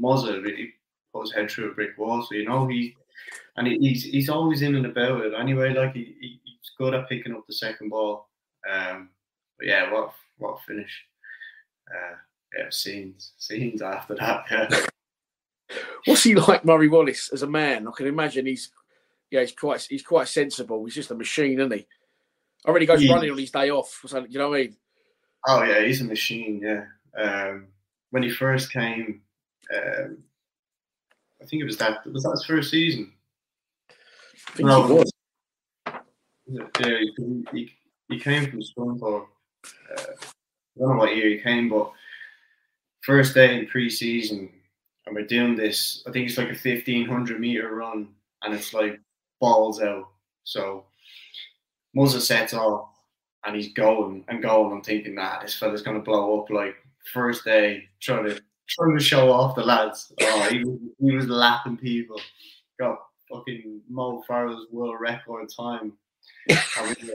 Mozza 0.00 0.42
really 0.42 0.74
put 1.12 1.22
his 1.22 1.32
head 1.32 1.50
through 1.50 1.70
a 1.70 1.74
brick 1.74 1.96
wall. 1.98 2.22
So 2.22 2.34
you 2.34 2.46
know 2.48 2.66
he 2.66 2.96
and 3.56 3.66
he's 3.66 4.04
he's 4.04 4.28
always 4.28 4.62
in 4.62 4.74
and 4.74 4.86
about 4.86 5.24
it 5.24 5.32
anyway. 5.38 5.72
Like 5.72 5.94
he, 5.94 6.16
he 6.20 6.40
he's 6.44 6.70
good 6.78 6.94
at 6.94 7.08
picking 7.08 7.34
up 7.34 7.46
the 7.46 7.54
second 7.54 7.90
ball. 7.90 8.28
Um, 8.70 9.10
but 9.58 9.66
yeah, 9.66 9.92
what 9.92 10.12
what 10.38 10.60
finish? 10.66 11.04
Uh, 11.90 12.16
yeah, 12.56 12.66
scenes 12.70 13.32
scenes 13.38 13.82
after 13.82 14.14
that. 14.16 14.44
Yeah. 14.50 14.86
What's 16.04 16.22
he 16.22 16.34
like, 16.36 16.64
Murray 16.64 16.88
Wallace, 16.88 17.30
as 17.32 17.42
a 17.42 17.46
man? 17.48 17.88
I 17.88 17.90
can 17.90 18.06
imagine 18.06 18.46
he's 18.46 18.70
yeah, 19.30 19.40
he's 19.40 19.52
quite 19.52 19.86
he's 19.88 20.02
quite 20.02 20.28
sensible. 20.28 20.84
He's 20.84 20.94
just 20.94 21.10
a 21.10 21.14
machine, 21.14 21.58
isn't 21.58 21.72
he? 21.72 21.86
Already 22.66 22.86
goes 22.86 23.00
He- 23.00 23.12
running 23.12 23.30
on 23.30 23.38
his 23.38 23.50
day 23.50 23.70
off. 23.70 24.02
So, 24.06 24.24
you 24.28 24.38
know 24.38 24.50
what 24.50 24.58
I 24.58 24.62
mean? 24.62 24.76
Oh 25.48 25.62
yeah, 25.62 25.84
he's 25.84 26.00
a 26.00 26.04
machine. 26.04 26.60
Yeah. 26.62 26.84
Um, 27.20 27.68
when 28.10 28.22
he 28.22 28.30
first 28.30 28.72
came, 28.72 29.22
um, 29.74 30.18
I 31.42 31.46
think 31.46 31.62
it 31.62 31.66
was 31.66 31.76
that 31.78 32.06
was 32.06 32.22
that 32.22 32.30
his 32.30 32.44
first 32.44 32.70
season. 32.70 33.12
I 34.48 34.52
think 34.52 34.68
No. 34.68 34.86
he 34.86 34.92
was. 34.94 35.12
Yeah, 36.48 36.98
he, 37.16 37.44
he, 37.52 37.72
he 38.08 38.20
came 38.20 38.48
from 38.50 38.60
Scunthorpe. 38.62 39.26
Uh, 39.64 40.00
I 40.00 40.78
don't 40.78 40.90
know 40.90 40.96
what 40.96 41.16
year 41.16 41.30
he 41.30 41.38
came, 41.38 41.68
but 41.68 41.90
first 43.02 43.34
day 43.34 43.58
in 43.58 43.66
pre-season, 43.66 44.50
and 45.06 45.14
we're 45.14 45.26
doing 45.26 45.56
this. 45.56 46.02
I 46.06 46.12
think 46.12 46.28
it's 46.28 46.38
like 46.38 46.50
a 46.50 46.54
fifteen 46.54 47.06
hundred 47.08 47.40
meter 47.40 47.74
run, 47.74 48.08
and 48.42 48.54
it's 48.54 48.72
like 48.72 49.00
balls 49.40 49.82
out. 49.82 50.08
So 50.44 50.84
Muzza 51.96 52.20
sets 52.20 52.54
off, 52.54 52.90
and 53.44 53.56
he's 53.56 53.72
going 53.72 54.24
and 54.28 54.42
going. 54.42 54.70
I'm 54.72 54.82
thinking, 54.82 55.14
nah, 55.16 55.40
this 55.40 55.58
fella's 55.58 55.82
gonna 55.82 56.00
blow 56.00 56.40
up. 56.40 56.50
Like 56.50 56.76
first 57.12 57.44
day, 57.44 57.88
trying 58.00 58.26
to 58.26 58.40
trying 58.68 58.96
to 58.96 59.02
show 59.02 59.32
off 59.32 59.56
the 59.56 59.64
lads. 59.64 60.12
Oh, 60.20 60.48
he 60.50 60.64
was 60.64 60.78
he 61.00 61.16
was 61.16 61.26
lapping 61.28 61.76
people. 61.76 62.20
Got 62.78 62.98
fucking 63.30 63.80
Mo 63.88 64.22
Farah's 64.28 64.66
world 64.70 64.96
record 65.00 65.48
time. 65.54 65.92
We 66.48 66.54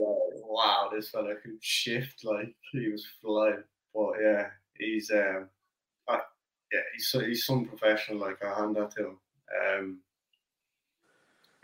like, 0.00 0.42
wow, 0.44 0.90
this 0.92 1.10
fella 1.10 1.34
can 1.42 1.58
shift 1.60 2.24
like 2.24 2.54
he 2.72 2.88
was 2.88 3.06
flying. 3.20 3.62
But 3.94 4.12
yeah, 4.22 4.46
he's 4.78 5.10
um, 5.10 5.48
I, 6.08 6.20
yeah, 6.72 6.80
he's 6.94 7.10
he's 7.10 7.44
some 7.46 7.66
professional. 7.66 8.18
Like 8.18 8.42
I 8.44 8.58
hand 8.58 8.76
that 8.76 8.90
to 8.92 9.06
him. 9.08 9.18
Um, 9.78 9.98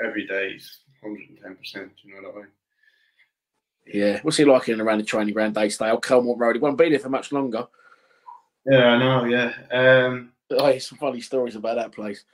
every 0.05 0.26
day 0.26 0.53
he's 0.53 0.80
hundred 1.03 1.28
and 1.30 1.38
ten 1.42 1.57
percent. 1.57 1.92
You 2.03 2.14
know 2.20 2.28
what 2.28 2.34
I 2.34 2.38
mean? 2.40 2.49
Yeah. 3.86 4.20
What's 4.22 4.36
he 4.36 4.44
like 4.44 4.68
in 4.68 4.80
around 4.80 4.99
the 4.99 5.05
training 5.05 5.32
ground 5.34 5.55
day 5.55 5.70
stay? 5.70 5.86
I'll 5.86 6.01
Calmont 6.01 6.38
Road. 6.38 6.57
He 6.57 6.61
won't 6.61 6.76
be 6.78 6.90
there 6.90 6.99
for 6.99 7.09
much 7.09 7.32
longer. 7.32 7.66
Yeah, 8.66 8.88
I 8.88 8.99
know. 8.99 9.24
Yeah, 9.24 9.53
um, 9.72 10.32
Oh, 10.51 10.78
some 10.78 10.99
funny 10.99 11.20
stories 11.22 11.57
about 11.57 11.76
that 11.76 11.92
place. 11.92 12.24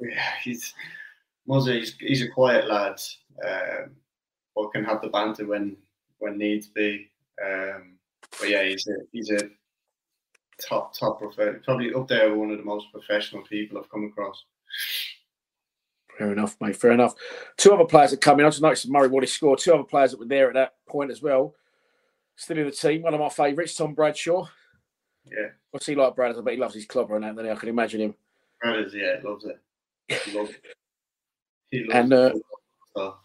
yeah, 0.00 0.32
he's 0.42 0.74
Muzzy. 1.46 1.80
He's, 1.80 1.94
he's 1.98 2.22
a 2.22 2.28
quiet 2.28 2.66
lad, 2.68 3.00
um, 3.46 3.90
but 4.54 4.72
can 4.72 4.84
have 4.84 5.02
the 5.02 5.08
banter 5.08 5.46
when 5.46 5.76
when 6.18 6.38
needs 6.38 6.68
be. 6.68 7.10
Um, 7.44 7.98
but 8.38 8.48
yeah, 8.48 8.62
he's 8.64 8.86
a 8.86 8.94
he's 9.12 9.30
a 9.30 9.40
top 10.60 10.96
top 10.98 11.18
prof- 11.18 11.62
probably 11.64 11.92
up 11.92 12.08
there 12.08 12.30
with 12.30 12.38
one 12.38 12.50
of 12.50 12.58
the 12.58 12.64
most 12.64 12.86
professional 12.92 13.42
people 13.42 13.78
I've 13.78 13.90
come 13.90 14.04
across. 14.04 14.44
Fair 16.18 16.32
enough, 16.32 16.56
mate. 16.60 16.76
Fair 16.76 16.92
enough. 16.92 17.14
Two 17.56 17.72
other 17.72 17.84
players 17.84 18.12
that 18.12 18.20
come 18.20 18.38
in. 18.38 18.46
I 18.46 18.50
just 18.50 18.62
noticed 18.62 18.88
Murray 18.88 19.08
Wallace 19.08 19.32
scored. 19.32 19.58
Two 19.58 19.74
other 19.74 19.82
players 19.82 20.12
that 20.12 20.20
were 20.20 20.26
there 20.26 20.48
at 20.48 20.54
that 20.54 20.74
point 20.88 21.10
as 21.10 21.20
well. 21.20 21.54
Still 22.36 22.58
in 22.58 22.66
the 22.66 22.70
team. 22.70 23.02
One 23.02 23.14
of 23.14 23.20
my 23.20 23.28
favourites, 23.28 23.74
Tom 23.74 23.94
Bradshaw. 23.94 24.46
Yeah, 25.26 25.48
What's 25.70 25.86
he 25.86 25.94
like, 25.94 26.14
Brad? 26.14 26.36
I 26.36 26.40
bet 26.42 26.54
he 26.54 26.60
loves 26.60 26.74
his 26.74 26.84
clobber 26.86 27.16
and 27.16 27.24
that. 27.24 27.34
Then 27.34 27.48
I 27.48 27.54
can 27.54 27.68
imagine 27.68 28.00
him. 28.00 28.14
brothers, 28.60 28.94
yeah, 28.94 29.16
loves 29.24 29.44
it. 29.44 29.58
Loves 30.34 30.50
it. 30.50 30.62
And, 31.92 32.12
uh. 32.12 32.32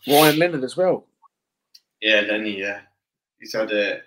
Ryan 0.08 0.40
Leonard 0.40 0.64
as 0.64 0.76
well. 0.76 1.06
yeah, 2.02 2.22
Lenny, 2.22 2.60
yeah, 2.60 2.82
he's 3.40 3.54
had 3.54 3.72
a 3.72 4.02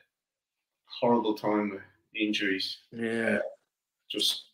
horrible 1.01 1.34
time 1.34 1.70
with 1.70 1.82
injuries. 2.14 2.78
Yeah. 2.90 3.38
just 4.11 4.45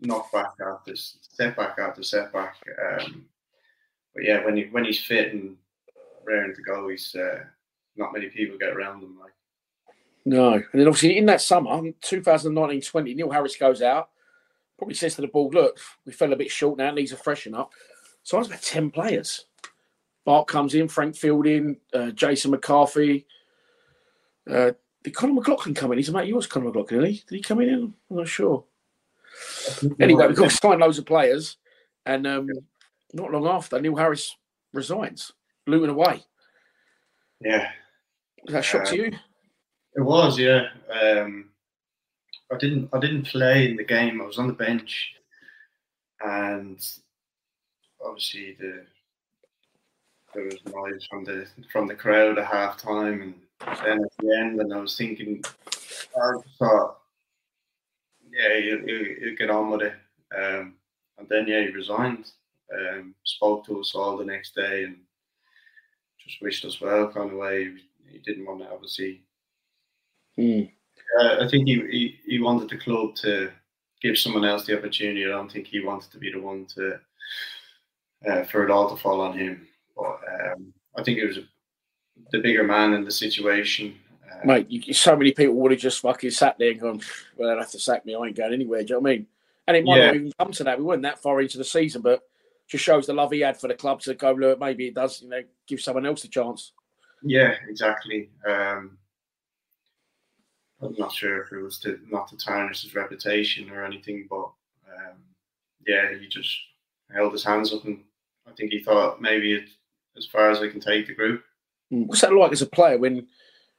knock 0.00 0.30
back 0.32 0.52
after 0.64 0.94
setback 0.94 1.78
after 1.78 2.02
setback. 2.02 2.56
Um, 2.90 3.26
but 4.14 4.24
yeah, 4.24 4.44
when 4.44 4.56
he 4.56 4.64
when 4.64 4.84
he's 4.84 5.02
fit 5.02 5.32
and 5.32 5.56
raring 6.26 6.54
to 6.54 6.62
go, 6.62 6.88
he's 6.88 7.14
uh, 7.14 7.44
not 7.96 8.12
many 8.12 8.26
people 8.28 8.58
get 8.58 8.76
around 8.76 9.02
him. 9.02 9.18
Like 9.20 9.32
No. 10.24 10.52
And 10.54 10.64
then 10.72 10.86
obviously 10.86 11.18
in 11.18 11.26
that 11.26 11.40
summer, 11.40 11.70
2019-20, 11.70 13.16
Neil 13.16 13.30
Harris 13.30 13.56
goes 13.56 13.82
out. 13.82 14.10
Probably 14.76 14.94
says 14.94 15.16
to 15.16 15.22
the 15.22 15.28
ball, 15.28 15.50
look, 15.52 15.78
we 16.06 16.12
fell 16.12 16.32
a 16.32 16.36
bit 16.36 16.50
short 16.50 16.78
now, 16.78 16.92
needs 16.92 17.12
a 17.12 17.16
freshen 17.16 17.54
up. 17.54 17.72
So 18.28 18.36
I 18.36 18.40
was 18.40 18.48
about 18.48 18.60
10 18.60 18.90
players. 18.90 19.46
Bart 20.26 20.48
comes 20.48 20.74
in, 20.74 20.86
Frank 20.88 21.16
Fielding, 21.16 21.78
uh, 21.94 22.10
Jason 22.10 22.50
McCarthy. 22.50 23.26
Uh, 24.46 24.72
did 25.02 25.14
Conor 25.14 25.32
McLaughlin 25.32 25.74
come 25.74 25.92
in? 25.92 25.98
He's 25.98 26.10
a 26.10 26.12
mate 26.12 26.24
of 26.24 26.28
yours, 26.28 26.46
Conor 26.46 26.66
McLaughlin, 26.66 27.00
did 27.00 27.08
he? 27.08 27.22
Did 27.26 27.36
he 27.36 27.40
come 27.40 27.62
in? 27.62 27.70
I'm 27.70 27.94
not 28.10 28.28
sure. 28.28 28.64
Anyway, 29.98 30.26
we've 30.26 30.36
got 30.36 30.50
to 30.50 30.56
sign 30.56 30.78
loads 30.78 30.98
of 30.98 31.06
players. 31.06 31.56
And 32.04 32.26
um, 32.26 32.50
not 33.14 33.32
long 33.32 33.46
after, 33.46 33.80
Neil 33.80 33.96
Harris 33.96 34.36
resigns, 34.74 35.32
Luton 35.66 35.88
away. 35.88 36.22
yeah, 37.40 37.70
Was 38.44 38.52
that 38.52 38.58
a 38.58 38.62
shock 38.62 38.84
to 38.88 38.96
you? 38.96 39.12
it 39.94 40.02
was. 40.02 40.38
Yeah, 40.38 40.66
um, 40.92 41.48
I 42.52 42.58
didn't 42.58 42.90
I 42.92 42.98
didn't 42.98 43.22
play 43.22 43.70
in 43.70 43.76
the 43.76 43.84
game. 43.84 44.20
I 44.20 44.26
was 44.26 44.36
on 44.36 44.48
the 44.48 44.52
bench, 44.52 45.14
and 46.20 46.78
obviously 48.04 48.56
the 48.58 48.84
there 50.34 50.44
was 50.44 50.58
noise 50.66 51.06
from 51.10 51.24
the 51.24 51.46
from 51.72 51.86
the 51.86 51.94
crowd 51.94 52.38
at 52.38 52.46
half 52.46 52.76
time, 52.76 53.22
and 53.22 53.34
then 53.84 54.04
at 54.04 54.12
the 54.18 54.36
end, 54.38 54.60
and 54.60 54.72
I 54.72 54.78
was 54.78 54.96
thinking, 54.96 55.42
I 56.16 56.32
thought, 56.58 56.98
yeah, 58.30 58.60
he'll, 58.60 58.86
he'll, 58.86 59.14
he'll 59.20 59.36
get 59.36 59.50
on 59.50 59.70
with 59.70 59.82
it. 59.82 59.94
Um, 60.36 60.74
and 61.18 61.28
then 61.28 61.46
yeah, 61.46 61.62
he 61.62 61.68
resigned. 61.68 62.30
Um, 62.70 63.14
spoke 63.24 63.64
to 63.64 63.80
us 63.80 63.94
all 63.94 64.18
the 64.18 64.24
next 64.26 64.54
day 64.54 64.84
and 64.84 64.98
just 66.22 66.42
wished 66.42 66.66
us 66.66 66.82
well, 66.82 67.10
kind 67.10 67.30
of 67.30 67.38
way. 67.38 67.72
He 68.06 68.18
didn't 68.18 68.44
want 68.44 68.60
to 68.60 68.70
obviously 68.70 69.22
Hmm. 70.38 70.62
uh, 71.20 71.44
I 71.44 71.48
think 71.48 71.66
he, 71.66 71.74
he 71.90 72.20
he 72.24 72.38
wanted 72.38 72.70
the 72.70 72.76
club 72.76 73.16
to 73.16 73.50
give 74.00 74.16
someone 74.16 74.44
else 74.44 74.64
the 74.64 74.78
opportunity. 74.78 75.24
I 75.24 75.30
don't 75.30 75.50
think 75.50 75.66
he 75.66 75.80
wanted 75.80 76.12
to 76.12 76.18
be 76.18 76.30
the 76.30 76.40
one 76.40 76.64
to 76.76 77.00
uh, 78.26 78.44
for 78.44 78.64
it 78.64 78.70
all 78.70 78.88
to 78.90 79.00
fall 79.00 79.20
on 79.20 79.36
him. 79.36 79.66
But 79.96 80.20
um, 80.52 80.72
I 80.96 81.02
think 81.02 81.18
it 81.18 81.26
was 81.26 81.38
the 82.32 82.40
bigger 82.40 82.64
man 82.64 82.94
in 82.94 83.04
the 83.04 83.10
situation. 83.10 83.98
Uh, 84.30 84.46
Mate, 84.46 84.70
you, 84.70 84.92
so 84.92 85.16
many 85.16 85.32
people 85.32 85.54
would 85.54 85.72
have 85.72 85.80
just 85.80 86.00
fucking 86.00 86.30
sat 86.30 86.58
there 86.58 86.70
and 86.70 86.80
gone, 86.80 87.00
well, 87.36 87.48
they'll 87.48 87.58
have 87.58 87.70
to 87.70 87.80
sack 87.80 88.04
me. 88.04 88.14
I 88.14 88.26
ain't 88.26 88.36
going 88.36 88.52
anywhere. 88.52 88.82
Do 88.82 88.88
you 88.88 88.94
know 88.94 89.00
what 89.00 89.10
I 89.10 89.14
mean? 89.14 89.26
And 89.66 89.76
it 89.76 89.84
might 89.84 89.96
Yeah. 89.96 90.06
not 90.06 90.14
even 90.14 90.32
come 90.38 90.52
to 90.52 90.64
that. 90.64 90.78
We 90.78 90.84
weren't 90.84 91.02
that 91.02 91.20
far 91.20 91.40
into 91.40 91.58
the 91.58 91.64
season, 91.64 92.02
but 92.02 92.22
just 92.66 92.84
shows 92.84 93.06
the 93.06 93.14
love 93.14 93.32
he 93.32 93.40
had 93.40 93.58
for 93.58 93.68
the 93.68 93.74
club 93.74 94.00
to 94.02 94.14
go, 94.14 94.32
look, 94.32 94.60
maybe 94.60 94.88
it 94.88 94.94
does, 94.94 95.22
you 95.22 95.28
know, 95.28 95.42
give 95.66 95.80
someone 95.80 96.06
else 96.06 96.24
a 96.24 96.28
chance. 96.28 96.72
Yeah, 97.22 97.54
exactly. 97.68 98.30
Um, 98.46 98.98
I'm 100.80 100.94
not 100.98 101.12
sure 101.12 101.42
if 101.42 101.52
it 101.52 101.60
was 101.60 101.78
to 101.80 101.98
not 102.08 102.28
to 102.28 102.36
tarnish 102.36 102.82
his 102.82 102.94
reputation 102.94 103.70
or 103.70 103.84
anything, 103.84 104.26
but 104.30 104.50
um, 104.86 105.18
yeah, 105.86 106.14
he 106.18 106.28
just 106.28 106.56
held 107.12 107.32
his 107.32 107.42
hands 107.42 107.72
up, 107.72 107.84
and 107.84 108.04
I 108.48 108.54
think 108.56 108.72
he 108.72 108.80
thought 108.80 109.20
maybe 109.20 109.52
it's 109.52 109.72
as 110.16 110.26
far 110.26 110.50
as 110.50 110.60
I 110.60 110.68
can 110.68 110.80
take 110.80 111.06
the 111.06 111.14
group. 111.14 111.44
Mm. 111.92 112.06
What's 112.06 112.22
that 112.22 112.32
like 112.32 112.52
as 112.52 112.62
a 112.62 112.66
player 112.66 112.98
when, 112.98 113.26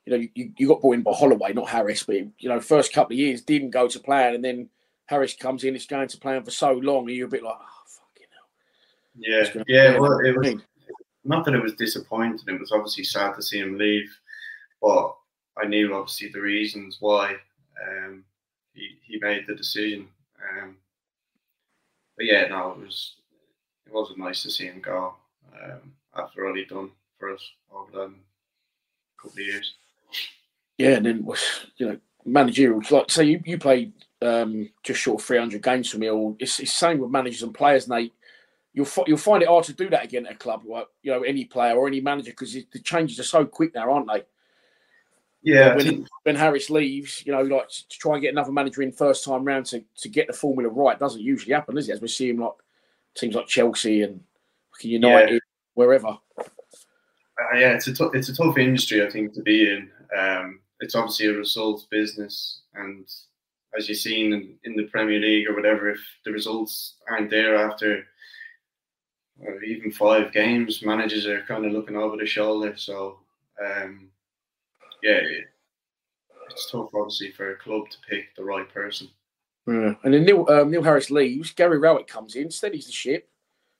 you 0.05 0.17
know, 0.17 0.27
you, 0.35 0.51
you 0.57 0.67
got 0.67 0.81
brought 0.81 0.93
in 0.93 1.03
by 1.03 1.11
Holloway, 1.13 1.53
not 1.53 1.69
Harris, 1.69 2.03
but, 2.03 2.15
you 2.15 2.49
know, 2.49 2.59
first 2.59 2.93
couple 2.93 3.13
of 3.13 3.19
years 3.19 3.41
didn't 3.41 3.71
go 3.71 3.87
to 3.87 3.99
plan, 3.99 4.35
and 4.35 4.43
then 4.43 4.69
Harris 5.05 5.35
comes 5.35 5.63
in, 5.63 5.75
it's 5.75 5.85
going 5.85 6.07
to 6.07 6.17
plan 6.17 6.43
for 6.43 6.51
so 6.51 6.71
long, 6.73 7.07
and 7.07 7.15
you're 7.15 7.27
a 7.27 7.29
bit 7.29 7.43
like, 7.43 7.57
oh, 7.59 7.83
fucking 7.87 8.27
hell. 8.31 8.45
Yeah, 9.15 9.63
yeah. 9.67 9.99
Well, 9.99 10.19
it 10.19 10.27
You 10.27 10.33
know 10.33 10.39
what 10.39 10.55
was 10.55 10.63
not 11.25 11.45
that 11.45 11.53
it 11.53 11.61
was 11.61 11.73
disappointing. 11.73 12.39
It 12.47 12.59
was 12.59 12.71
obviously 12.71 13.03
sad 13.03 13.35
to 13.35 13.43
see 13.43 13.59
him 13.59 13.77
leave, 13.77 14.09
but 14.81 15.15
I 15.61 15.67
knew 15.67 15.93
obviously 15.93 16.29
the 16.29 16.41
reasons 16.41 16.97
why 16.99 17.35
um, 17.87 18.23
he 18.73 18.97
he 19.03 19.19
made 19.19 19.45
the 19.45 19.55
decision. 19.55 20.07
Um, 20.41 20.77
but 22.17 22.25
yeah, 22.25 22.47
no, 22.47 22.71
it 22.71 22.79
was 22.79 23.15
it 23.89 23.95
wasn't 23.95 24.19
nice 24.19 24.43
to 24.43 24.51
see 24.51 24.65
him 24.65 24.79
go 24.81 25.15
um, 25.63 25.93
after 26.15 26.47
all 26.47 26.55
he'd 26.55 26.69
done 26.69 26.91
for 27.17 27.33
us 27.33 27.51
over 27.71 27.91
the 27.91 28.13
couple 29.17 29.31
of 29.31 29.39
years. 29.39 29.73
Yeah, 30.77 30.91
and 30.91 31.05
then 31.05 31.27
you 31.77 31.87
know, 31.87 31.97
managerial. 32.25 32.81
Like, 32.89 33.11
say 33.11 33.25
you 33.25 33.41
you 33.45 33.57
played 33.57 33.93
um, 34.21 34.69
just 34.83 35.01
short 35.01 35.21
of 35.21 35.25
three 35.25 35.39
hundred 35.39 35.63
games 35.63 35.89
for 35.89 35.97
me. 35.97 36.09
Or 36.09 36.35
it's 36.39 36.59
it's 36.59 36.73
same 36.73 36.99
with 36.99 37.11
managers 37.11 37.43
and 37.43 37.53
players, 37.53 37.87
Nate. 37.87 38.13
You'll 38.73 38.85
fi- 38.85 39.03
you'll 39.07 39.17
find 39.17 39.41
it 39.41 39.49
hard 39.49 39.65
to 39.65 39.73
do 39.73 39.89
that 39.89 40.05
again 40.05 40.25
at 40.27 40.33
a 40.33 40.37
club, 40.37 40.63
like 40.65 40.87
you 41.01 41.11
know, 41.11 41.23
any 41.23 41.45
player 41.45 41.75
or 41.75 41.87
any 41.87 41.99
manager, 41.99 42.31
because 42.31 42.53
the 42.53 42.79
changes 42.79 43.19
are 43.19 43.23
so 43.23 43.43
quick 43.43 43.73
now, 43.73 43.91
aren't 43.91 44.07
they? 44.07 44.23
Yeah, 45.41 45.75
when, 45.75 46.05
when 46.23 46.35
Harris 46.35 46.69
leaves, 46.69 47.23
you 47.25 47.31
know, 47.31 47.41
like 47.41 47.69
to 47.69 47.89
try 47.89 48.13
and 48.13 48.21
get 48.21 48.31
another 48.31 48.51
manager 48.51 48.81
in 48.83 48.91
first 48.91 49.25
time 49.25 49.43
round 49.43 49.65
to, 49.67 49.83
to 49.97 50.09
get 50.09 50.27
the 50.27 50.33
formula 50.33 50.69
right 50.69 50.99
doesn't 50.99 51.21
usually 51.21 51.53
happen, 51.53 51.75
does 51.75 51.89
it? 51.89 51.93
As 51.93 52.01
we 52.01 52.07
see 52.07 52.29
him 52.29 52.37
like 52.37 52.53
teams 53.19 53.35
like 53.35 53.47
Chelsea 53.47 54.01
and 54.03 54.21
United, 54.81 55.33
yeah. 55.33 55.39
wherever. 55.73 56.17
Uh, 56.37 57.57
yeah, 57.57 57.73
it's 57.73 57.87
a 57.87 57.93
t- 57.93 58.09
it's 58.13 58.29
a 58.29 58.35
tough 58.35 58.57
industry, 58.57 59.05
I 59.05 59.09
think, 59.09 59.33
to 59.33 59.41
be 59.41 59.69
in. 59.69 59.89
Um, 60.17 60.59
it's 60.79 60.95
obviously 60.95 61.27
a 61.27 61.33
results 61.33 61.87
business, 61.89 62.61
and 62.75 63.09
as 63.77 63.87
you've 63.87 63.97
seen 63.97 64.33
in, 64.33 64.55
in, 64.63 64.75
the 64.75 64.89
Premier 64.89 65.19
League 65.19 65.47
or 65.47 65.55
whatever, 65.55 65.89
if 65.89 65.99
the 66.25 66.31
results 66.31 66.95
aren't 67.07 67.29
there 67.29 67.55
after 67.55 68.03
even 69.65 69.91
five 69.91 70.33
games, 70.33 70.83
managers 70.83 71.25
are 71.25 71.43
kind 71.43 71.65
of 71.65 71.71
looking 71.71 71.95
over 71.95 72.17
the 72.17 72.25
shoulder. 72.25 72.75
So, 72.75 73.19
um, 73.63 74.09
yeah, 75.03 75.21
it's 76.49 76.71
tough, 76.71 76.89
obviously, 76.93 77.31
for 77.31 77.51
a 77.51 77.57
club 77.57 77.89
to 77.89 77.97
pick 78.09 78.35
the 78.35 78.43
right 78.43 78.67
person. 78.73 79.09
Yeah. 79.69 79.93
And 80.03 80.13
then 80.13 80.23
Neil, 80.23 80.45
um, 80.49 80.71
Neil 80.71 80.83
Harris 80.83 81.11
leaves. 81.11 81.51
Gary 81.51 81.77
Rowett 81.77 82.07
comes 82.07 82.35
in, 82.35 82.49
steadies 82.49 82.87
the 82.87 82.91
ship, 82.91 83.29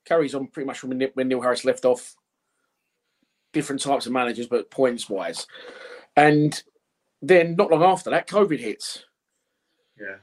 carries 0.06 0.36
on 0.36 0.48
pretty 0.48 0.68
much 0.68 0.80
from 0.80 0.98
when 1.14 1.28
Neil 1.28 1.42
Harris 1.42 1.66
left 1.66 1.86
off. 1.86 2.16
Different 3.54 3.82
types 3.82 4.06
of 4.06 4.12
managers, 4.12 4.48
but 4.48 4.70
points 4.70 5.10
wise. 5.10 5.48
And 6.16 6.62
then 7.22 7.56
not 7.56 7.72
long 7.72 7.84
after 7.84 8.12
that, 8.12 8.28
COVID 8.28 8.60
hits. 8.60 9.06
Yeah. 10.00 10.18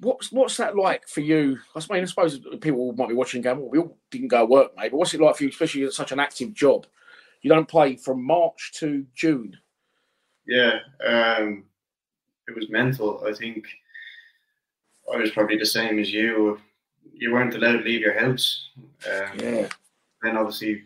What's 0.00 0.30
what's 0.30 0.56
that 0.58 0.76
like 0.76 1.08
for 1.08 1.20
you? 1.20 1.58
I 1.74 1.80
mean, 1.90 2.02
I 2.02 2.06
suppose 2.06 2.38
people 2.60 2.92
might 2.92 3.08
be 3.08 3.16
watching 3.16 3.42
game. 3.42 3.58
Well, 3.58 3.68
we 3.68 3.78
all 3.78 3.98
didn't 4.12 4.28
go 4.28 4.44
work, 4.44 4.76
mate. 4.76 4.92
But 4.92 4.98
what's 4.98 5.12
it 5.12 5.20
like 5.20 5.36
for 5.36 5.42
you, 5.42 5.48
especially 5.48 5.82
at 5.82 5.92
such 5.92 6.12
an 6.12 6.20
active 6.20 6.54
job? 6.54 6.86
You 7.42 7.50
don't 7.50 7.66
play 7.66 7.96
from 7.96 8.24
March 8.24 8.72
to 8.76 9.04
June. 9.16 9.56
Yeah, 10.46 10.78
um, 11.04 11.64
it 12.46 12.54
was 12.54 12.70
mental. 12.70 13.24
I 13.26 13.32
think 13.32 13.66
I 15.12 15.16
was 15.16 15.30
probably 15.30 15.56
the 15.56 15.66
same 15.66 15.98
as 15.98 16.12
you. 16.12 16.60
You 17.12 17.32
weren't 17.32 17.54
allowed 17.54 17.78
to 17.78 17.84
leave 17.84 18.00
your 18.00 18.18
house. 18.18 18.68
Um, 18.78 19.38
yeah. 19.38 19.68
Then 20.22 20.36
obviously 20.36 20.84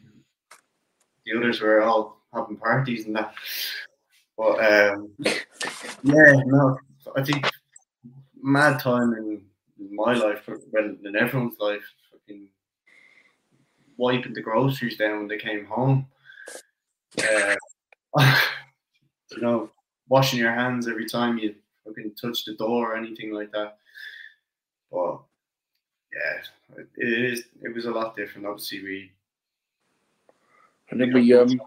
the 1.24 1.36
others 1.36 1.60
were 1.60 1.82
all 1.82 2.22
having 2.32 2.56
parties 2.56 3.06
and 3.06 3.16
that. 3.16 3.34
But 4.36 4.64
um, 4.64 5.10
yeah, 5.18 6.42
no, 6.46 6.78
I 7.16 7.22
think 7.22 7.48
mad 8.42 8.80
time 8.80 9.12
in 9.14 9.42
my 9.90 10.14
life, 10.14 10.42
well, 10.46 10.96
in 11.04 11.16
everyone's 11.16 11.58
life, 11.58 11.82
fucking 12.10 12.48
wiping 13.96 14.34
the 14.34 14.40
groceries 14.40 14.96
down 14.96 15.18
when 15.18 15.28
they 15.28 15.38
came 15.38 15.66
home. 15.66 16.06
Uh, 17.18 17.56
you 19.30 19.40
know, 19.40 19.70
washing 20.08 20.38
your 20.38 20.52
hands 20.52 20.88
every 20.88 21.08
time 21.08 21.38
you 21.38 21.54
fucking 21.86 22.14
touch 22.20 22.44
the 22.44 22.54
door 22.54 22.92
or 22.92 22.96
anything 22.96 23.32
like 23.32 23.50
that. 23.52 23.78
But 24.92 25.20
yeah, 26.12 26.78
it 26.96 27.32
is. 27.32 27.44
It 27.62 27.74
was 27.74 27.86
a 27.86 27.90
lot 27.90 28.16
different. 28.16 28.46
Obviously, 28.46 28.82
we. 28.82 29.12
And 30.90 31.00
then 31.00 31.12
we, 31.12 31.22
we 31.22 31.34
um. 31.34 31.60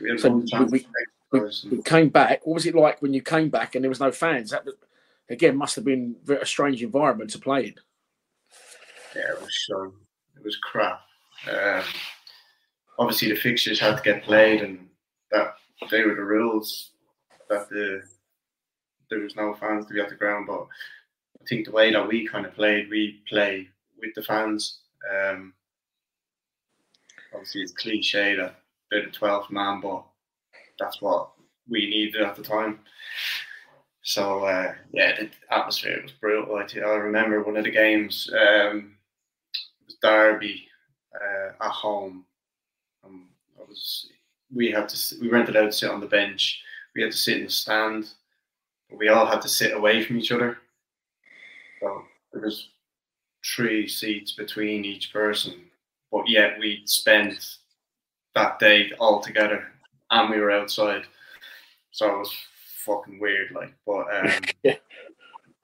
We, 0.00 0.18
so 0.18 0.30
we, 0.70 0.86
we, 1.32 1.40
we, 1.70 1.82
came 1.82 2.08
back. 2.08 2.46
What 2.46 2.54
was 2.54 2.66
it 2.66 2.74
like 2.74 3.02
when 3.02 3.12
you 3.12 3.20
came 3.20 3.50
back 3.50 3.74
and 3.74 3.84
there 3.84 3.90
was 3.90 4.00
no 4.00 4.12
fans? 4.12 4.50
That 4.50 4.64
was, 4.64 4.74
again 5.28 5.56
must 5.56 5.74
have 5.74 5.84
been 5.84 6.16
a 6.28 6.46
strange 6.46 6.82
environment 6.82 7.30
to 7.30 7.38
play 7.38 7.66
in. 7.66 7.74
Yeah, 9.14 9.32
it 9.32 9.40
was 9.40 9.64
so 9.66 9.92
it 10.36 10.44
was 10.44 10.56
crap. 10.56 11.00
Um, 11.50 11.82
obviously, 12.98 13.30
the 13.30 13.36
fixtures 13.36 13.80
had 13.80 13.96
to 13.96 14.02
get 14.02 14.24
played, 14.24 14.62
and 14.62 14.88
that 15.30 15.54
they 15.90 16.02
were 16.02 16.14
the 16.14 16.22
rules. 16.22 16.90
That 17.48 17.68
the 17.68 18.02
there 19.10 19.20
was 19.20 19.36
no 19.36 19.54
fans 19.54 19.86
to 19.86 19.94
be 19.94 20.00
at 20.00 20.08
the 20.08 20.14
ground, 20.14 20.46
but 20.46 20.66
think 21.48 21.66
the 21.66 21.72
way 21.72 21.92
that 21.92 22.06
we 22.06 22.26
kind 22.26 22.46
of 22.46 22.54
played, 22.54 22.90
we 22.90 23.22
play 23.28 23.68
with 23.98 24.14
the 24.14 24.22
fans. 24.22 24.80
Um, 25.12 25.54
obviously, 27.32 27.62
it's 27.62 27.72
cliche 27.72 28.36
that 28.36 28.60
they're 28.90 29.04
the 29.04 29.10
twelfth 29.10 29.50
man, 29.50 29.80
but 29.80 30.04
that's 30.78 31.00
what 31.00 31.30
we 31.68 31.88
needed 31.88 32.22
at 32.22 32.36
the 32.36 32.42
time. 32.42 32.80
So 34.02 34.44
uh, 34.44 34.74
yeah, 34.92 35.16
the 35.16 35.30
atmosphere 35.50 36.00
was 36.02 36.12
brutal. 36.12 36.56
I, 36.56 36.88
remember 36.94 37.42
one 37.42 37.56
of 37.56 37.64
the 37.64 37.70
games. 37.70 38.30
Um, 38.32 38.96
it 39.54 39.86
was 39.86 39.96
Derby 40.02 40.68
uh, 41.14 41.64
at 41.64 41.70
home. 41.70 42.24
Um, 43.04 43.28
I 43.58 43.62
was 43.66 44.10
we 44.54 44.70
had 44.70 44.88
to 44.90 45.16
we 45.20 45.28
weren't 45.28 45.48
allowed 45.48 45.66
to 45.66 45.72
sit 45.72 45.90
on 45.90 46.00
the 46.00 46.06
bench. 46.06 46.62
We 46.94 47.02
had 47.02 47.12
to 47.12 47.18
sit 47.18 47.38
in 47.38 47.44
the 47.44 47.50
stand. 47.50 48.08
we 48.92 49.08
all 49.08 49.26
had 49.26 49.40
to 49.42 49.48
sit 49.48 49.74
away 49.74 50.04
from 50.04 50.18
each 50.18 50.32
other. 50.32 50.58
There 52.32 52.42
was 52.42 52.68
three 53.44 53.86
seats 53.88 54.32
between 54.32 54.84
each 54.84 55.12
person, 55.12 55.54
but 56.10 56.28
yet 56.28 56.58
we 56.58 56.82
spent 56.86 57.56
that 58.34 58.58
day 58.58 58.92
all 58.98 59.20
together, 59.20 59.64
and 60.10 60.30
we 60.30 60.40
were 60.40 60.50
outside. 60.50 61.04
So 61.92 62.14
it 62.14 62.18
was 62.18 62.34
fucking 62.84 63.20
weird, 63.20 63.52
like. 63.54 63.74
But 63.86 64.06
um, 64.14 64.42
yeah. 64.62 64.76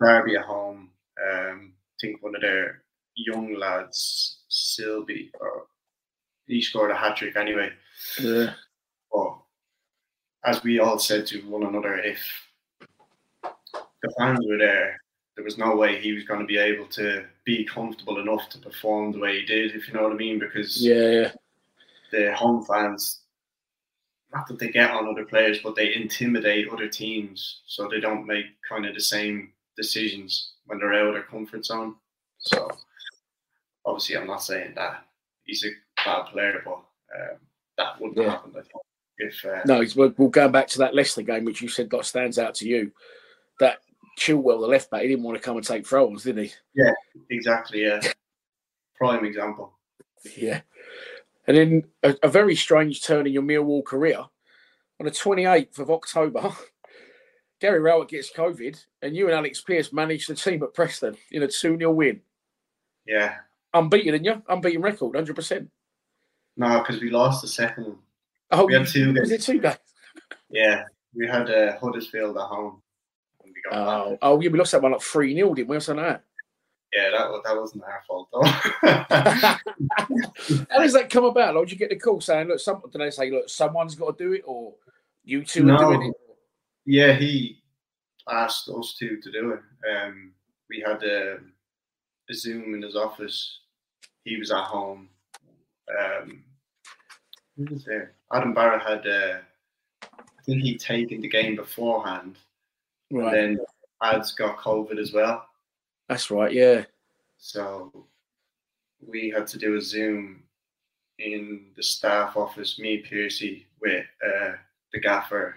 Derby 0.00 0.36
at 0.36 0.44
home. 0.44 0.90
Um, 1.20 1.72
I 1.72 1.96
think 2.00 2.22
one 2.22 2.34
of 2.34 2.40
their 2.40 2.82
young 3.14 3.54
lads, 3.54 4.38
Sibley, 4.48 5.30
or 5.40 5.66
he 6.46 6.62
scored 6.62 6.90
a 6.90 6.96
hat 6.96 7.16
trick 7.16 7.36
anyway. 7.36 7.70
Yeah. 8.18 8.54
But 9.12 9.36
as 10.44 10.62
we 10.62 10.78
all 10.78 10.98
said 10.98 11.26
to 11.26 11.40
one 11.42 11.64
another, 11.64 11.96
if 11.98 12.18
the 13.42 14.14
fans 14.18 14.44
were 14.48 14.58
there, 14.58 15.00
there 15.36 15.44
was 15.44 15.58
no 15.58 15.76
way 15.76 16.00
he 16.00 16.12
was 16.12 16.24
going 16.24 16.40
to 16.40 16.46
be 16.46 16.58
able 16.58 16.86
to 16.86 17.24
be 17.44 17.64
comfortable 17.64 18.20
enough 18.20 18.48
to 18.50 18.58
perform 18.58 19.12
the 19.12 19.18
way 19.18 19.40
he 19.40 19.46
did, 19.46 19.74
if 19.74 19.88
you 19.88 19.94
know 19.94 20.02
what 20.02 20.12
I 20.12 20.16
mean. 20.16 20.38
Because 20.38 20.84
yeah, 20.84 21.10
yeah. 21.10 21.32
the 22.12 22.34
home 22.34 22.64
fans 22.64 23.20
not 24.32 24.46
that 24.48 24.58
they 24.58 24.68
get 24.68 24.90
on 24.90 25.08
other 25.08 25.24
players, 25.24 25.58
but 25.62 25.74
they 25.74 25.94
intimidate 25.94 26.68
other 26.70 26.88
teams 26.88 27.62
so 27.66 27.88
they 27.88 28.00
don't 28.00 28.26
make 28.26 28.46
kind 28.68 28.86
of 28.86 28.94
the 28.94 29.00
same 29.00 29.52
decisions 29.76 30.52
when 30.66 30.78
they're 30.78 30.94
out 30.94 31.08
of 31.08 31.14
their 31.14 31.22
comfort 31.24 31.64
zone. 31.64 31.96
So 32.38 32.70
obviously, 33.84 34.16
I'm 34.16 34.26
not 34.26 34.42
saying 34.42 34.74
that 34.76 35.04
he's 35.44 35.64
a 35.64 35.70
bad 36.04 36.26
player, 36.26 36.62
but 36.64 36.74
um, 36.74 37.38
that 37.76 38.00
wouldn't 38.00 38.18
yeah. 38.18 38.30
happen. 38.30 38.52
I 38.52 38.60
think. 38.60 38.72
If, 39.22 39.44
uh, 39.44 39.60
no, 39.66 39.84
we'll, 39.96 40.14
we'll 40.16 40.28
go 40.28 40.48
back 40.48 40.66
to 40.68 40.78
that 40.78 40.94
Leicester 40.94 41.22
game, 41.22 41.44
which 41.44 41.60
you 41.60 41.68
said 41.68 41.90
that 41.90 42.06
stands 42.06 42.38
out 42.38 42.54
to 42.56 42.68
you. 42.68 42.90
That 43.58 43.80
Chilwell, 44.18 44.60
the 44.60 44.66
left 44.66 44.90
back, 44.90 45.02
he 45.02 45.08
didn't 45.08 45.24
want 45.24 45.36
to 45.36 45.42
come 45.42 45.56
and 45.56 45.66
take 45.66 45.86
throws, 45.86 46.24
did 46.24 46.38
he? 46.38 46.52
Yeah, 46.74 46.92
exactly. 47.30 47.82
Yeah, 47.82 48.00
prime 48.96 49.24
example. 49.24 49.72
Yeah. 50.36 50.60
And 51.46 51.56
then 51.56 51.84
a, 52.02 52.16
a, 52.22 52.28
very 52.28 52.54
strange 52.54 53.02
turn 53.02 53.26
in 53.26 53.32
your 53.32 53.42
Millwall 53.42 53.84
career. 53.84 54.18
On 55.00 55.06
the 55.06 55.10
28th 55.10 55.78
of 55.78 55.90
October, 55.90 56.52
Gary 57.60 57.80
Rowett 57.80 58.08
gets 58.08 58.32
COVID, 58.32 58.84
and 59.02 59.16
you 59.16 59.26
and 59.26 59.34
Alex 59.34 59.60
Pearce 59.60 59.92
managed 59.92 60.28
the 60.28 60.34
team 60.34 60.62
at 60.62 60.74
Preston 60.74 61.16
in 61.30 61.42
a 61.42 61.48
2 61.48 61.78
0 61.78 61.90
win. 61.92 62.20
Yeah. 63.06 63.36
Unbeaten, 63.72 64.12
didn't 64.12 64.24
you? 64.24 64.42
Unbeaten 64.48 64.82
record, 64.82 65.16
100%. 65.16 65.68
No, 66.56 66.78
because 66.80 67.00
we 67.00 67.10
lost 67.10 67.42
the 67.42 67.48
second. 67.48 67.96
Oh, 68.50 68.66
we 68.66 68.74
had 68.74 68.86
two 68.86 69.06
games. 69.06 69.20
Was 69.20 69.32
it 69.32 69.42
two 69.42 69.58
games? 69.58 69.76
Yeah. 70.52 70.82
We 71.14 71.28
had 71.28 71.48
uh, 71.48 71.78
Huddersfield 71.78 72.36
at 72.36 72.42
home. 72.42 72.82
Oh, 73.72 74.18
oh, 74.22 74.40
yeah, 74.40 74.50
we 74.50 74.58
lost 74.58 74.72
that 74.72 74.82
one 74.82 74.92
like 74.92 75.02
3 75.02 75.34
0, 75.34 75.54
didn't 75.54 75.68
we? 75.68 75.76
Or 75.76 75.80
something 75.80 76.04
like 76.04 76.14
that 76.14 76.24
yeah, 76.92 77.10
that 77.10 77.42
that 77.44 77.56
wasn't 77.56 77.84
our 77.84 78.02
fault 78.06 78.28
though. 78.32 78.42
How 80.70 80.78
does 80.78 80.92
that 80.92 81.10
come 81.10 81.24
about? 81.24 81.54
Like, 81.54 81.66
did 81.66 81.72
you 81.72 81.78
get 81.78 81.90
the 81.90 81.96
call 81.96 82.20
saying, 82.20 82.48
"Look, 82.48 82.58
some," 82.58 82.82
did 82.90 83.00
they 83.00 83.10
say, 83.10 83.30
"Look, 83.30 83.48
someone's 83.48 83.94
got 83.94 84.18
to 84.18 84.24
do 84.24 84.32
it," 84.32 84.42
or 84.44 84.74
you 85.24 85.44
two 85.44 85.62
no. 85.64 85.74
are 85.74 85.78
doing 85.78 86.08
it? 86.08 86.14
Yeah, 86.86 87.12
he 87.12 87.62
asked 88.28 88.68
us 88.68 88.96
two 88.98 89.20
to 89.20 89.30
do 89.30 89.52
it. 89.52 89.60
Um, 89.88 90.32
we 90.68 90.82
had 90.84 91.04
a, 91.04 91.38
a, 92.28 92.34
Zoom 92.34 92.74
in 92.74 92.82
his 92.82 92.96
office. 92.96 93.60
He 94.24 94.36
was 94.36 94.50
at 94.50 94.64
home. 94.64 95.08
Um, 95.98 96.42
who 97.56 97.72
was 97.72 97.84
there? 97.84 98.14
Adam 98.32 98.52
Barrett 98.52 98.82
had. 98.82 99.06
Uh, 99.06 99.38
I 100.02 100.42
think 100.44 100.62
he'd 100.62 100.80
taken 100.80 101.20
the 101.20 101.28
game 101.28 101.54
beforehand. 101.54 102.36
Right. 103.10 103.36
And 103.38 103.58
then 103.58 103.66
Ads 104.02 104.32
got 104.32 104.58
COVID 104.58 104.98
as 104.98 105.12
well. 105.12 105.46
That's 106.08 106.30
right, 106.30 106.52
yeah. 106.52 106.84
So 107.38 108.06
we 109.06 109.30
had 109.30 109.46
to 109.48 109.58
do 109.58 109.76
a 109.76 109.80
Zoom 109.80 110.42
in 111.18 111.66
the 111.76 111.82
staff 111.82 112.36
office, 112.36 112.78
me, 112.78 112.98
Piercy, 112.98 113.66
with 113.80 114.06
uh, 114.24 114.52
the 114.92 115.00
gaffer, 115.00 115.56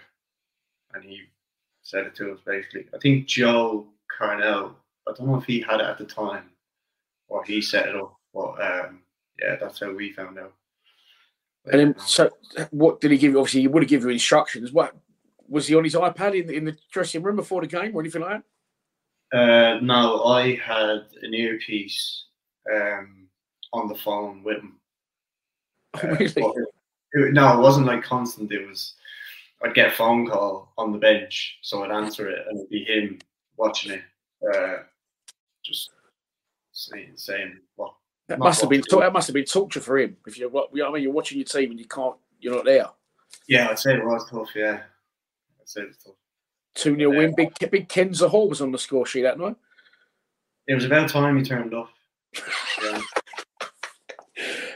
and 0.92 1.02
he 1.02 1.22
said 1.82 2.06
it 2.06 2.14
to 2.16 2.32
us 2.32 2.40
basically. 2.44 2.86
I 2.94 2.98
think 2.98 3.26
Joe 3.26 3.86
Carnell, 4.18 4.74
I 5.08 5.12
don't 5.12 5.28
know 5.28 5.36
if 5.36 5.44
he 5.44 5.60
had 5.60 5.80
it 5.80 5.86
at 5.86 5.98
the 5.98 6.04
time 6.04 6.50
or 7.28 7.44
he 7.44 7.60
set 7.60 7.88
it 7.88 7.96
up, 7.96 8.16
but 8.32 8.60
um, 8.62 9.00
yeah, 9.40 9.56
that's 9.60 9.80
how 9.80 9.92
we 9.92 10.12
found 10.12 10.38
out. 10.38 10.52
And 11.66 11.80
then, 11.80 11.98
so 11.98 12.30
what 12.70 13.00
did 13.00 13.10
he 13.10 13.18
give 13.18 13.32
you? 13.32 13.38
Obviously, 13.38 13.62
he 13.62 13.68
would 13.68 13.82
have 13.82 13.90
given 13.90 14.08
you 14.08 14.14
instructions. 14.14 14.72
What 14.72 14.94
Was 15.54 15.68
he 15.68 15.76
on 15.76 15.84
his 15.84 15.94
iPad 15.94 16.42
in, 16.42 16.52
in 16.52 16.64
the 16.64 16.76
dressing 16.90 17.22
room 17.22 17.36
before 17.36 17.60
the 17.60 17.68
game 17.68 17.94
or 17.94 18.00
anything 18.00 18.22
like 18.22 18.42
that? 19.32 19.38
Uh, 19.38 19.80
no, 19.80 20.24
I 20.24 20.56
had 20.56 21.06
an 21.22 21.32
earpiece 21.32 22.24
um, 22.74 23.28
on 23.72 23.86
the 23.88 23.94
phone 23.94 24.42
with 24.42 24.58
him. 24.58 24.80
Oh, 26.02 26.08
really? 26.08 27.28
it, 27.28 27.32
no, 27.32 27.56
it 27.56 27.62
wasn't 27.62 27.86
like 27.86 28.02
constant. 28.02 28.50
It 28.50 28.66
was 28.66 28.94
I'd 29.62 29.74
get 29.74 29.92
a 29.92 29.92
phone 29.92 30.28
call 30.28 30.72
on 30.76 30.90
the 30.90 30.98
bench, 30.98 31.58
so 31.62 31.84
I'd 31.84 31.92
answer 31.92 32.28
it, 32.28 32.44
and 32.48 32.58
it'd 32.58 32.70
be 32.70 32.82
him 32.82 33.20
watching 33.56 33.92
it, 33.92 34.02
uh, 34.52 34.78
just 35.64 35.90
saying, 36.72 37.12
saying 37.14 37.60
what. 37.76 37.94
That 38.26 38.40
must 38.40 38.60
have 38.62 38.70
been 38.70 38.82
that 38.90 39.12
must 39.12 39.28
have 39.28 39.34
been 39.34 39.44
torture 39.44 39.80
for 39.80 39.98
him. 39.98 40.16
If 40.26 40.36
you're, 40.36 40.50
you 40.72 40.84
I 40.84 40.90
mean, 40.90 41.04
you're 41.04 41.12
watching 41.12 41.38
your 41.38 41.44
team 41.44 41.70
and 41.70 41.78
you 41.78 41.86
can't, 41.86 42.16
you're 42.40 42.56
not 42.56 42.64
there. 42.64 42.88
Yeah, 43.46 43.68
I'd 43.68 43.78
say 43.78 43.94
it 43.94 44.04
was 44.04 44.28
tough. 44.28 44.48
Yeah, 44.56 44.80
Two 46.74 46.96
0 46.96 47.10
win. 47.10 47.34
Big 47.36 47.52
big 47.70 47.88
Ken 47.88 48.10
Zohore 48.10 48.48
was 48.48 48.60
on 48.60 48.72
the 48.72 48.78
score 48.78 49.06
sheet 49.06 49.22
that 49.22 49.38
night. 49.38 49.56
It 50.66 50.74
was 50.74 50.84
about 50.84 51.10
time 51.10 51.36
he 51.36 51.44
turned 51.44 51.74
off. 51.74 51.90
Yeah. 52.82 53.00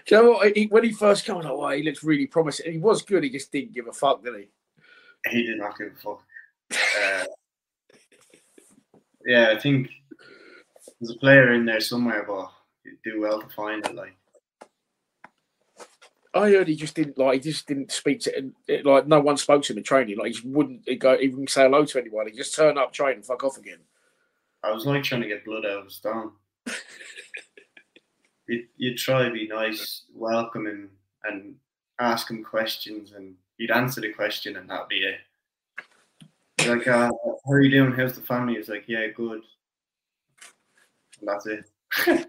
Do 0.07 0.15
you 0.15 0.23
know 0.23 0.31
what? 0.31 0.57
He, 0.57 0.67
when 0.67 0.85
he 0.85 0.93
first 0.93 1.27
came, 1.27 1.37
I 1.37 1.43
oh, 1.45 1.69
he 1.71 1.83
looks 1.83 2.03
really 2.03 2.27
promising. 2.27 2.73
He 2.73 2.79
was 2.79 3.03
good. 3.03 3.25
He 3.25 3.31
just 3.31 3.53
didn't 3.53 3.75
give 3.75 3.89
a 3.89 3.93
fuck, 3.93 4.25
did 4.25 4.37
he? 4.37 4.49
He 5.31 5.43
did 5.43 5.59
not 5.59 5.77
give 5.77 5.89
a 5.89 5.97
fuck. 5.97 6.23
Uh, 6.73 7.25
yeah, 9.27 9.53
I 9.55 9.59
think 9.59 9.91
there's 10.99 11.15
a 11.15 11.19
player 11.19 11.53
in 11.53 11.67
there 11.67 11.81
somewhere, 11.81 12.25
but 12.27 12.51
you 12.85 12.97
do 13.05 13.21
well 13.21 13.43
to 13.43 13.49
find 13.51 13.85
it. 13.85 13.95
Like, 13.95 14.17
I 16.35 16.51
heard 16.51 16.69
he 16.69 16.77
just 16.77 16.95
didn't 16.95 17.19
like. 17.19 17.43
He 17.43 17.51
just 17.51 17.67
didn't 17.67 17.91
speak 17.91 18.21
to 18.21 18.37
him. 18.37 18.55
Like, 18.85 19.07
no 19.07 19.21
one 19.21 19.37
spoke 19.37 19.63
to 19.65 19.73
him 19.73 19.79
in 19.79 19.85
training. 19.85 20.19
Like, 20.19 20.29
he 20.29 20.33
just 20.35 20.45
wouldn't 20.45 20.87
go 20.99 21.17
even 21.17 21.47
say 21.47 21.63
hello 21.63 21.85
to 21.85 21.99
anyone. 21.99 22.29
He 22.29 22.37
just 22.37 22.55
turn 22.55 22.77
up, 22.77 22.93
train, 22.93 23.17
and 23.17 23.25
fuck 23.25 23.45
off 23.45 23.57
again. 23.57 23.79
I 24.63 24.73
was 24.73 24.87
like 24.87 25.05
trying 25.05 25.23
to 25.23 25.29
get 25.29 25.45
blood 25.45 25.65
out 25.65 25.79
of 25.79 25.85
his 25.85 25.95
stone. 25.95 26.33
you 28.49 28.67
you 28.77 28.97
try 28.97 29.25
to 29.25 29.31
be 29.31 29.49
nice, 29.49 30.05
welcoming, 30.15 30.89
and 31.25 31.55
ask 31.99 32.31
him 32.31 32.45
questions, 32.45 33.13
and 33.13 33.35
he'd 33.57 33.71
answer 33.71 34.01
the 34.01 34.13
question, 34.13 34.57
and 34.57 34.69
that'd 34.69 34.89
be 34.89 34.99
it. 34.99 35.21
Like, 36.67 36.87
uh, 36.89 37.11
how 37.25 37.53
are 37.53 37.61
you 37.61 37.71
doing? 37.71 37.93
How's 37.93 38.15
the 38.15 38.23
family? 38.23 38.57
He's 38.57 38.69
like, 38.69 38.85
yeah, 38.89 39.07
good. 39.17 39.43
And 41.21 41.29
that's 41.29 41.47
it. 41.47 41.71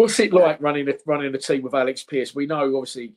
What's 0.00 0.18
it 0.18 0.32
like 0.32 0.62
running 0.62 0.88
a, 0.88 0.94
running 1.04 1.34
a 1.34 1.38
team 1.38 1.60
with 1.60 1.74
Alex 1.74 2.02
Pearce? 2.04 2.34
We 2.34 2.46
know 2.46 2.74
obviously 2.74 3.12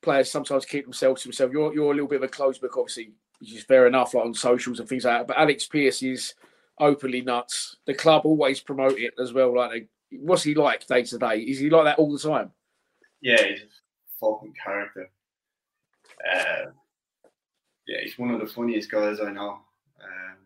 players 0.00 0.30
sometimes 0.30 0.64
keep 0.64 0.84
themselves 0.84 1.22
to 1.22 1.28
themselves. 1.28 1.52
You're 1.52 1.74
you're 1.74 1.90
a 1.90 1.94
little 1.94 2.06
bit 2.06 2.22
of 2.22 2.22
a 2.22 2.28
closed 2.28 2.60
book, 2.60 2.76
obviously, 2.76 3.10
which 3.40 3.52
is 3.52 3.64
fair 3.64 3.88
enough, 3.88 4.14
like 4.14 4.24
on 4.24 4.32
socials 4.32 4.78
and 4.78 4.88
things 4.88 5.04
like 5.04 5.18
that. 5.18 5.26
But 5.26 5.38
Alex 5.38 5.66
Pearce 5.66 6.00
is 6.04 6.34
openly 6.78 7.22
nuts. 7.22 7.74
The 7.86 7.94
club 7.94 8.22
always 8.24 8.60
promote 8.60 9.00
it 9.00 9.14
as 9.20 9.32
well. 9.32 9.52
Like, 9.56 9.88
what's 10.12 10.44
he 10.44 10.54
like 10.54 10.86
day 10.86 11.02
to 11.02 11.18
day? 11.18 11.38
Is 11.38 11.58
he 11.58 11.68
like 11.68 11.86
that 11.86 11.98
all 11.98 12.12
the 12.12 12.20
time? 12.20 12.52
Yeah, 13.20 13.42
he's 13.42 13.62
a 13.62 13.64
fucking 14.20 14.54
character. 14.62 15.10
Uh, 16.32 16.70
yeah, 17.88 17.98
he's 18.04 18.16
one 18.16 18.30
of 18.30 18.38
the 18.38 18.46
funniest 18.46 18.92
guys 18.92 19.18
I 19.20 19.32
know. 19.32 19.58
Um, 20.00 20.36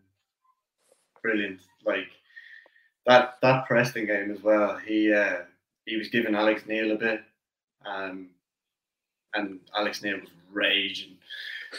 brilliant. 1.21 1.61
Like 1.85 2.07
that 3.05 3.35
that 3.41 3.65
Preston 3.67 4.05
game 4.05 4.31
as 4.31 4.41
well. 4.41 4.77
He 4.77 5.13
uh, 5.13 5.43
he 5.85 5.97
was 5.97 6.09
giving 6.09 6.35
Alex 6.35 6.63
Neil 6.67 6.91
a 6.91 6.95
bit, 6.95 7.21
um, 7.85 8.29
and 9.33 9.59
Alex 9.75 10.01
Neil 10.01 10.19
was 10.19 10.29
raging. 10.51 11.17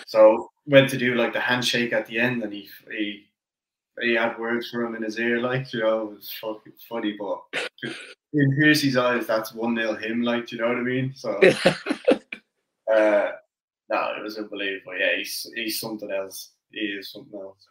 So 0.07 0.51
went 0.67 0.91
to 0.91 0.99
do 0.99 1.15
like 1.15 1.33
the 1.33 1.41
handshake 1.41 1.93
at 1.93 2.07
the 2.07 2.19
end, 2.19 2.43
and 2.43 2.53
he 2.53 2.69
he 2.91 3.27
he 4.01 4.15
had 4.15 4.39
words 4.39 4.71
for 4.71 4.85
him 4.85 4.95
in 4.95 5.03
his 5.03 5.19
ear, 5.19 5.41
like 5.41 5.73
you 5.73 5.81
know, 5.81 6.03
it 6.03 6.15
was 6.17 6.33
fucking 6.41 6.75
funny. 6.89 7.17
But 7.19 7.41
in 8.33 8.57
Piercy's 8.57 8.97
eyes, 8.97 9.27
that's 9.27 9.55
one 9.55 9.75
nil 9.75 9.95
him, 9.95 10.23
like 10.23 10.53
you 10.53 10.59
know 10.59 10.69
what 10.69 10.77
I 10.77 10.83
mean. 10.83 11.13
So, 11.17 11.31
uh, 12.95 13.33
no, 13.89 14.13
it 14.17 14.23
was 14.23 14.39
unbelievable. 14.39 14.97
Yeah, 14.99 15.17
he's 15.17 15.51
he's 15.55 15.81
something 15.81 16.11
else. 16.11 16.51
He 16.71 16.81
is 16.81 17.11
something 17.11 17.41
else. 17.41 17.67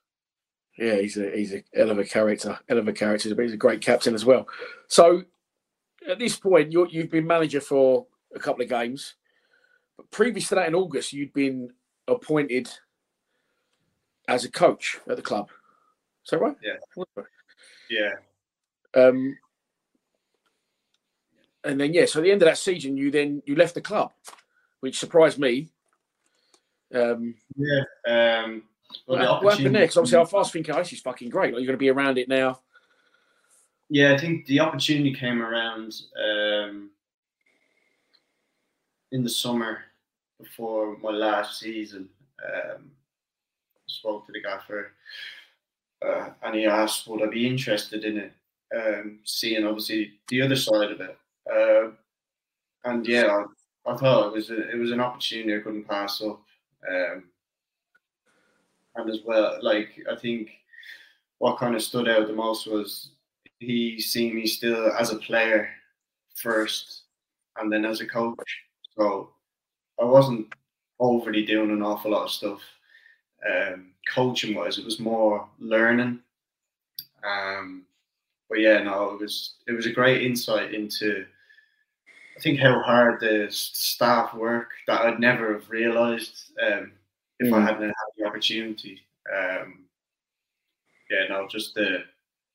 Yeah, 0.78 0.96
he's 0.96 1.18
a 1.18 1.32
he's 1.32 1.54
a 1.54 1.64
hell 1.74 1.92
of 1.92 2.00
a 2.00 2.04
character, 2.04 2.60
hell 2.68 2.78
of 2.78 2.88
a 2.88 2.94
character, 2.94 3.34
but 3.34 3.44
he's 3.44 3.54
a 3.54 3.58
great 3.58 3.82
captain 3.82 4.14
as 4.14 4.26
well. 4.26 4.48
So, 4.88 5.24
at 6.08 6.20
this 6.20 6.38
point, 6.38 6.72
you 6.72 6.88
you've 6.90 7.12
been 7.12 7.26
manager 7.26 7.62
for 7.62 8.08
a 8.36 8.40
couple 8.40 8.64
of 8.64 8.70
games. 8.70 9.16
But 9.96 10.12
previous 10.12 10.50
to 10.50 10.56
that, 10.56 10.68
in 10.68 10.76
August, 10.76 11.14
you'd 11.14 11.34
been 11.34 11.72
appointed 12.08 12.70
as 14.28 14.44
a 14.44 14.52
coach 14.52 15.00
at 15.08 15.16
the 15.16 15.22
club. 15.22 15.50
Is 16.26 16.32
that 16.32 16.42
right? 16.42 16.58
Yeah. 16.62 17.24
Yeah. 17.90 18.12
Um, 18.96 19.38
and 21.64 21.80
then 21.80 21.94
yeah, 21.94 22.06
so 22.06 22.20
at 22.20 22.24
the 22.24 22.32
end 22.32 22.42
of 22.42 22.48
that 22.48 22.58
season, 22.58 22.98
you 22.98 23.12
then 23.12 23.42
you 23.46 23.56
left 23.56 23.76
the 23.76 23.82
club, 23.82 24.12
which 24.80 25.00
surprised 25.00 25.40
me. 25.40 25.70
Um, 26.94 27.36
yeah. 27.56 28.44
Um, 28.44 28.64
well, 29.08 29.44
what 29.44 29.58
happened 29.58 29.74
next? 29.74 29.98
Obviously, 29.98 30.18
I 30.18 30.38
was 30.38 30.52
thinking, 30.52 30.74
oh, 30.74 30.80
this 30.80 30.94
is 30.94 31.02
fucking 31.02 31.30
great. 31.30 31.54
Like, 31.54 31.62
you're 31.62 31.68
going 31.68 31.78
to 31.78 31.78
be 31.78 31.90
around 31.90 32.18
it 32.18 32.30
now. 32.30 32.62
Yeah, 33.90 34.14
I 34.14 34.18
think 34.18 34.46
the 34.46 34.60
opportunity 34.60 35.14
came 35.14 35.42
around 35.42 35.96
um, 36.18 36.90
in 39.12 39.24
the 39.24 39.30
summer 39.30 39.80
before 40.40 40.98
my 40.98 41.12
last 41.12 41.60
season. 41.60 42.10
Um, 42.44 42.92
spoke 43.88 44.26
to 44.26 44.32
the 44.32 44.42
gaffer 44.42 44.92
uh, 46.06 46.30
and 46.44 46.56
he 46.56 46.66
asked, 46.66 47.08
would 47.08 47.24
I 47.24 47.28
be 47.28 47.48
interested 47.48 48.04
in 48.04 48.18
it? 48.18 48.34
Um, 48.76 49.20
seeing 49.24 49.66
obviously 49.66 50.14
the 50.28 50.42
other 50.42 50.56
side 50.56 50.92
of 50.92 51.02
it. 51.02 51.18
Uh, 51.52 51.92
and 52.84 53.08
yeah, 53.08 53.44
I, 53.86 53.92
I, 53.92 53.96
thought 53.96 54.28
it 54.28 54.34
was 54.34 54.50
a, 54.50 54.70
it 54.70 54.78
was 54.78 54.92
an 54.92 55.00
opportunity 55.00 55.56
I 55.56 55.62
couldn't 55.62 55.88
pass 55.88 56.22
up. 56.22 56.42
Um, 56.90 57.24
and 58.96 59.10
as 59.10 59.20
well, 59.26 59.58
like 59.62 59.90
I 60.12 60.16
think 60.16 60.52
what 61.40 61.58
kind 61.58 61.76
of 61.76 61.82
stood 61.82 62.08
out 62.08 62.28
the 62.28 62.34
most 62.34 62.68
was 62.68 63.12
he 63.60 64.00
seeing 64.00 64.36
me 64.36 64.48
still 64.48 64.92
as 64.98 65.12
a 65.12 65.18
player 65.18 65.70
first, 66.36 67.04
and 67.58 67.72
then 67.72 67.86
as 67.86 68.02
a 68.02 68.08
coach. 68.08 68.62
So 68.98 69.32
I 70.00 70.06
wasn't 70.06 70.48
overly 71.00 71.46
doing 71.46 71.72
an 71.72 71.82
awful 71.82 72.12
lot 72.12 72.26
of 72.26 72.32
stuff 72.32 72.62
um, 73.50 73.92
coaching 74.14 74.56
wise. 74.56 74.78
It 74.78 74.86
was 74.86 75.00
more 75.00 75.48
learning. 75.60 76.20
Um, 77.26 77.86
but 78.50 78.60
yeah, 78.60 78.82
no, 78.84 79.12
it 79.12 79.20
was 79.20 79.56
it 79.68 79.72
was 79.74 79.86
a 79.86 79.92
great 79.92 80.24
insight 80.24 80.74
into 80.74 81.26
I 82.38 82.42
think 82.42 82.60
how 82.60 82.82
hard 82.82 83.20
the 83.20 83.48
staff 83.50 84.34
work 84.34 84.72
that 84.88 85.02
I'd 85.02 85.20
never 85.20 85.54
have 85.54 85.70
realised 85.70 86.52
um, 86.62 86.92
if 87.40 87.52
mm. 87.52 87.58
I 87.58 87.62
hadn't 87.66 87.82
had 87.82 87.94
the 88.26 88.30
opportunity. 88.30 89.02
Um, 89.32 89.86
yeah, 91.10 91.28
no, 91.30 91.48
just 91.48 91.74
the 91.76 92.04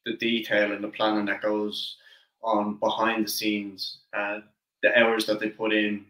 the 0.07 0.17
detail 0.17 0.73
and 0.73 0.83
the 0.83 0.89
planning 0.89 1.27
that 1.27 1.43
goes 1.43 1.97
on 2.43 2.77
behind 2.77 3.27
the 3.27 3.31
scenes, 3.31 3.99
uh, 4.17 4.41
the 4.83 4.99
hours 4.99 5.27
that 5.27 5.41
they 5.41 5.51
put 5.51 5.73
in, 5.75 6.07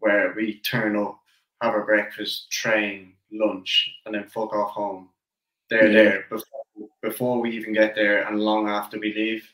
where 0.00 0.34
we 0.36 0.58
turn 0.60 0.96
up, 0.96 1.20
have 1.62 1.72
our 1.72 1.84
breakfast, 1.84 2.50
train, 2.50 3.12
lunch, 3.30 3.94
and 4.04 4.14
then 4.14 4.26
fuck 4.26 4.52
off 4.52 4.72
home. 4.72 5.08
They're 5.68 5.86
yeah. 5.86 6.02
there 6.02 6.24
before, 6.28 6.88
before 7.00 7.40
we 7.40 7.50
even 7.50 7.72
get 7.72 7.94
there 7.94 8.26
and 8.26 8.40
long 8.40 8.68
after 8.68 8.98
we 8.98 9.14
leave. 9.14 9.48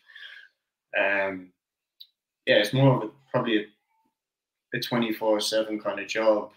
Um, 0.99 1.49
yeah, 2.47 2.57
it's 2.57 2.73
more 2.73 2.97
of 2.97 3.03
a, 3.03 3.11
probably 3.31 3.67
a 4.75 4.81
24 4.81 5.41
7 5.41 5.79
kind 5.79 6.01
of 6.01 6.09
job 6.09 6.53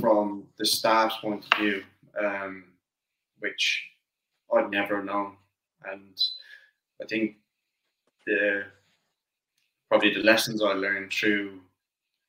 from 0.00 0.44
the 0.58 0.66
staff's 0.66 1.16
point 1.18 1.44
of 1.44 1.58
view, 1.58 1.82
um, 2.18 2.64
which 3.40 3.88
I'd 4.54 4.70
never 4.70 5.02
known. 5.02 5.36
And 5.84 6.20
I 7.02 7.06
think 7.06 7.36
the 8.26 8.64
probably 9.88 10.12
the 10.12 10.20
lessons 10.20 10.62
I 10.62 10.72
learned 10.72 11.12
through 11.12 11.60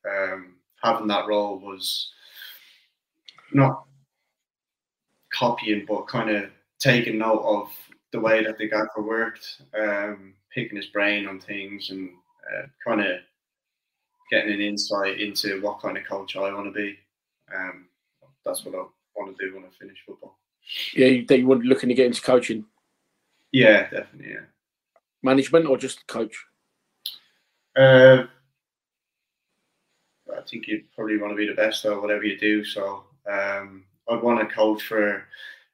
um, 0.09 0.55
having 0.81 1.07
that 1.07 1.27
role 1.27 1.59
was 1.59 2.11
not 3.51 3.85
copying, 5.33 5.85
but 5.87 6.07
kind 6.07 6.29
of 6.29 6.49
taking 6.79 7.17
note 7.17 7.43
of 7.43 7.71
the 8.11 8.19
way 8.19 8.43
that 8.43 8.57
the 8.57 8.69
gaffer 8.69 9.01
worked, 9.01 9.61
um, 9.77 10.33
picking 10.53 10.77
his 10.77 10.87
brain 10.87 11.27
on 11.27 11.39
things, 11.39 11.89
and 11.89 12.09
uh, 12.55 12.65
kind 12.85 13.01
of 13.01 13.17
getting 14.31 14.53
an 14.53 14.61
insight 14.61 15.19
into 15.19 15.61
what 15.61 15.81
kind 15.81 15.97
of 15.97 16.05
coach 16.05 16.35
I 16.35 16.53
want 16.53 16.65
to 16.65 16.71
be. 16.71 16.97
Um, 17.55 17.87
that's 18.45 18.65
what 18.65 18.75
I 18.75 18.83
want 19.15 19.37
to 19.37 19.45
do 19.45 19.55
when 19.55 19.65
I 19.65 19.67
finish 19.79 19.97
football. 20.05 20.37
Yeah, 20.95 21.07
you 21.07 21.25
think 21.25 21.41
you 21.41 21.47
were 21.47 21.57
looking 21.57 21.89
to 21.89 21.95
get 21.95 22.05
into 22.05 22.21
coaching? 22.21 22.65
Yeah, 23.51 23.89
definitely. 23.89 24.31
Yeah. 24.33 24.45
Management 25.23 25.65
or 25.65 25.77
just 25.77 26.05
coach? 26.07 26.45
Uh, 27.75 28.25
I 30.35 30.41
think 30.49 30.67
you 30.67 30.83
probably 30.95 31.17
want 31.17 31.31
to 31.31 31.37
be 31.37 31.47
the 31.47 31.53
best 31.53 31.85
at 31.85 31.99
whatever 31.99 32.23
you 32.23 32.37
do. 32.37 32.63
So 32.63 33.03
um, 33.29 33.83
I'd 34.09 34.21
want 34.21 34.47
to 34.47 34.55
coach 34.55 34.83
for 34.83 35.25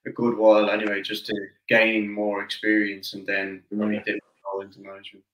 a 0.05 0.09
good 0.11 0.37
while 0.37 0.69
anyway, 0.69 1.01
just 1.01 1.25
to 1.27 1.33
gain 1.67 2.11
more 2.11 2.43
experience 2.43 3.13
and 3.13 3.25
then 3.25 3.63
probably 3.75 4.01
dip 4.05 4.19
go 4.43 4.61
into 4.61 4.79
management. 4.79 5.25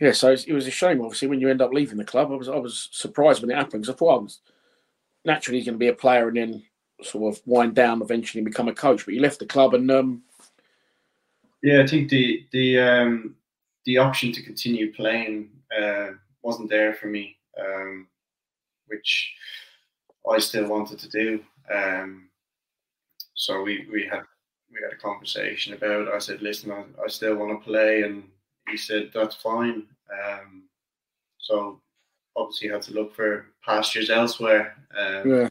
Yeah, 0.00 0.12
so 0.12 0.32
it 0.32 0.52
was 0.52 0.66
a 0.66 0.72
shame, 0.72 1.00
obviously, 1.00 1.28
when 1.28 1.40
you 1.40 1.48
end 1.48 1.62
up 1.62 1.72
leaving 1.72 1.96
the 1.96 2.04
club. 2.04 2.30
I 2.32 2.34
was 2.34 2.48
I 2.48 2.56
was 2.56 2.88
surprised 2.92 3.40
when 3.40 3.50
it 3.50 3.56
happened 3.56 3.82
because 3.82 3.94
I 3.94 3.96
thought 3.96 4.18
I 4.18 4.22
was 4.22 4.40
naturally 5.24 5.58
he's 5.58 5.66
going 5.66 5.74
to 5.74 5.78
be 5.78 5.88
a 5.88 5.94
player 5.94 6.28
and 6.28 6.36
then 6.36 6.62
sort 7.02 7.34
of 7.34 7.42
wind 7.46 7.74
down 7.74 8.02
eventually 8.02 8.40
and 8.40 8.50
become 8.50 8.68
a 8.68 8.74
coach. 8.74 9.04
But 9.04 9.14
you 9.14 9.20
left 9.20 9.38
the 9.38 9.46
club 9.46 9.74
and 9.74 9.90
um, 9.90 10.22
yeah, 11.62 11.82
I 11.82 11.86
think 11.86 12.10
the 12.10 12.46
the 12.52 12.78
um, 12.78 13.36
the 13.86 13.98
option 13.98 14.32
to 14.32 14.42
continue 14.42 14.92
playing 14.92 15.48
uh, 15.76 16.08
wasn't 16.42 16.68
there 16.68 16.92
for 16.92 17.06
me, 17.06 17.38
um, 17.58 18.06
which 18.86 19.34
I 20.30 20.38
still 20.38 20.68
wanted 20.68 20.98
to 20.98 21.08
do. 21.08 21.40
Um, 21.74 22.28
so 23.34 23.62
we, 23.62 23.86
we 23.90 24.06
had 24.10 24.24
we 24.70 24.78
had 24.82 24.92
a 24.92 25.00
conversation 25.02 25.72
about. 25.72 26.08
It. 26.08 26.14
I 26.14 26.18
said, 26.18 26.42
"Listen, 26.42 26.70
I, 26.70 26.84
I 27.02 27.08
still 27.08 27.36
want 27.36 27.58
to 27.58 27.64
play," 27.64 28.02
and 28.02 28.24
he 28.68 28.76
said, 28.76 29.10
"That's 29.14 29.36
fine." 29.36 29.86
Um, 30.12 30.64
so 31.38 31.80
obviously, 32.36 32.68
had 32.68 32.82
to 32.82 32.92
look 32.92 33.14
for 33.14 33.46
pastures 33.64 34.10
elsewhere. 34.10 34.76
Um, 34.96 35.30
yeah. 35.30 35.48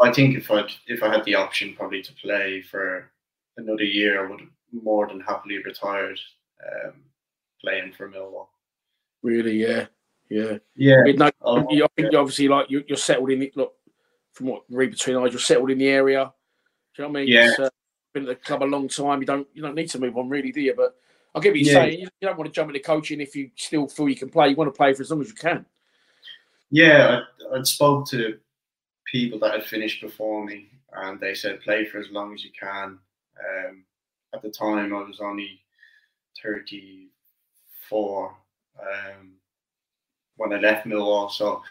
I 0.00 0.12
think 0.12 0.36
if 0.36 0.50
I 0.50 0.64
if 0.86 1.02
I 1.02 1.08
had 1.08 1.24
the 1.24 1.34
option 1.34 1.74
probably 1.76 2.02
to 2.02 2.12
play 2.14 2.62
for 2.62 3.10
another 3.56 3.84
year, 3.84 4.24
I 4.24 4.30
would 4.30 4.40
have 4.40 4.48
more 4.72 5.06
than 5.06 5.20
happily 5.20 5.58
retired 5.58 6.18
um, 6.64 6.94
playing 7.60 7.92
for 7.92 8.10
Millwall. 8.10 8.48
Really, 9.22 9.62
yeah, 9.62 9.86
yeah, 10.28 10.58
yeah. 10.74 11.02
no, 11.14 11.30
oh, 11.42 11.58
I 11.60 11.86
think 11.96 12.12
yeah. 12.12 12.18
obviously 12.18 12.48
like 12.48 12.70
you, 12.70 12.84
are 12.90 12.96
settled 12.96 13.30
in. 13.30 13.40
The, 13.40 13.52
look, 13.54 13.74
from 14.32 14.46
what 14.46 14.62
read 14.70 14.90
between 14.90 15.16
eyes, 15.16 15.32
you're 15.32 15.40
settled 15.40 15.70
in 15.70 15.78
the 15.78 15.88
area. 15.88 16.32
Do 16.94 17.02
you 17.02 17.08
know 17.08 17.12
what 17.12 17.20
I 17.20 17.24
mean? 17.24 17.32
Yeah. 17.32 17.52
Uh, 17.58 17.68
been 18.12 18.24
at 18.24 18.28
the 18.28 18.34
club 18.36 18.62
a 18.62 18.64
long 18.64 18.88
time. 18.88 19.20
You 19.20 19.26
don't 19.26 19.46
you 19.54 19.62
don't 19.62 19.74
need 19.74 19.88
to 19.90 19.98
move 19.98 20.16
on, 20.16 20.28
really, 20.28 20.52
do 20.52 20.60
you? 20.60 20.74
But 20.74 20.96
I 21.34 21.40
get 21.40 21.50
what 21.50 21.60
you're 21.60 21.74
yeah. 21.74 21.80
saying. 21.80 22.00
You, 22.00 22.08
don't 22.20 22.36
want 22.36 22.52
to 22.52 22.54
jump 22.54 22.70
into 22.70 22.80
coaching 22.80 23.20
if 23.20 23.34
you 23.34 23.50
still 23.56 23.88
feel 23.88 24.08
you 24.08 24.16
can 24.16 24.28
play. 24.28 24.48
You 24.48 24.56
want 24.56 24.72
to 24.72 24.76
play 24.76 24.92
for 24.92 25.02
as 25.02 25.10
long 25.10 25.20
as 25.20 25.28
you 25.28 25.34
can. 25.34 25.64
Yeah, 26.72 27.20
I, 27.52 27.58
I 27.58 27.62
spoke 27.64 28.08
to 28.08 28.38
people 29.04 29.38
that 29.40 29.52
had 29.52 29.64
finished 29.64 30.00
before 30.00 30.42
me, 30.42 30.70
and 30.94 31.20
they 31.20 31.34
said 31.34 31.60
play 31.60 31.84
for 31.84 31.98
as 31.98 32.10
long 32.10 32.32
as 32.32 32.42
you 32.42 32.50
can. 32.58 32.98
Um, 33.38 33.84
at 34.34 34.40
the 34.40 34.48
time, 34.48 34.94
I 34.94 35.02
was 35.02 35.20
only 35.20 35.60
34 36.42 38.34
um, 38.80 39.32
when 40.36 40.54
I 40.54 40.56
left 40.60 40.86
Millwall, 40.86 41.30
so 41.30 41.62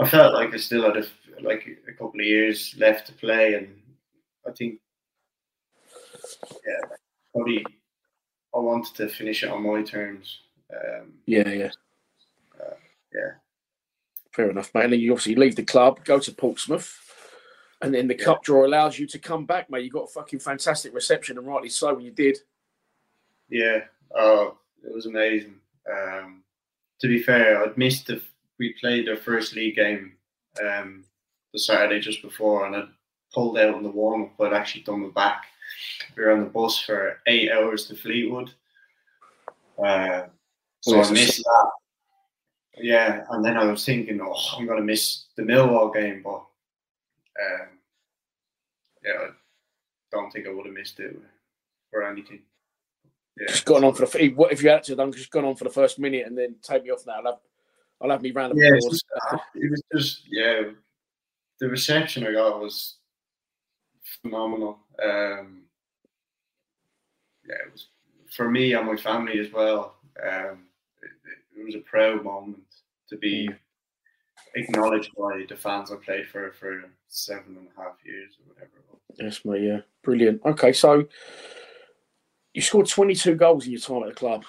I 0.00 0.08
felt 0.08 0.32
like 0.32 0.54
I 0.54 0.58
still 0.58 0.84
had 0.84 0.96
a, 0.96 1.04
like 1.42 1.66
a 1.88 1.92
couple 1.92 2.20
of 2.20 2.26
years 2.26 2.76
left 2.78 3.08
to 3.08 3.12
play, 3.14 3.54
and 3.54 3.76
I 4.46 4.52
think, 4.52 4.78
yeah, 6.64 6.96
probably 7.34 7.66
I 8.54 8.58
wanted 8.58 8.94
to 8.94 9.08
finish 9.08 9.42
it 9.42 9.50
on 9.50 9.64
my 9.64 9.82
terms. 9.82 10.38
Um, 10.72 11.14
yeah, 11.26 11.48
yeah, 11.48 11.70
uh, 12.60 12.74
yeah. 13.12 13.32
Fair 14.32 14.50
enough, 14.50 14.72
mate. 14.74 14.84
And 14.84 14.92
then 14.92 15.00
you 15.00 15.12
obviously 15.12 15.34
leave 15.34 15.56
the 15.56 15.64
club, 15.64 16.04
go 16.04 16.18
to 16.18 16.32
Portsmouth, 16.32 16.96
and 17.82 17.92
then 17.94 18.06
the 18.06 18.16
yeah. 18.16 18.24
cup 18.24 18.42
draw 18.42 18.66
allows 18.66 18.98
you 18.98 19.06
to 19.08 19.18
come 19.18 19.44
back, 19.44 19.70
mate. 19.70 19.84
You 19.84 19.90
got 19.90 20.04
a 20.04 20.12
fucking 20.12 20.38
fantastic 20.38 20.94
reception, 20.94 21.38
and 21.38 21.46
rightly 21.46 21.68
so 21.68 21.94
when 21.94 22.04
you 22.04 22.12
did. 22.12 22.38
Yeah, 23.48 23.80
oh, 24.14 24.58
it 24.84 24.94
was 24.94 25.06
amazing. 25.06 25.56
Um, 25.90 26.42
to 27.00 27.08
be 27.08 27.22
fair, 27.22 27.62
I'd 27.62 27.76
missed 27.76 28.06
the. 28.06 28.20
We 28.58 28.74
played 28.80 29.08
our 29.08 29.16
first 29.16 29.54
league 29.54 29.76
game 29.76 30.12
um, 30.62 31.04
the 31.52 31.58
Saturday 31.58 32.00
just 32.00 32.22
before, 32.22 32.66
and 32.66 32.76
I'd 32.76 32.88
pulled 33.32 33.58
out 33.58 33.76
in 33.76 33.82
the 33.82 33.90
warm 33.90 34.24
up. 34.24 34.40
I'd 34.40 34.52
actually 34.52 34.82
done 34.82 35.00
my 35.00 35.08
back. 35.08 35.44
We 36.16 36.22
were 36.22 36.32
on 36.32 36.40
the 36.40 36.46
bus 36.46 36.78
for 36.78 37.18
eight 37.26 37.50
hours 37.50 37.86
to 37.86 37.96
Fleetwood. 37.96 38.52
Uh, 39.82 40.24
so 40.80 41.00
I 41.00 41.10
missed 41.10 41.42
that. 41.42 41.70
Yeah, 42.76 43.24
and 43.30 43.44
then 43.44 43.56
I 43.56 43.64
was 43.64 43.84
thinking, 43.84 44.20
oh, 44.22 44.56
I'm 44.56 44.66
going 44.66 44.78
to 44.78 44.84
miss 44.84 45.26
the 45.36 45.42
Millwall 45.42 45.92
game, 45.92 46.22
but 46.22 46.44
um, 47.40 47.68
yeah, 49.04 49.12
I 49.12 49.28
don't 50.12 50.30
think 50.30 50.46
I 50.46 50.52
would 50.52 50.66
have 50.66 50.74
missed 50.74 51.00
it 51.00 51.16
for 51.90 52.02
anything. 52.02 52.40
Yeah. 53.38 53.48
Just 53.48 53.64
gone 53.64 53.84
on 53.84 53.94
for 53.94 54.06
the 54.06 54.28
what 54.30 54.52
if 54.52 54.62
you 54.62 54.68
had 54.68 54.82
to 54.84 54.96
done 54.96 55.12
just 55.12 55.30
gone 55.30 55.44
on 55.44 55.56
for 55.56 55.64
the 55.64 55.70
first 55.70 55.98
minute 55.98 56.26
and 56.26 56.36
then 56.36 56.56
take 56.62 56.84
me 56.84 56.90
off 56.90 57.06
now. 57.06 57.14
I'll 57.14 57.24
have, 57.24 57.40
I'll 58.00 58.10
have 58.10 58.22
me 58.22 58.32
round 58.32 58.52
the 58.52 58.62
yeah, 58.62 58.90
just, 58.90 59.04
it 59.54 59.70
was 59.70 59.82
just 59.94 60.22
yeah, 60.30 60.62
the 61.58 61.68
reception 61.68 62.26
I 62.26 62.32
got 62.32 62.60
was 62.60 62.96
phenomenal. 64.22 64.78
Um, 65.02 65.62
yeah, 67.48 67.66
it 67.66 67.72
was 67.72 67.86
for 68.30 68.50
me 68.50 68.74
and 68.74 68.86
my 68.86 68.96
family 68.96 69.38
as 69.38 69.52
well. 69.52 69.96
Um, 70.22 70.66
it, 71.60 71.64
was 71.64 71.74
a 71.74 71.80
proud 71.80 72.24
moment 72.24 72.62
to 73.08 73.16
be 73.16 73.48
mm 73.48 73.56
acknowledged 74.54 75.10
by 75.16 75.44
the 75.48 75.56
fans 75.56 75.92
I 75.92 75.96
played 75.96 76.26
for 76.26 76.50
for 76.52 76.82
seven 77.08 77.56
and 77.56 77.68
a 77.76 77.80
half 77.80 77.96
years 78.04 78.36
or 78.38 78.52
whatever. 78.52 78.70
Yes, 79.18 79.44
mate. 79.44 79.62
Yeah, 79.62 79.80
brilliant. 80.02 80.40
Okay, 80.44 80.72
so 80.72 81.06
you 82.54 82.62
scored 82.62 82.88
22 82.88 83.34
goals 83.36 83.66
in 83.66 83.72
your 83.72 83.80
time 83.80 84.02
at 84.02 84.08
the 84.08 84.14
club. 84.14 84.44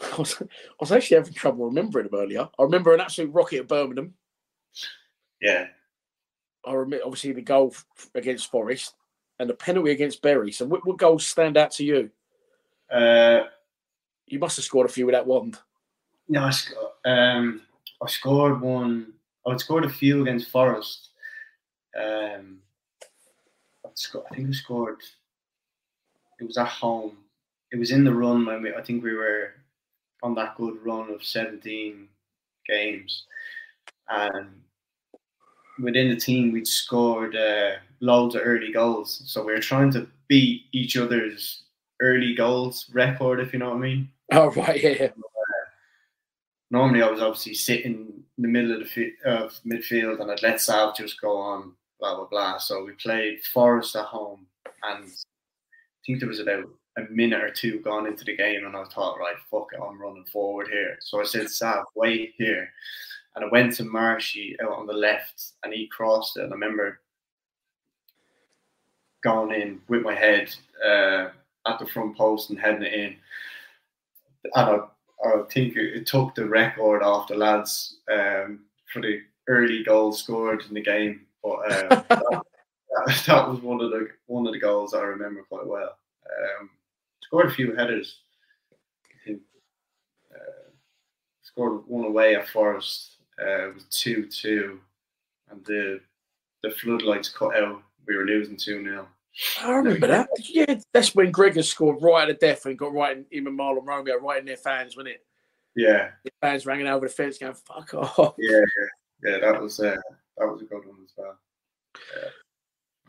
I 0.00 0.16
was, 0.16 0.42
I 0.42 0.46
was 0.80 0.92
actually 0.92 1.18
having 1.18 1.32
trouble 1.32 1.66
remembering 1.66 2.08
them 2.08 2.20
earlier. 2.20 2.48
I 2.58 2.62
remember 2.62 2.92
an 2.92 3.00
absolute 3.00 3.32
rocket 3.32 3.60
at 3.60 3.68
Birmingham. 3.68 4.14
Yeah. 5.40 5.66
I 6.64 6.72
remember 6.72 7.04
obviously 7.04 7.32
the 7.32 7.42
goal 7.42 7.74
against 8.14 8.50
Forest 8.50 8.94
and 9.38 9.48
the 9.48 9.54
penalty 9.54 9.92
against 9.92 10.22
Bury. 10.22 10.50
So, 10.50 10.64
what, 10.66 10.86
what 10.86 10.98
goals 10.98 11.26
stand 11.26 11.56
out 11.56 11.70
to 11.72 11.84
you? 11.84 12.10
Uh, 12.90 13.44
you 14.26 14.38
must 14.38 14.56
have 14.56 14.64
scored 14.64 14.88
a 14.88 14.92
few 14.92 15.06
with 15.06 15.14
that 15.14 15.26
wand. 15.26 15.58
No, 16.28 16.50
um, 17.04 17.62
I 18.02 18.08
scored 18.08 18.60
one. 18.60 19.12
I 19.46 19.56
scored 19.56 19.84
a 19.84 19.88
few 19.88 20.22
against 20.22 20.50
Forest. 20.50 21.10
Um, 21.96 22.58
I, 23.84 23.88
I 23.88 24.34
think 24.34 24.48
I 24.48 24.52
scored. 24.52 25.00
It 26.40 26.44
was 26.44 26.58
at 26.58 26.68
home. 26.68 27.18
It 27.72 27.78
was 27.78 27.92
in 27.92 28.04
the 28.04 28.14
run 28.14 28.44
when 28.44 28.62
we. 28.62 28.74
I 28.74 28.82
think 28.82 29.02
we 29.02 29.14
were 29.14 29.54
on 30.22 30.34
that 30.34 30.56
good 30.56 30.84
run 30.84 31.10
of 31.10 31.24
seventeen 31.24 32.08
games, 32.68 33.24
and 34.08 34.48
within 35.80 36.08
the 36.10 36.16
team 36.16 36.52
we'd 36.52 36.66
scored 36.66 37.36
uh, 37.36 37.76
loads 38.00 38.34
of 38.34 38.42
early 38.44 38.72
goals. 38.72 39.22
So 39.26 39.44
we 39.44 39.52
were 39.52 39.60
trying 39.60 39.92
to 39.92 40.08
beat 40.28 40.64
each 40.72 40.96
other's 40.96 41.62
early 42.00 42.34
goals 42.34 42.90
record, 42.92 43.40
if 43.40 43.52
you 43.52 43.58
know 43.58 43.70
what 43.70 43.76
I 43.76 43.80
mean. 43.80 44.10
Oh 44.32 44.50
right, 44.52 44.82
yeah 44.82 45.08
normally 46.70 47.02
I 47.02 47.10
was 47.10 47.20
obviously 47.20 47.54
sitting 47.54 48.12
in 48.36 48.42
the 48.42 48.48
middle 48.48 48.72
of 48.72 48.88
the 48.94 49.12
of 49.24 49.58
midfield 49.66 50.20
and 50.20 50.30
I'd 50.30 50.42
let 50.42 50.60
Sav 50.60 50.96
just 50.96 51.20
go 51.20 51.36
on, 51.36 51.72
blah 52.00 52.16
blah 52.16 52.26
blah. 52.26 52.58
So 52.58 52.84
we 52.84 52.92
played 52.92 53.42
Forest 53.44 53.96
at 53.96 54.04
home, 54.04 54.46
and 54.82 55.04
I 55.04 56.00
think 56.04 56.20
there 56.20 56.28
was 56.28 56.40
about 56.40 56.68
a 56.98 57.02
minute 57.10 57.42
or 57.42 57.50
two 57.50 57.80
gone 57.80 58.06
into 58.06 58.24
the 58.24 58.36
game, 58.36 58.64
and 58.64 58.76
I 58.76 58.84
thought, 58.84 59.18
right, 59.18 59.36
fuck 59.50 59.68
it, 59.72 59.80
I'm 59.80 60.00
running 60.00 60.24
forward 60.24 60.68
here. 60.68 60.96
So 61.00 61.20
I 61.20 61.24
said, 61.24 61.50
Sav, 61.50 61.84
wait 61.94 62.34
here, 62.36 62.68
and 63.34 63.44
I 63.44 63.48
went 63.48 63.74
to 63.74 63.84
Marshy 63.84 64.56
out 64.62 64.72
on 64.72 64.86
the 64.86 64.94
left, 64.94 65.52
and 65.62 65.72
he 65.72 65.88
crossed 65.88 66.36
it, 66.36 66.44
and 66.44 66.52
I 66.52 66.54
remember 66.54 67.00
going 69.22 69.60
in 69.60 69.80
with 69.88 70.02
my 70.02 70.14
head 70.14 70.54
uh, 70.84 71.28
at 71.66 71.78
the 71.78 71.86
front 71.86 72.16
post 72.16 72.50
and 72.50 72.58
heading 72.58 72.82
it 72.82 72.92
in. 72.92 73.16
And 74.54 74.70
I 74.70 74.78
I 75.24 75.42
think 75.50 75.76
it 75.76 76.06
took 76.06 76.34
the 76.34 76.46
record 76.46 77.02
off 77.02 77.28
the 77.28 77.36
lads 77.36 77.98
um, 78.10 78.60
for 78.92 79.00
the 79.00 79.22
early 79.48 79.82
goal 79.82 80.12
scored 80.12 80.64
in 80.68 80.74
the 80.74 80.82
game. 80.82 81.26
But 81.42 81.72
um, 81.72 82.04
that, 82.08 83.22
that, 83.26 83.48
was 83.48 83.60
one 83.60 83.80
of 83.80 83.90
the 83.90 84.08
one 84.26 84.46
of 84.46 84.52
the 84.52 84.60
goals 84.60 84.94
I 84.94 85.00
remember 85.00 85.42
quite 85.42 85.66
well. 85.66 85.96
Um, 86.60 86.70
scored 87.22 87.46
a 87.46 87.54
few 87.54 87.74
headers. 87.74 88.18
I 88.72 89.26
think 89.26 89.40
uh, 90.34 90.70
scored 91.42 91.86
one 91.86 92.04
away 92.04 92.34
at 92.34 92.48
Forest. 92.48 93.16
Uh, 93.40 93.68
it 93.68 93.74
was 93.74 93.84
two 93.84 94.26
two, 94.26 94.80
and 95.50 95.64
the 95.64 96.00
the 96.62 96.70
floodlights 96.70 97.28
cut 97.28 97.56
out. 97.56 97.82
We 98.06 98.16
were 98.16 98.24
losing 98.24 98.56
two 98.56 98.82
0 98.82 99.08
I 99.62 99.72
remember 99.72 100.06
that. 100.06 100.28
Yeah, 100.48 100.78
that's 100.92 101.14
when 101.14 101.30
Gregor 101.30 101.62
scored 101.62 102.02
right 102.02 102.28
at 102.28 102.40
the 102.40 102.46
death 102.46 102.66
and 102.66 102.78
got 102.78 102.92
right 102.92 103.16
in 103.16 103.26
him 103.30 103.46
and 103.46 103.58
Mahlon 103.58 103.86
Romeo 103.86 104.18
right 104.18 104.40
in 104.40 104.46
their 104.46 104.56
fans, 104.56 104.96
wasn't 104.96 105.14
it? 105.14 105.26
Yeah. 105.74 106.10
The 106.24 106.30
fans 106.40 106.64
ranging 106.64 106.86
over 106.86 107.06
the 107.06 107.12
fence 107.12 107.38
going, 107.38 107.54
fuck 107.54 107.92
off. 107.94 108.34
Yeah, 108.38 108.58
yeah, 108.58 109.30
yeah 109.30 109.38
that 109.40 109.60
was 109.60 109.78
uh, 109.78 109.96
that 110.38 110.46
was 110.46 110.62
a 110.62 110.64
good 110.64 110.86
one 110.86 110.98
as 111.04 111.12
well. 111.16 111.38
Yeah. 111.94 112.28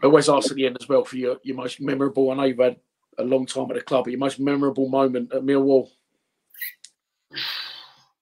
I 0.04 0.06
always 0.06 0.30
ask 0.30 0.52
at 0.52 0.58
the 0.58 0.66
end 0.68 0.78
as 0.80 0.88
well 0.88 1.04
for 1.06 1.18
your, 1.18 1.38
your 1.44 1.56
most 1.56 1.82
memorable. 1.82 2.30
I 2.30 2.36
know 2.36 2.44
you've 2.44 2.60
had 2.60 2.78
a 3.18 3.24
long 3.24 3.46
time 3.46 3.72
at 3.72 3.76
the 3.76 3.82
club, 3.82 4.04
but 4.04 4.12
your 4.12 4.20
most 4.20 4.40
memorable 4.40 4.90
moment 4.90 5.34
at 5.34 5.42
Millwall. 5.42 5.90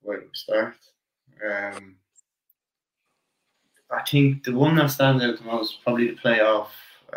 Where 0.01 0.21
do 0.21 0.25
we 0.25 0.29
start? 0.33 0.75
Um, 1.45 1.95
I 3.91 4.03
think 4.03 4.43
the 4.43 4.53
one 4.53 4.75
that 4.75 4.91
stands 4.91 5.23
out 5.23 5.37
the 5.37 5.43
most 5.43 5.73
is 5.73 5.79
probably 5.83 6.11
the 6.11 6.15
playoff 6.15 6.67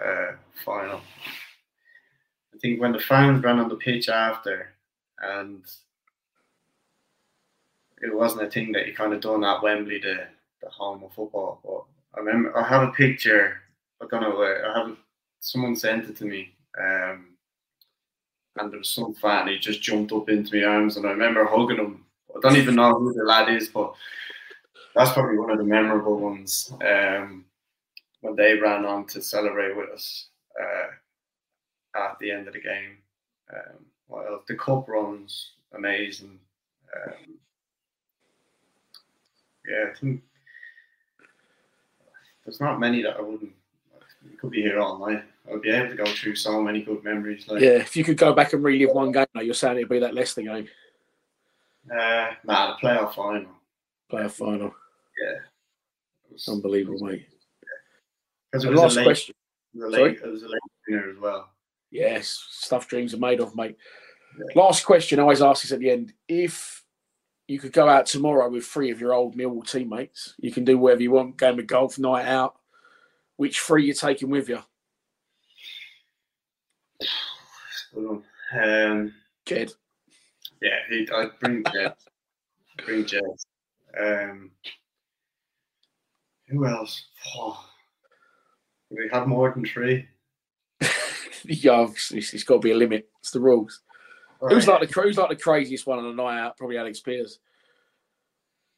uh, 0.05 0.32
final. 0.64 1.01
I 2.55 2.59
think 2.59 2.80
when 2.80 2.92
the 2.92 3.01
fans 3.01 3.42
ran 3.42 3.59
on 3.59 3.68
the 3.68 3.76
pitch 3.76 4.09
after, 4.09 4.72
and 5.20 5.64
it 8.03 8.14
wasn't 8.14 8.42
a 8.46 8.51
thing 8.51 8.72
that 8.72 8.86
you 8.86 8.94
kind 8.94 9.12
of 9.12 9.20
done 9.20 9.44
at 9.44 9.62
Wembley, 9.62 10.01
the, 10.01 10.26
the 10.62 10.68
home 10.70 11.03
of 11.05 11.12
football. 11.12 11.61
But 11.64 12.18
I 12.18 12.24
remember 12.24 12.57
I 12.57 12.68
have 12.68 12.88
a 12.88 12.92
picture. 12.92 13.61
I 14.03 14.07
don't 14.11 14.22
know 14.22 14.42
I 14.42 14.78
have. 14.78 14.96
Someone 15.40 15.76
sent 15.76 16.09
it 16.09 16.16
to 16.16 16.24
me, 16.24 16.53
um, 16.80 17.28
and 18.57 18.72
there 18.72 18.78
was 18.78 18.88
some 18.88 19.14
fan. 19.14 19.46
He 19.46 19.59
just 19.59 19.82
jumped 19.82 20.12
up 20.12 20.28
into 20.28 20.57
my 20.57 20.64
arms, 20.64 20.96
and 20.96 21.07
I 21.07 21.11
remember 21.11 21.44
hugging 21.44 21.76
him. 21.76 22.05
I 22.36 22.40
don't 22.40 22.57
even 22.57 22.74
know 22.74 22.94
who 22.94 23.12
the 23.12 23.22
lad 23.22 23.49
is, 23.49 23.68
but 23.68 23.94
that's 24.94 25.12
probably 25.12 25.38
one 25.38 25.51
of 25.51 25.59
the 25.59 25.64
memorable 25.64 26.18
ones. 26.18 26.72
Um, 26.84 27.44
when 28.20 28.36
they 28.36 28.54
ran 28.54 28.84
on 28.84 29.06
to 29.06 29.22
celebrate 29.22 29.76
with 29.76 29.90
us 29.90 30.28
uh, 30.60 31.98
at 31.98 32.18
the 32.18 32.30
end 32.30 32.48
of 32.48 32.54
the 32.54 32.60
game. 32.60 32.98
Um, 33.52 33.84
well, 34.08 34.42
the 34.48 34.56
cup 34.56 34.88
runs 34.88 35.52
amazing. 35.74 36.38
Um, 36.94 37.38
yeah, 39.68 39.90
I 39.90 39.98
think 39.98 40.22
there's 42.44 42.60
not 42.60 42.80
many 42.80 43.02
that 43.02 43.16
I 43.16 43.20
wouldn't. 43.20 43.52
We 44.24 44.36
could 44.36 44.50
be 44.50 44.62
here 44.62 44.80
all 44.80 44.98
night. 45.06 45.24
I'd 45.52 45.62
be 45.62 45.70
able 45.70 45.90
to 45.90 45.96
go 45.96 46.06
through 46.06 46.34
so 46.34 46.62
many 46.62 46.82
good 46.82 47.02
memories. 47.04 47.46
Like, 47.48 47.62
Yeah, 47.62 47.70
if 47.70 47.96
you 47.96 48.04
could 48.04 48.18
go 48.18 48.32
back 48.32 48.52
and 48.52 48.62
relive 48.62 48.90
one 48.90 49.12
game, 49.12 49.26
you're 49.36 49.54
saying 49.54 49.76
it'd 49.78 49.88
be 49.88 49.98
that 49.98 50.14
Leicester 50.14 50.42
game, 50.42 50.68
uh, 51.90 52.30
nah, 52.44 52.76
the 52.76 52.86
playoff 52.86 53.14
final. 53.14 53.50
playoff 54.12 54.32
final. 54.32 54.74
Yeah, 55.20 55.36
it 55.36 56.32
was 56.32 56.48
Unbelievable, 56.48 57.06
mate. 57.06 57.26
Because 58.51 58.64
it 58.64 58.70
was 58.70 58.80
last 58.80 58.92
a 58.92 58.96
late, 58.99 59.05
question. 59.05 59.34
Sorry? 59.78 60.14
it 60.14 60.26
was 60.26 60.42
a 60.42 60.49
late 60.49 60.61
dinner 60.88 61.11
as 61.11 61.18
well. 61.18 61.51
Yes, 61.90 62.46
stuff 62.51 62.88
dreams 62.88 63.14
are 63.14 63.18
made 63.18 63.40
of, 63.40 63.57
mate. 63.57 63.76
Last 64.55 64.84
question 64.84 65.18
I 65.18 65.22
always 65.22 65.42
ask 65.42 65.64
is 65.64 65.72
at 65.72 65.80
the 65.80 65.90
end. 65.90 66.12
If 66.28 66.84
you 67.46 67.59
could 67.59 67.72
go 67.72 67.88
out 67.88 68.07
tomorrow 68.07 68.49
with 68.49 68.64
three 68.64 68.90
of 68.90 69.01
your 69.01 69.14
old 69.14 69.36
Millwall 69.36 69.68
teammates, 69.68 70.34
you 70.38 70.53
can 70.53 70.64
do 70.64 70.78
whatever 70.78 71.03
you 71.03 71.11
want, 71.11 71.38
game 71.38 71.59
of 71.59 71.66
golf, 71.66 71.99
night 71.99 72.26
out. 72.26 72.57
Which 73.36 73.61
three 73.61 73.86
you're 73.86 73.94
taking 73.94 74.30
with 74.30 74.49
you? 74.49 74.61
Um, 78.53 79.14
Jed. 79.46 79.72
yeah, 80.61 80.78
he, 80.88 81.09
I'd 81.14 81.38
bring 81.40 81.64
Jed. 81.72 81.94
bring 82.84 83.07
Jed. 83.07 83.22
Um, 83.99 84.51
who 86.49 86.66
else? 86.66 87.07
Oh, 87.36 87.64
we 88.91 89.09
have 89.12 89.26
more 89.26 89.53
than 89.53 89.64
three. 89.64 90.09
yeah, 91.45 91.72
obviously, 91.72 92.18
it's 92.18 92.45
got 92.45 92.55
to 92.55 92.61
be 92.61 92.72
a 92.72 92.76
limit. 92.76 93.09
It's 93.20 93.30
the 93.30 93.41
rules. 93.41 93.80
Who's 94.41 94.68
like 94.68 94.89
the 94.89 95.01
who's 95.01 95.18
like 95.18 95.30
the 95.30 95.36
craziest 95.36 95.86
one 95.86 95.99
on 95.99 96.07
a 96.07 96.14
night 96.14 96.39
out? 96.39 96.57
Probably 96.57 96.78
Alex 96.78 97.01
Pearce. 97.01 97.41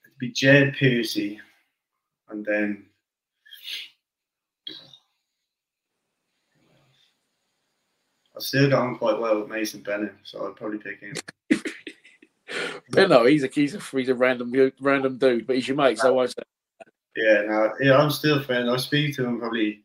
It'd 0.07 0.19
be 0.19 0.33
Jed 0.33 0.75
Piercy, 0.75 1.39
and 2.31 2.45
then 2.45 2.87
I 8.41 8.41
still 8.41 8.71
got 8.71 8.83
on 8.83 8.97
quite 8.97 9.19
well 9.19 9.41
with 9.41 9.51
Mason 9.51 9.83
Bennett, 9.83 10.15
so 10.23 10.47
I'd 10.47 10.57
probably 10.57 10.79
pick 10.79 11.01
him. 11.01 11.15
No, 12.93 13.25
he's 13.25 13.45
a 13.45 13.47
he's 13.47 13.77
a 13.77 13.79
he's 13.79 14.09
a 14.09 14.15
random 14.15 14.53
random 14.81 15.19
dude, 15.19 15.47
but 15.47 15.55
he's 15.55 15.69
your 15.69 15.77
mate, 15.77 15.99
so 15.99 16.09
I 16.09 16.11
won't 16.11 16.31
say. 16.31 16.43
Yeah, 17.15 17.43
no, 17.47 17.73
yeah, 17.81 17.97
I'm 17.97 18.11
still 18.11 18.39
a 18.39 18.43
friends. 18.43 18.69
I 18.69 18.77
speak 18.79 19.15
to 19.17 19.25
him 19.25 19.39
probably. 19.39 19.85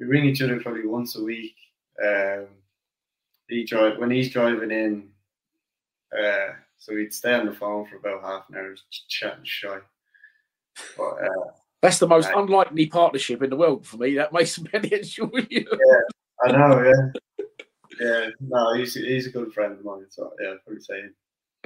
We 0.00 0.06
ring 0.06 0.24
each 0.24 0.42
other 0.42 0.58
probably 0.58 0.86
once 0.86 1.14
a 1.16 1.22
week. 1.22 1.54
Um, 2.04 2.46
he 3.48 3.64
drive 3.64 3.98
when 3.98 4.10
he's 4.10 4.30
driving 4.30 4.70
in, 4.70 5.08
uh, 6.18 6.54
so 6.78 6.94
we'd 6.94 7.12
stay 7.12 7.34
on 7.34 7.46
the 7.46 7.52
phone 7.52 7.86
for 7.86 7.96
about 7.96 8.22
half 8.22 8.48
an 8.48 8.56
hour, 8.56 8.74
just 8.90 9.08
chatting 9.08 9.44
shy. 9.44 9.78
But 10.96 11.04
uh, 11.04 11.50
That's 11.82 11.98
the 11.98 12.08
most 12.08 12.28
Right. 12.28 12.38
unlikely 12.38 12.86
partnership 12.86 13.42
in 13.42 13.50
the 13.50 13.56
world 13.56 13.86
for 13.86 13.98
me. 13.98 14.14
That 14.14 14.32
Mason 14.32 14.64
Bennett 14.72 14.92
and 14.92 15.04
Julian. 15.04 15.66
I 16.42 16.52
know, 16.52 16.82
yeah, 16.82 17.44
yeah. 18.00 18.26
No, 18.40 18.72
he's 18.74 18.94
he's 18.94 19.26
a 19.26 19.30
good 19.30 19.52
friend 19.52 19.72
of 19.74 19.84
mine. 19.84 20.06
So 20.08 20.32
yeah, 20.40 20.52
I'd 20.52 20.64
probably 20.64 20.80
say 20.82 21.00
him. 21.00 21.14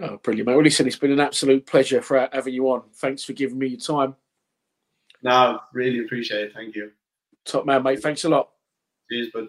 Oh, 0.03 0.17
brilliant, 0.17 0.49
mate. 0.49 0.55
Well, 0.55 0.65
listen, 0.65 0.89
it's 0.89 0.97
been 0.99 1.13
an 1.13 1.21
absolute 1.21 1.65
pleasure 1.67 2.03
for 2.03 2.29
having 2.33 2.55
you 2.55 2.69
on. 2.71 2.83
Thanks 2.95 3.23
for 3.23 3.33
giving 3.35 3.59
me 3.59 3.69
your 3.69 3.79
time. 3.79 4.17
No, 5.23 5.61
really 5.73 6.01
appreciate 6.01 6.47
it. 6.47 6.53
Thank 6.55 6.75
you. 6.75 6.91
Top 7.45 7.67
man, 7.67 7.83
mate. 7.83 8.01
Thanks 8.03 8.25
a 8.25 8.29
lot. 8.29 8.51
Cheers, 9.11 9.29
bud. 9.33 9.49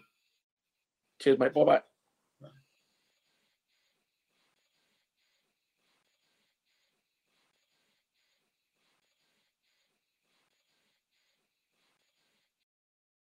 Cheers, 1.21 1.39
mate. 1.39 1.53
Bye 1.53 1.63
bye. 1.63 1.94